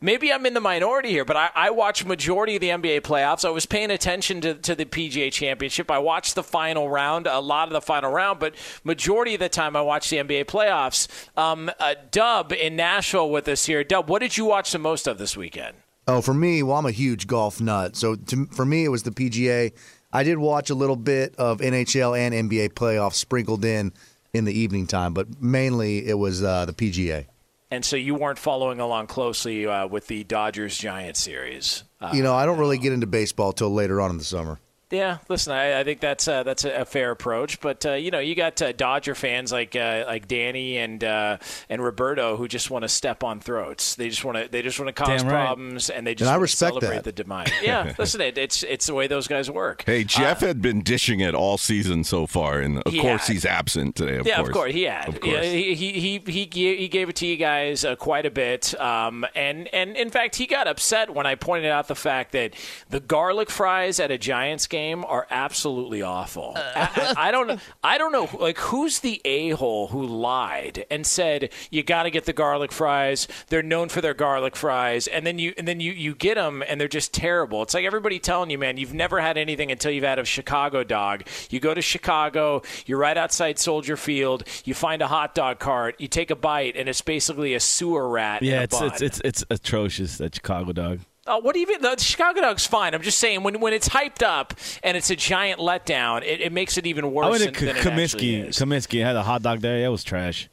Maybe 0.05 0.31
I'm 0.31 0.45
in 0.45 0.53
the 0.53 0.61
minority 0.61 1.09
here, 1.09 1.25
but 1.25 1.35
I, 1.35 1.49
I 1.55 1.71
majority 2.05 2.57
of 2.57 2.61
the 2.61 2.69
NBA 2.69 3.01
playoffs. 3.01 3.43
I 3.43 3.49
was 3.49 3.65
paying 3.65 3.89
attention 3.89 4.39
to, 4.41 4.53
to 4.53 4.75
the 4.75 4.85
PGA 4.85 5.33
Championship. 5.33 5.89
I 5.89 5.97
watched 5.97 6.35
the 6.35 6.43
final 6.43 6.87
round, 6.87 7.25
a 7.25 7.39
lot 7.39 7.69
of 7.69 7.73
the 7.73 7.81
final 7.81 8.11
round, 8.11 8.39
but 8.39 8.53
majority 8.83 9.33
of 9.33 9.39
the 9.39 9.49
time 9.49 9.75
I 9.75 9.81
watched 9.81 10.11
the 10.11 10.17
NBA 10.17 10.45
playoffs. 10.45 11.07
Um, 11.35 11.71
uh, 11.79 11.95
Dub 12.11 12.53
in 12.53 12.75
Nashville 12.75 13.31
with 13.31 13.47
us 13.47 13.65
here. 13.65 13.83
Dub, 13.83 14.07
what 14.07 14.19
did 14.19 14.37
you 14.37 14.45
watch 14.45 14.71
the 14.71 14.77
most 14.77 15.07
of 15.07 15.17
this 15.17 15.35
weekend? 15.35 15.75
Oh, 16.07 16.21
for 16.21 16.35
me, 16.35 16.61
well, 16.61 16.77
I'm 16.77 16.85
a 16.85 16.91
huge 16.91 17.25
golf 17.25 17.59
nut. 17.59 17.95
So 17.95 18.13
to, 18.13 18.45
for 18.51 18.63
me, 18.63 18.85
it 18.85 18.89
was 18.89 19.01
the 19.01 19.09
PGA. 19.09 19.73
I 20.13 20.21
did 20.21 20.37
watch 20.37 20.69
a 20.69 20.75
little 20.75 20.97
bit 20.97 21.35
of 21.37 21.61
NHL 21.61 22.15
and 22.15 22.47
NBA 22.47 22.73
playoffs 22.73 23.15
sprinkled 23.15 23.65
in 23.65 23.91
in 24.35 24.45
the 24.45 24.53
evening 24.53 24.85
time, 24.85 25.15
but 25.15 25.41
mainly 25.41 26.05
it 26.05 26.19
was 26.19 26.43
uh, 26.43 26.65
the 26.65 26.73
PGA. 26.73 27.25
And 27.71 27.83
so 27.83 27.95
you 27.95 28.15
weren't 28.15 28.37
following 28.37 28.79
along 28.79 29.07
closely 29.07 29.65
uh, 29.65 29.87
with 29.87 30.07
the 30.07 30.23
Dodgers 30.23 30.77
Giants 30.77 31.19
series. 31.19 31.83
Uh, 31.99 32.11
you 32.13 32.21
know, 32.23 32.35
I 32.35 32.45
don't 32.45 32.59
really 32.59 32.77
get 32.77 32.93
into 32.93 33.07
baseball 33.07 33.53
till 33.53 33.71
later 33.71 33.99
on 33.99 34.11
in 34.11 34.17
the 34.17 34.23
summer. 34.23 34.59
Yeah, 34.91 35.17
listen, 35.29 35.51
I, 35.51 35.79
I 35.79 35.83
think 35.83 35.99
that's 35.99 36.27
uh, 36.27 36.43
that's 36.43 36.63
a, 36.63 36.81
a 36.81 36.85
fair 36.85 37.09
approach, 37.09 37.59
but 37.59 37.83
uh, 37.87 37.93
you 37.93 38.11
know, 38.11 38.19
you 38.19 38.35
got 38.35 38.61
uh, 38.61 38.71
Dodger 38.71 39.15
fans 39.15 39.51
like 39.51 39.75
uh, 39.75 40.03
like 40.05 40.27
Danny 40.27 40.77
and 40.77 41.03
uh, 41.03 41.37
and 41.69 41.83
Roberto 41.83 42.37
who 42.37 42.47
just 42.47 42.69
want 42.69 42.83
to 42.83 42.87
step 42.87 43.23
on 43.23 43.39
throats. 43.39 43.95
They 43.95 44.09
just 44.09 44.23
want 44.23 44.37
to 44.37 44.47
they 44.47 44.61
just 44.61 44.79
want 44.79 44.95
to 44.95 45.03
cause 45.03 45.23
right. 45.23 45.29
problems, 45.31 45.89
and 45.89 46.05
they 46.05 46.13
just 46.13 46.27
And 46.27 46.29
I 46.29 46.33
wanna 46.33 46.41
respect 46.43 46.69
celebrate 46.73 46.95
that. 46.97 47.03
the 47.03 47.11
demise. 47.11 47.51
Yeah, 47.63 47.95
listen, 47.97 48.21
it, 48.21 48.37
it's 48.37 48.61
it's 48.61 48.85
the 48.85 48.93
way 48.93 49.07
those 49.07 49.27
guys 49.27 49.49
work. 49.49 49.83
Hey, 49.87 50.03
Jeff 50.03 50.41
had 50.41 50.61
been 50.61 50.81
dishing 50.83 51.19
it 51.19 51.33
all 51.33 51.57
season 51.57 52.03
so 52.03 52.27
far, 52.27 52.59
and 52.59 52.83
of 52.83 52.93
He 52.93 52.99
course 52.99 53.25
had. 53.25 53.33
he's 53.33 53.45
absent 53.45 53.95
today. 53.95 54.17
Of 54.17 54.27
yeah, 54.27 54.35
course. 54.35 54.49
of 54.49 54.53
course 54.53 54.71
he 54.73 54.83
had. 54.83 55.09
Of 55.09 55.19
course. 55.19 55.33
Yeah, 55.33 55.51
he, 55.51 55.73
he 55.73 55.93
he 55.93 56.19
he 56.27 56.75
he 56.77 56.87
gave 56.87 57.09
it 57.09 57.15
to 57.17 57.25
you 57.25 57.37
guys 57.37 57.83
uh, 57.83 57.95
quite 57.95 58.27
a 58.27 58.31
bit, 58.31 58.79
um, 58.79 59.25
and 59.33 59.67
and 59.73 59.97
in 59.97 60.11
fact 60.11 60.35
he 60.35 60.45
got 60.45 60.67
upset 60.67 61.09
when 61.09 61.25
I 61.25 61.33
pointed 61.33 61.71
out 61.71 61.87
the 61.87 61.95
fact 61.95 62.33
that 62.33 62.53
the 62.87 62.99
garlic 62.99 63.49
fries 63.49 63.99
at 63.99 64.11
a 64.11 64.19
Giants 64.19 64.67
game 64.67 64.74
are 65.03 65.27
absolutely 65.29 66.01
awful. 66.01 66.53
Uh. 66.55 66.71
I, 66.75 67.13
I 67.17 67.27
I 67.27 67.31
don't 67.31 67.47
know 67.47 67.57
I 67.83 67.97
don't 67.97 68.11
know 68.11 68.29
like 68.39 68.57
who's 68.57 68.99
the 68.99 69.21
a 69.25 69.49
hole 69.51 69.87
who 69.87 70.05
lied 70.05 70.85
and 70.91 71.05
said 71.05 71.51
you 71.71 71.83
got 71.83 72.03
to 72.03 72.11
get 72.11 72.25
the 72.25 72.33
garlic 72.33 72.71
fries. 72.71 73.27
They're 73.47 73.63
known 73.63 73.89
for 73.89 74.01
their 74.01 74.13
garlic 74.13 74.55
fries, 74.55 75.07
and 75.07 75.25
then 75.25 75.39
you 75.39 75.53
and 75.57 75.67
then 75.67 75.79
you 75.79 75.91
you 75.91 76.13
get 76.15 76.35
them 76.35 76.63
and 76.67 76.79
they're 76.79 76.87
just 76.87 77.13
terrible. 77.13 77.63
It's 77.63 77.73
like 77.73 77.85
everybody 77.85 78.19
telling 78.19 78.49
you, 78.49 78.57
man, 78.57 78.77
you've 78.77 78.93
never 78.93 79.19
had 79.19 79.37
anything 79.37 79.71
until 79.71 79.91
you've 79.91 80.03
had 80.03 80.19
a 80.19 80.25
Chicago 80.25 80.83
dog. 80.83 81.23
You 81.49 81.59
go 81.59 81.73
to 81.73 81.81
Chicago, 81.81 82.61
you're 82.85 82.99
right 82.99 83.17
outside 83.17 83.57
Soldier 83.59 83.97
Field, 83.97 84.43
you 84.65 84.73
find 84.73 85.01
a 85.01 85.07
hot 85.07 85.35
dog 85.35 85.59
cart, 85.59 85.95
you 85.99 86.07
take 86.07 86.31
a 86.31 86.35
bite, 86.35 86.75
and 86.75 86.87
it's 86.87 87.01
basically 87.01 87.53
a 87.53 87.59
sewer 87.59 88.07
rat. 88.07 88.41
in 88.41 88.49
Yeah, 88.49 88.61
a 88.61 88.63
it's, 88.63 88.81
it's 88.81 89.01
it's 89.01 89.21
it's 89.23 89.45
atrocious 89.49 90.17
that 90.17 90.35
Chicago 90.35 90.71
dog. 90.71 90.99
Uh, 91.27 91.39
what 91.41 91.55
even 91.57 91.81
the 91.81 91.97
Chicago 91.97 92.41
dog's 92.41 92.67
fine. 92.67 92.93
I'm 92.93 93.01
just 93.01 93.17
saying 93.17 93.41
when 93.41 93.59
when 93.59 93.73
it's 93.73 93.89
hyped 93.89 94.21
up 94.23 94.53
and 94.83 94.95
it's 94.95 95.09
a 95.09 95.15
giant 95.15 95.59
letdown, 95.59 96.21
it, 96.21 96.39
it 96.41 96.51
makes 96.51 96.77
it 96.77 96.85
even 96.85 97.11
worse. 97.11 97.25
I 97.25 97.29
went 97.29 97.43
to 97.43 97.45
than, 97.51 97.53
K- 97.59 97.65
than 97.65 97.77
it 97.77 97.79
Comiskey. 97.83 98.47
Comiskey 98.49 99.03
had 99.03 99.15
a 99.15 99.23
hot 99.23 99.41
dog 99.41 99.61
there. 99.61 99.83
It 99.83 99.89
was 99.89 100.03
trash. 100.03 100.49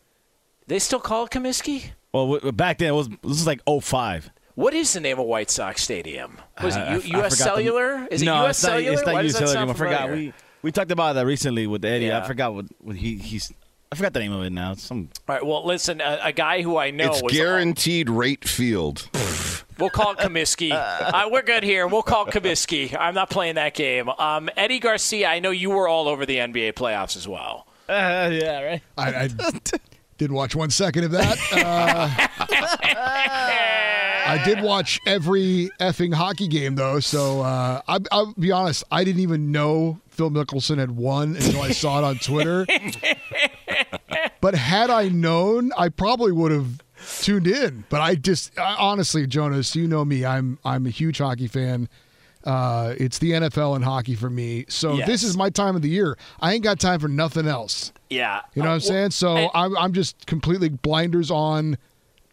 They 0.67 0.79
still 0.79 1.01
call 1.01 1.25
it 1.27 1.31
Comiskey. 1.31 1.91
Well, 2.15 2.35
w- 2.35 2.53
back 2.53 2.79
then 2.79 2.89
it 2.89 2.93
was. 2.95 3.09
This 3.09 3.19
was 3.23 3.47
like 3.47 3.61
05. 3.67 4.31
What 4.55 4.73
is 4.75 4.93
the 4.95 5.01
name 5.01 5.19
of 5.19 5.27
White 5.27 5.51
Sox 5.51 5.83
Stadium? 5.83 6.39
Was 6.63 6.77
Uh, 6.77 6.81
it 7.01 7.05
U- 7.07 7.17
I 7.17 7.19
U.S. 7.19 7.23
forgot 7.23 7.31
the- 7.31 7.37
Cellular? 7.37 8.09
Is 8.11 8.23
no, 8.23 8.35
it 8.35 8.39
U.S. 8.45 8.57
it's 8.59 8.65
not, 8.65 8.71
Cellular? 8.71 8.93
It's 8.93 9.07
not 9.07 9.13
Why 9.15 9.21
US 9.23 9.33
Cellular. 9.39 9.71
I 9.71 9.75
forgot. 9.75 10.01
familiar? 10.03 10.15
We 10.29 10.33
we 10.63 10.73
talked 10.73 10.91
about 10.91 11.13
that 11.15 11.27
recently 11.27 11.67
with 11.67 11.85
Eddie. 11.85 12.07
Yeah. 12.07 12.21
I 12.23 12.27
forgot 12.27 12.55
what, 12.55 12.67
what 12.79 12.97
he 12.97 13.17
he's. 13.17 13.53
I 13.91 13.95
forgot 13.95 14.15
the 14.15 14.21
name 14.21 14.33
of 14.33 14.43
it 14.43 14.51
now. 14.51 14.73
It's 14.73 14.83
some. 14.85 15.11
All 15.29 15.35
right. 15.35 15.45
Well, 15.45 15.67
listen, 15.67 16.01
a, 16.01 16.19
a 16.23 16.33
guy 16.33 16.63
who 16.63 16.79
I 16.79 16.91
know 16.93 17.11
it's 17.13 17.23
was 17.23 17.33
guaranteed 17.33 18.09
rate 18.09 18.49
field. 18.49 19.07
We'll 19.79 19.91
call 19.91 20.13
it 20.13 20.19
Comiskey. 20.19 20.73
uh, 20.73 21.29
we're 21.31 21.43
good 21.43 21.63
here. 21.63 21.87
We'll 21.87 22.03
call 22.03 22.27
it 22.29 22.35
Comiskey. 22.35 22.97
I'm 22.99 23.15
not 23.15 23.31
playing 23.31 23.57
that 23.57 23.75
game. 23.75 24.09
Um, 24.09 24.49
Eddie 24.57 24.79
Garcia, 24.79 25.29
I 25.29 25.41
know 25.41 25.51
you 25.51 25.71
were 25.71 25.89
all 25.89 26.09
over 26.09 26.27
the 26.27 26.37
NBA 26.37 26.75
playoffs 26.75 27.17
as 27.17 27.27
well. 27.27 27.67
Uh, 27.89 28.31
yeah, 28.33 28.63
right. 28.63 28.83
I, 28.97 29.25
I 29.25 29.29
didn't 30.19 30.37
watch 30.37 30.55
one 30.55 30.71
second 30.71 31.05
of 31.05 31.11
that. 31.13 31.37
Uh, 31.53 32.29
I 34.25 34.43
did 34.45 34.63
watch 34.63 35.01
every 35.07 35.71
effing 35.81 36.15
hockey 36.15 36.49
game 36.49 36.75
though, 36.77 37.01
so 37.01 37.41
uh, 37.41 37.83
I, 37.89 37.99
I'll 38.11 38.33
be 38.35 38.53
honest. 38.53 38.85
I 38.91 39.05
didn't 39.05 39.21
even 39.21 39.53
know 39.53 40.01
Phil 40.11 40.31
Mickelson 40.31 40.79
had 40.79 40.93
won 40.93 41.37
until 41.37 41.63
I 41.63 41.73
saw 41.73 41.99
it 41.99 42.05
on 42.05 42.17
Twitter. 42.17 42.67
but 44.41 44.55
had 44.55 44.91
I 44.91 45.09
known, 45.09 45.73
I 45.77 45.89
probably 45.89 46.33
would 46.33 46.53
have 46.53 46.82
tuned 47.21 47.47
in. 47.47 47.85
But 47.89 48.01
I 48.01 48.15
just 48.15 48.59
I, 48.59 48.75
honestly, 48.79 49.27
Jonas, 49.27 49.75
you 49.77 49.87
know 49.89 50.05
me. 50.05 50.25
I'm 50.25 50.59
I'm 50.65 50.87
a 50.87 50.91
huge 50.91 51.19
hockey 51.19 51.47
fan. 51.49 51.89
Uh, 52.45 52.95
it's 52.99 53.19
the 53.19 53.31
NFL 53.33 53.77
and 53.77 53.85
hockey 53.85 54.17
for 54.17 54.29
me. 54.29 54.65
So 54.69 54.95
Yes. 54.95 55.07
this 55.07 55.23
is 55.23 55.37
my 55.37 55.49
time 55.49 55.77
of 55.77 55.83
the 55.83 55.89
year. 55.89 56.19
I 56.41 56.55
ain't 56.55 56.65
got 56.65 56.81
time 56.81 56.99
for 56.99 57.07
nothing 57.07 57.47
else. 57.47 57.93
Yeah. 58.11 58.41
You 58.55 58.63
know 58.63 58.69
what 58.71 58.75
I'm 58.75 58.79
Uh, 58.79 58.81
saying? 58.81 59.11
So 59.13 59.37
and- 59.37 59.51
I'm, 59.55 59.77
I'm 59.79 59.93
just 59.93 60.27
completely 60.27 60.69
blinders 60.69 61.31
on 61.31 61.79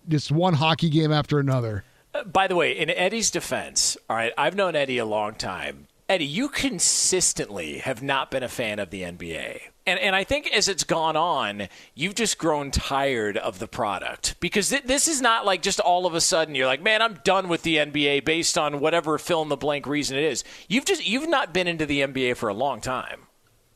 just 0.08 0.32
one 0.32 0.56
hockey 0.56 0.90
game 0.90 1.12
after 1.12 1.38
another. 1.38 1.84
Uh, 2.16 2.24
By 2.24 2.48
the 2.48 2.56
way, 2.56 2.72
in 2.76 2.90
Eddie's 2.90 3.30
defense, 3.30 3.98
all 4.10 4.16
right, 4.16 4.34
I've 4.36 4.56
known 4.56 4.76
Eddie 4.76 4.98
a 4.98 5.06
long 5.06 5.36
time. 5.36 5.86
Eddie, 6.08 6.26
you 6.26 6.50
consistently 6.50 7.78
have 7.78 8.02
not 8.02 8.32
been 8.32 8.42
a 8.42 8.50
fan 8.50 8.80
of 8.80 8.90
the 8.90 9.04
NBA. 9.04 9.60
And, 9.90 10.00
and 10.00 10.16
I 10.16 10.24
think 10.24 10.54
as 10.54 10.68
it's 10.68 10.84
gone 10.84 11.16
on, 11.16 11.68
you've 11.96 12.14
just 12.14 12.38
grown 12.38 12.70
tired 12.70 13.38
of 13.38 13.58
the 13.58 13.68
product 13.68 14.36
because 14.40 14.70
th- 14.70 14.84
this 14.84 15.08
is 15.08 15.20
not 15.20 15.48
like 15.48 15.64
just 15.64 15.80
all 15.80 16.06
of 16.06 16.14
a 16.14 16.22
sudden 16.22 16.54
you're 16.54 16.68
like, 16.68 16.84
man, 16.84 17.02
I'm 17.02 17.16
done 17.24 17.48
with 17.50 17.64
the 17.64 17.78
NBA 17.78 18.24
based 18.24 18.56
on 18.56 18.80
whatever 18.80 19.18
fill 19.18 19.42
in 19.42 19.50
the 19.50 19.58
blank 19.58 19.88
reason 19.88 20.16
it 20.16 20.26
is. 20.26 20.44
You've 20.68 20.86
just 20.86 21.08
you've 21.08 21.28
not 21.28 21.56
been 21.56 21.68
into 21.68 21.88
the 21.88 22.02
NBA 22.02 22.38
for 22.38 22.50
a 22.50 22.54
long 22.54 22.82
time. 22.82 23.22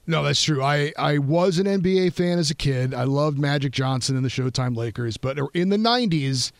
No, 0.05 0.21
that's 0.21 0.43
true. 0.43 0.61
I, 0.61 0.93
I 0.99 1.17
was 1.17 1.57
an 1.57 1.65
NBA 1.65 2.13
fan 2.13 2.37
as 2.37 2.51
a 2.51 2.55
kid. 2.55 2.93
I 2.93 3.05
loved 3.05 3.39
Magic 3.39 3.71
Johnson 3.71 4.15
and 4.15 4.23
the 4.23 4.29
Showtime 4.29 4.75
Lakers. 4.75 5.17
But 5.17 5.39
in 5.55 5.69
the 5.69 5.77
90s, 5.77 6.51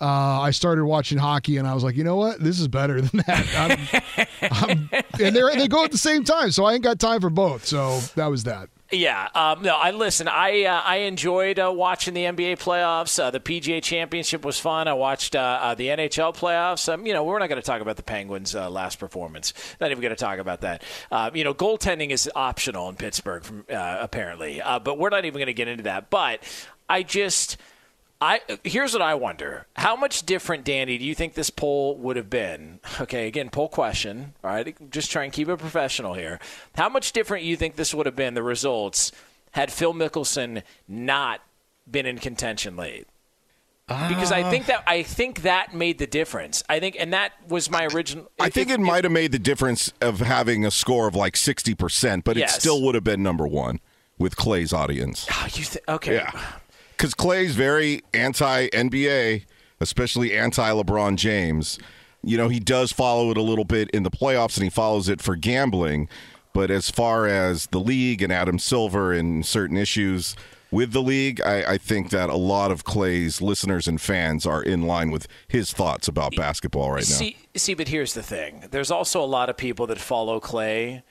uh, 0.00 0.04
I 0.42 0.50
started 0.50 0.84
watching 0.84 1.18
hockey 1.18 1.56
and 1.56 1.66
I 1.66 1.74
was 1.74 1.82
like, 1.82 1.96
you 1.96 2.04
know 2.04 2.16
what? 2.16 2.38
This 2.38 2.60
is 2.60 2.68
better 2.68 3.00
than 3.00 3.22
that. 3.26 3.98
I'm, 4.40 4.50
I'm, 4.52 4.90
and 4.92 5.34
they 5.34 5.56
they 5.56 5.68
go 5.68 5.84
at 5.84 5.90
the 5.90 5.98
same 5.98 6.22
time. 6.22 6.50
So 6.50 6.64
I 6.64 6.74
ain't 6.74 6.84
got 6.84 6.98
time 6.98 7.20
for 7.20 7.30
both. 7.30 7.64
So 7.64 7.98
that 8.14 8.26
was 8.26 8.44
that. 8.44 8.68
Yeah, 8.92 9.28
um, 9.34 9.62
no. 9.62 9.74
I 9.74 9.90
listen. 9.90 10.28
I 10.28 10.62
uh, 10.64 10.80
I 10.84 10.96
enjoyed 10.98 11.58
uh, 11.58 11.72
watching 11.74 12.14
the 12.14 12.22
NBA 12.22 12.60
playoffs. 12.60 13.20
Uh, 13.20 13.32
the 13.32 13.40
PGA 13.40 13.82
Championship 13.82 14.44
was 14.44 14.60
fun. 14.60 14.86
I 14.86 14.92
watched 14.92 15.34
uh, 15.34 15.58
uh, 15.60 15.74
the 15.74 15.88
NHL 15.88 16.36
playoffs. 16.36 16.92
Um, 16.92 17.04
you 17.04 17.12
know, 17.12 17.24
we're 17.24 17.40
not 17.40 17.48
going 17.48 17.60
to 17.60 17.66
talk 17.66 17.80
about 17.80 17.96
the 17.96 18.04
Penguins' 18.04 18.54
uh, 18.54 18.70
last 18.70 19.00
performance. 19.00 19.52
Not 19.80 19.90
even 19.90 20.00
going 20.00 20.14
to 20.14 20.16
talk 20.16 20.38
about 20.38 20.60
that. 20.60 20.84
Uh, 21.10 21.30
you 21.34 21.42
know, 21.42 21.52
goaltending 21.52 22.10
is 22.10 22.30
optional 22.36 22.88
in 22.88 22.94
Pittsburgh, 22.94 23.42
from, 23.42 23.64
apparently. 23.68 24.62
But 24.64 24.98
we're 24.98 25.10
not 25.10 25.24
even 25.24 25.38
going 25.38 25.46
to 25.46 25.54
get 25.54 25.66
into 25.66 25.84
that. 25.84 26.08
But 26.08 26.42
I 26.88 27.02
just. 27.02 27.56
I 28.20 28.40
here's 28.64 28.92
what 28.92 29.02
I 29.02 29.14
wonder: 29.14 29.66
How 29.76 29.94
much 29.96 30.24
different, 30.24 30.64
Danny, 30.64 30.96
do 30.98 31.04
you 31.04 31.14
think 31.14 31.34
this 31.34 31.50
poll 31.50 31.96
would 31.98 32.16
have 32.16 32.30
been? 32.30 32.80
Okay, 33.00 33.26
again, 33.26 33.50
poll 33.50 33.68
question. 33.68 34.32
All 34.42 34.50
right, 34.50 34.74
just 34.90 35.10
try 35.10 35.24
and 35.24 35.32
keep 35.32 35.48
it 35.48 35.58
professional 35.58 36.14
here. 36.14 36.38
How 36.76 36.88
much 36.88 37.12
different 37.12 37.44
you 37.44 37.56
think 37.56 37.76
this 37.76 37.92
would 37.92 38.06
have 38.06 38.16
been 38.16 38.34
the 38.34 38.42
results 38.42 39.12
had 39.52 39.70
Phil 39.72 39.92
Mickelson 39.92 40.62
not 40.88 41.40
been 41.90 42.06
in 42.06 42.18
contention 42.18 42.76
late? 42.76 43.06
Because 43.86 44.32
I 44.32 44.50
think 44.50 44.66
that 44.66 44.82
I 44.86 45.02
think 45.04 45.42
that 45.42 45.72
made 45.74 45.98
the 45.98 46.08
difference. 46.08 46.64
I 46.68 46.80
think, 46.80 46.96
and 46.98 47.12
that 47.12 47.34
was 47.48 47.70
my 47.70 47.86
original. 47.86 48.28
I 48.40 48.48
think 48.48 48.68
it 48.70 48.80
might 48.80 49.04
have 49.04 49.12
made 49.12 49.30
the 49.30 49.38
difference 49.38 49.92
of 50.00 50.18
having 50.18 50.64
a 50.64 50.72
score 50.72 51.06
of 51.06 51.14
like 51.14 51.34
60%, 51.34 52.24
but 52.24 52.36
Yes. 52.36 52.56
it 52.56 52.60
still 52.60 52.82
would 52.82 52.96
have 52.96 53.04
been 53.04 53.22
number 53.22 53.46
one 53.46 53.78
with 54.18 54.34
Clay's 54.36 54.72
audience. 54.72 55.26
Oh, 55.30 55.46
you 55.52 55.64
th- 55.64 55.84
okay? 55.86 56.14
Yeah. 56.14 56.32
Because 56.96 57.14
Clay's 57.14 57.54
very 57.54 58.02
anti 58.14 58.68
NBA, 58.68 59.44
especially 59.80 60.36
anti 60.36 60.70
LeBron 60.70 61.16
James. 61.16 61.78
You 62.22 62.36
know, 62.36 62.48
he 62.48 62.58
does 62.58 62.90
follow 62.92 63.30
it 63.30 63.36
a 63.36 63.42
little 63.42 63.64
bit 63.64 63.90
in 63.90 64.02
the 64.02 64.10
playoffs 64.10 64.56
and 64.56 64.64
he 64.64 64.70
follows 64.70 65.08
it 65.08 65.20
for 65.20 65.36
gambling. 65.36 66.08
But 66.52 66.70
as 66.70 66.90
far 66.90 67.26
as 67.26 67.66
the 67.66 67.78
league 67.78 68.22
and 68.22 68.32
Adam 68.32 68.58
Silver 68.58 69.12
and 69.12 69.44
certain 69.44 69.76
issues 69.76 70.34
with 70.70 70.92
the 70.92 71.02
league, 71.02 71.40
I, 71.42 71.72
I 71.74 71.78
think 71.78 72.10
that 72.10 72.30
a 72.30 72.36
lot 72.36 72.70
of 72.70 72.82
Clay's 72.82 73.42
listeners 73.42 73.86
and 73.86 74.00
fans 74.00 74.46
are 74.46 74.62
in 74.62 74.82
line 74.82 75.10
with 75.10 75.28
his 75.48 75.72
thoughts 75.72 76.08
about 76.08 76.34
basketball 76.34 76.90
right 76.90 77.08
now. 77.08 77.16
See, 77.16 77.36
see, 77.54 77.74
but 77.74 77.88
here's 77.88 78.14
the 78.14 78.22
thing. 78.22 78.64
There's 78.70 78.90
also 78.90 79.22
a 79.22 79.26
lot 79.26 79.50
of 79.50 79.56
people 79.56 79.86
that 79.88 79.98
follow 79.98 80.40
Clay 80.40 81.02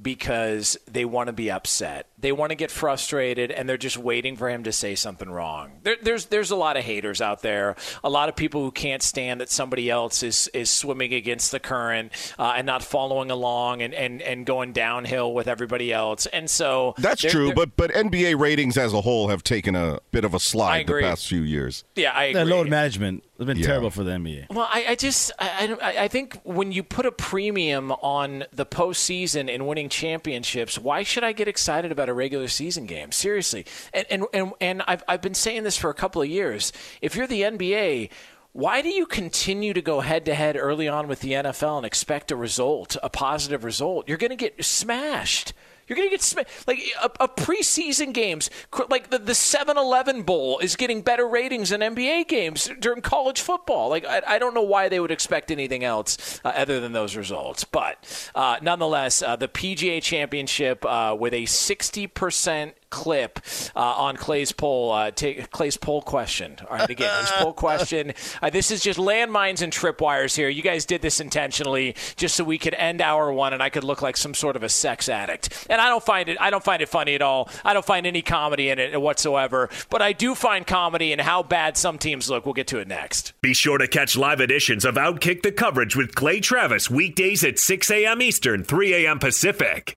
because 0.00 0.76
they 0.90 1.04
want 1.04 1.28
to 1.28 1.32
be 1.32 1.50
upset. 1.50 2.08
They 2.24 2.32
want 2.32 2.50
to 2.52 2.56
get 2.56 2.70
frustrated, 2.70 3.50
and 3.50 3.68
they're 3.68 3.76
just 3.76 3.98
waiting 3.98 4.34
for 4.34 4.48
him 4.48 4.64
to 4.64 4.72
say 4.72 4.94
something 4.94 5.28
wrong. 5.28 5.72
There, 5.82 5.96
there's 6.00 6.24
there's 6.26 6.50
a 6.50 6.56
lot 6.56 6.78
of 6.78 6.84
haters 6.84 7.20
out 7.20 7.42
there. 7.42 7.76
A 8.02 8.08
lot 8.08 8.30
of 8.30 8.34
people 8.34 8.62
who 8.62 8.70
can't 8.70 9.02
stand 9.02 9.42
that 9.42 9.50
somebody 9.50 9.90
else 9.90 10.22
is 10.22 10.48
is 10.54 10.70
swimming 10.70 11.12
against 11.12 11.52
the 11.52 11.60
current 11.60 12.12
uh, 12.38 12.54
and 12.56 12.64
not 12.66 12.82
following 12.82 13.30
along 13.30 13.82
and, 13.82 13.92
and, 13.92 14.22
and 14.22 14.46
going 14.46 14.72
downhill 14.72 15.34
with 15.34 15.46
everybody 15.48 15.92
else. 15.92 16.24
And 16.24 16.48
so 16.48 16.94
That's 16.96 17.20
they're- 17.20 17.30
true, 17.30 17.46
they're- 17.48 17.54
but 17.56 17.76
but 17.76 17.90
NBA 17.92 18.38
ratings 18.38 18.78
as 18.78 18.94
a 18.94 19.02
whole 19.02 19.28
have 19.28 19.44
taken 19.44 19.76
a 19.76 19.98
bit 20.10 20.24
of 20.24 20.32
a 20.32 20.40
slide 20.40 20.86
the 20.86 21.00
past 21.02 21.26
few 21.28 21.42
years. 21.42 21.84
yeah, 21.94 22.16
I 22.16 22.32
That 22.32 22.46
load 22.46 22.70
management 22.70 23.22
has 23.36 23.46
been 23.46 23.58
Yeah. 23.58 23.66
terrible 23.66 23.90
for 23.90 24.02
the 24.02 24.12
NBA. 24.12 24.46
Well, 24.48 24.66
I, 24.72 24.86
I 24.90 24.94
just 24.94 25.30
I, 25.38 25.76
I 25.82 25.90
I 25.90 26.02
I 26.04 26.08
think 26.08 26.40
when 26.44 26.72
you 26.72 26.82
put 26.82 27.04
a 27.04 27.12
premium 27.12 27.92
on 27.92 28.44
the 28.50 28.64
postseason 28.64 29.52
and 29.54 29.66
winning 29.66 29.90
championships, 29.90 30.78
why 30.78 31.02
should 31.02 31.22
I 31.24 31.32
get 31.32 31.48
excited 31.48 31.92
about 31.92 32.08
a 32.08 32.13
regular 32.14 32.48
season 32.48 32.86
game? 32.86 33.12
Seriously, 33.12 33.66
and 33.92 34.06
and 34.10 34.24
and, 34.32 34.52
and 34.60 34.82
I've 34.86 35.02
I've 35.08 35.22
been 35.22 35.34
saying 35.34 35.64
this 35.64 35.76
for 35.76 35.90
a 35.90 35.94
couple 35.94 36.22
of 36.22 36.28
years. 36.28 36.72
If 37.00 37.16
you're 37.16 37.26
the 37.26 37.42
NBA. 37.42 38.10
Why 38.56 38.82
do 38.82 38.88
you 38.88 39.04
continue 39.04 39.72
to 39.72 39.82
go 39.82 39.98
head 39.98 40.26
to 40.26 40.34
head 40.34 40.56
early 40.56 40.86
on 40.86 41.08
with 41.08 41.18
the 41.18 41.32
NFL 41.32 41.78
and 41.78 41.84
expect 41.84 42.30
a 42.30 42.36
result, 42.36 42.96
a 43.02 43.10
positive 43.10 43.64
result? 43.64 44.08
You're 44.08 44.16
going 44.16 44.30
to 44.30 44.36
get 44.36 44.64
smashed. 44.64 45.54
You're 45.88 45.96
going 45.96 46.08
to 46.10 46.16
get. 46.16 46.46
Like 46.66 46.80
a, 47.02 47.24
a 47.24 47.28
preseason 47.28 48.12
games, 48.12 48.50
like 48.88 49.10
the, 49.10 49.18
the 49.18 49.34
7 49.34 49.76
Eleven 49.76 50.22
Bowl 50.22 50.58
is 50.58 50.76
getting 50.76 51.02
better 51.02 51.26
ratings 51.26 51.70
than 51.70 51.80
NBA 51.80 52.28
games 52.28 52.70
during 52.80 53.02
college 53.02 53.40
football. 53.40 53.88
Like, 53.88 54.04
I, 54.04 54.22
I 54.26 54.38
don't 54.38 54.54
know 54.54 54.62
why 54.62 54.88
they 54.88 55.00
would 55.00 55.10
expect 55.10 55.50
anything 55.50 55.84
else 55.84 56.40
uh, 56.44 56.48
other 56.48 56.80
than 56.80 56.92
those 56.92 57.16
results. 57.16 57.64
But 57.64 58.30
uh, 58.34 58.56
nonetheless, 58.62 59.22
uh, 59.22 59.36
the 59.36 59.48
PGA 59.48 60.02
Championship 60.02 60.84
uh, 60.84 61.16
with 61.18 61.34
a 61.34 61.42
60% 61.42 62.72
clip 62.94 63.40
uh, 63.74 63.80
on 63.80 64.16
Clay's 64.16 64.52
poll. 64.52 64.92
Uh, 64.92 65.10
take 65.10 65.50
Clay's 65.50 65.76
poll 65.76 66.00
question. 66.00 66.56
All 66.70 66.76
right, 66.76 66.88
again, 66.88 67.10
his 67.20 67.30
poll 67.32 67.52
question. 67.66 68.14
Uh, 68.40 68.50
this 68.50 68.70
is 68.70 68.82
just 68.82 68.98
landmines 69.00 69.62
and 69.62 69.72
tripwires 69.72 70.36
here. 70.36 70.48
You 70.48 70.62
guys 70.62 70.86
did 70.86 71.02
this 71.02 71.18
intentionally, 71.18 71.96
just 72.14 72.36
so 72.36 72.44
we 72.44 72.56
could 72.56 72.74
end 72.74 73.00
hour 73.00 73.32
one 73.32 73.52
and 73.52 73.62
I 73.62 73.68
could 73.68 73.82
look 73.82 74.00
like 74.00 74.16
some 74.16 74.32
sort 74.32 74.54
of 74.54 74.62
a 74.62 74.68
sex 74.68 75.08
addict. 75.08 75.66
And 75.68 75.80
I 75.80 75.88
don't 75.88 76.04
find 76.04 76.28
it. 76.28 76.38
I 76.40 76.50
don't 76.50 76.62
find 76.62 76.80
it 76.80 76.88
funny 76.88 77.16
at 77.16 77.22
all. 77.22 77.50
I 77.64 77.74
don't 77.74 77.84
find 77.84 78.06
any 78.06 78.22
comedy 78.22 78.70
in 78.70 78.78
it 78.78 79.00
whatsoever. 79.00 79.68
But 79.90 80.00
I 80.00 80.12
do 80.12 80.36
find 80.36 80.64
comedy 80.64 81.12
in 81.12 81.18
how 81.18 81.42
bad 81.42 81.76
some 81.76 81.98
teams 81.98 82.30
look. 82.30 82.46
We'll 82.46 82.54
get 82.54 82.68
to 82.68 82.78
it 82.78 82.86
next. 82.86 83.32
Be 83.42 83.54
sure 83.54 83.78
to 83.78 83.88
catch 83.88 84.16
live 84.16 84.40
editions 84.40 84.84
of 84.84 84.94
Outkick 84.94 85.42
the 85.42 85.50
Coverage 85.50 85.96
with 85.96 86.14
Clay 86.14 86.38
Travis 86.38 86.88
weekdays 86.88 87.42
at 87.42 87.58
6 87.58 87.90
a.m. 87.90 88.22
Eastern, 88.22 88.62
3 88.62 89.06
a.m. 89.06 89.18
Pacific. 89.18 89.96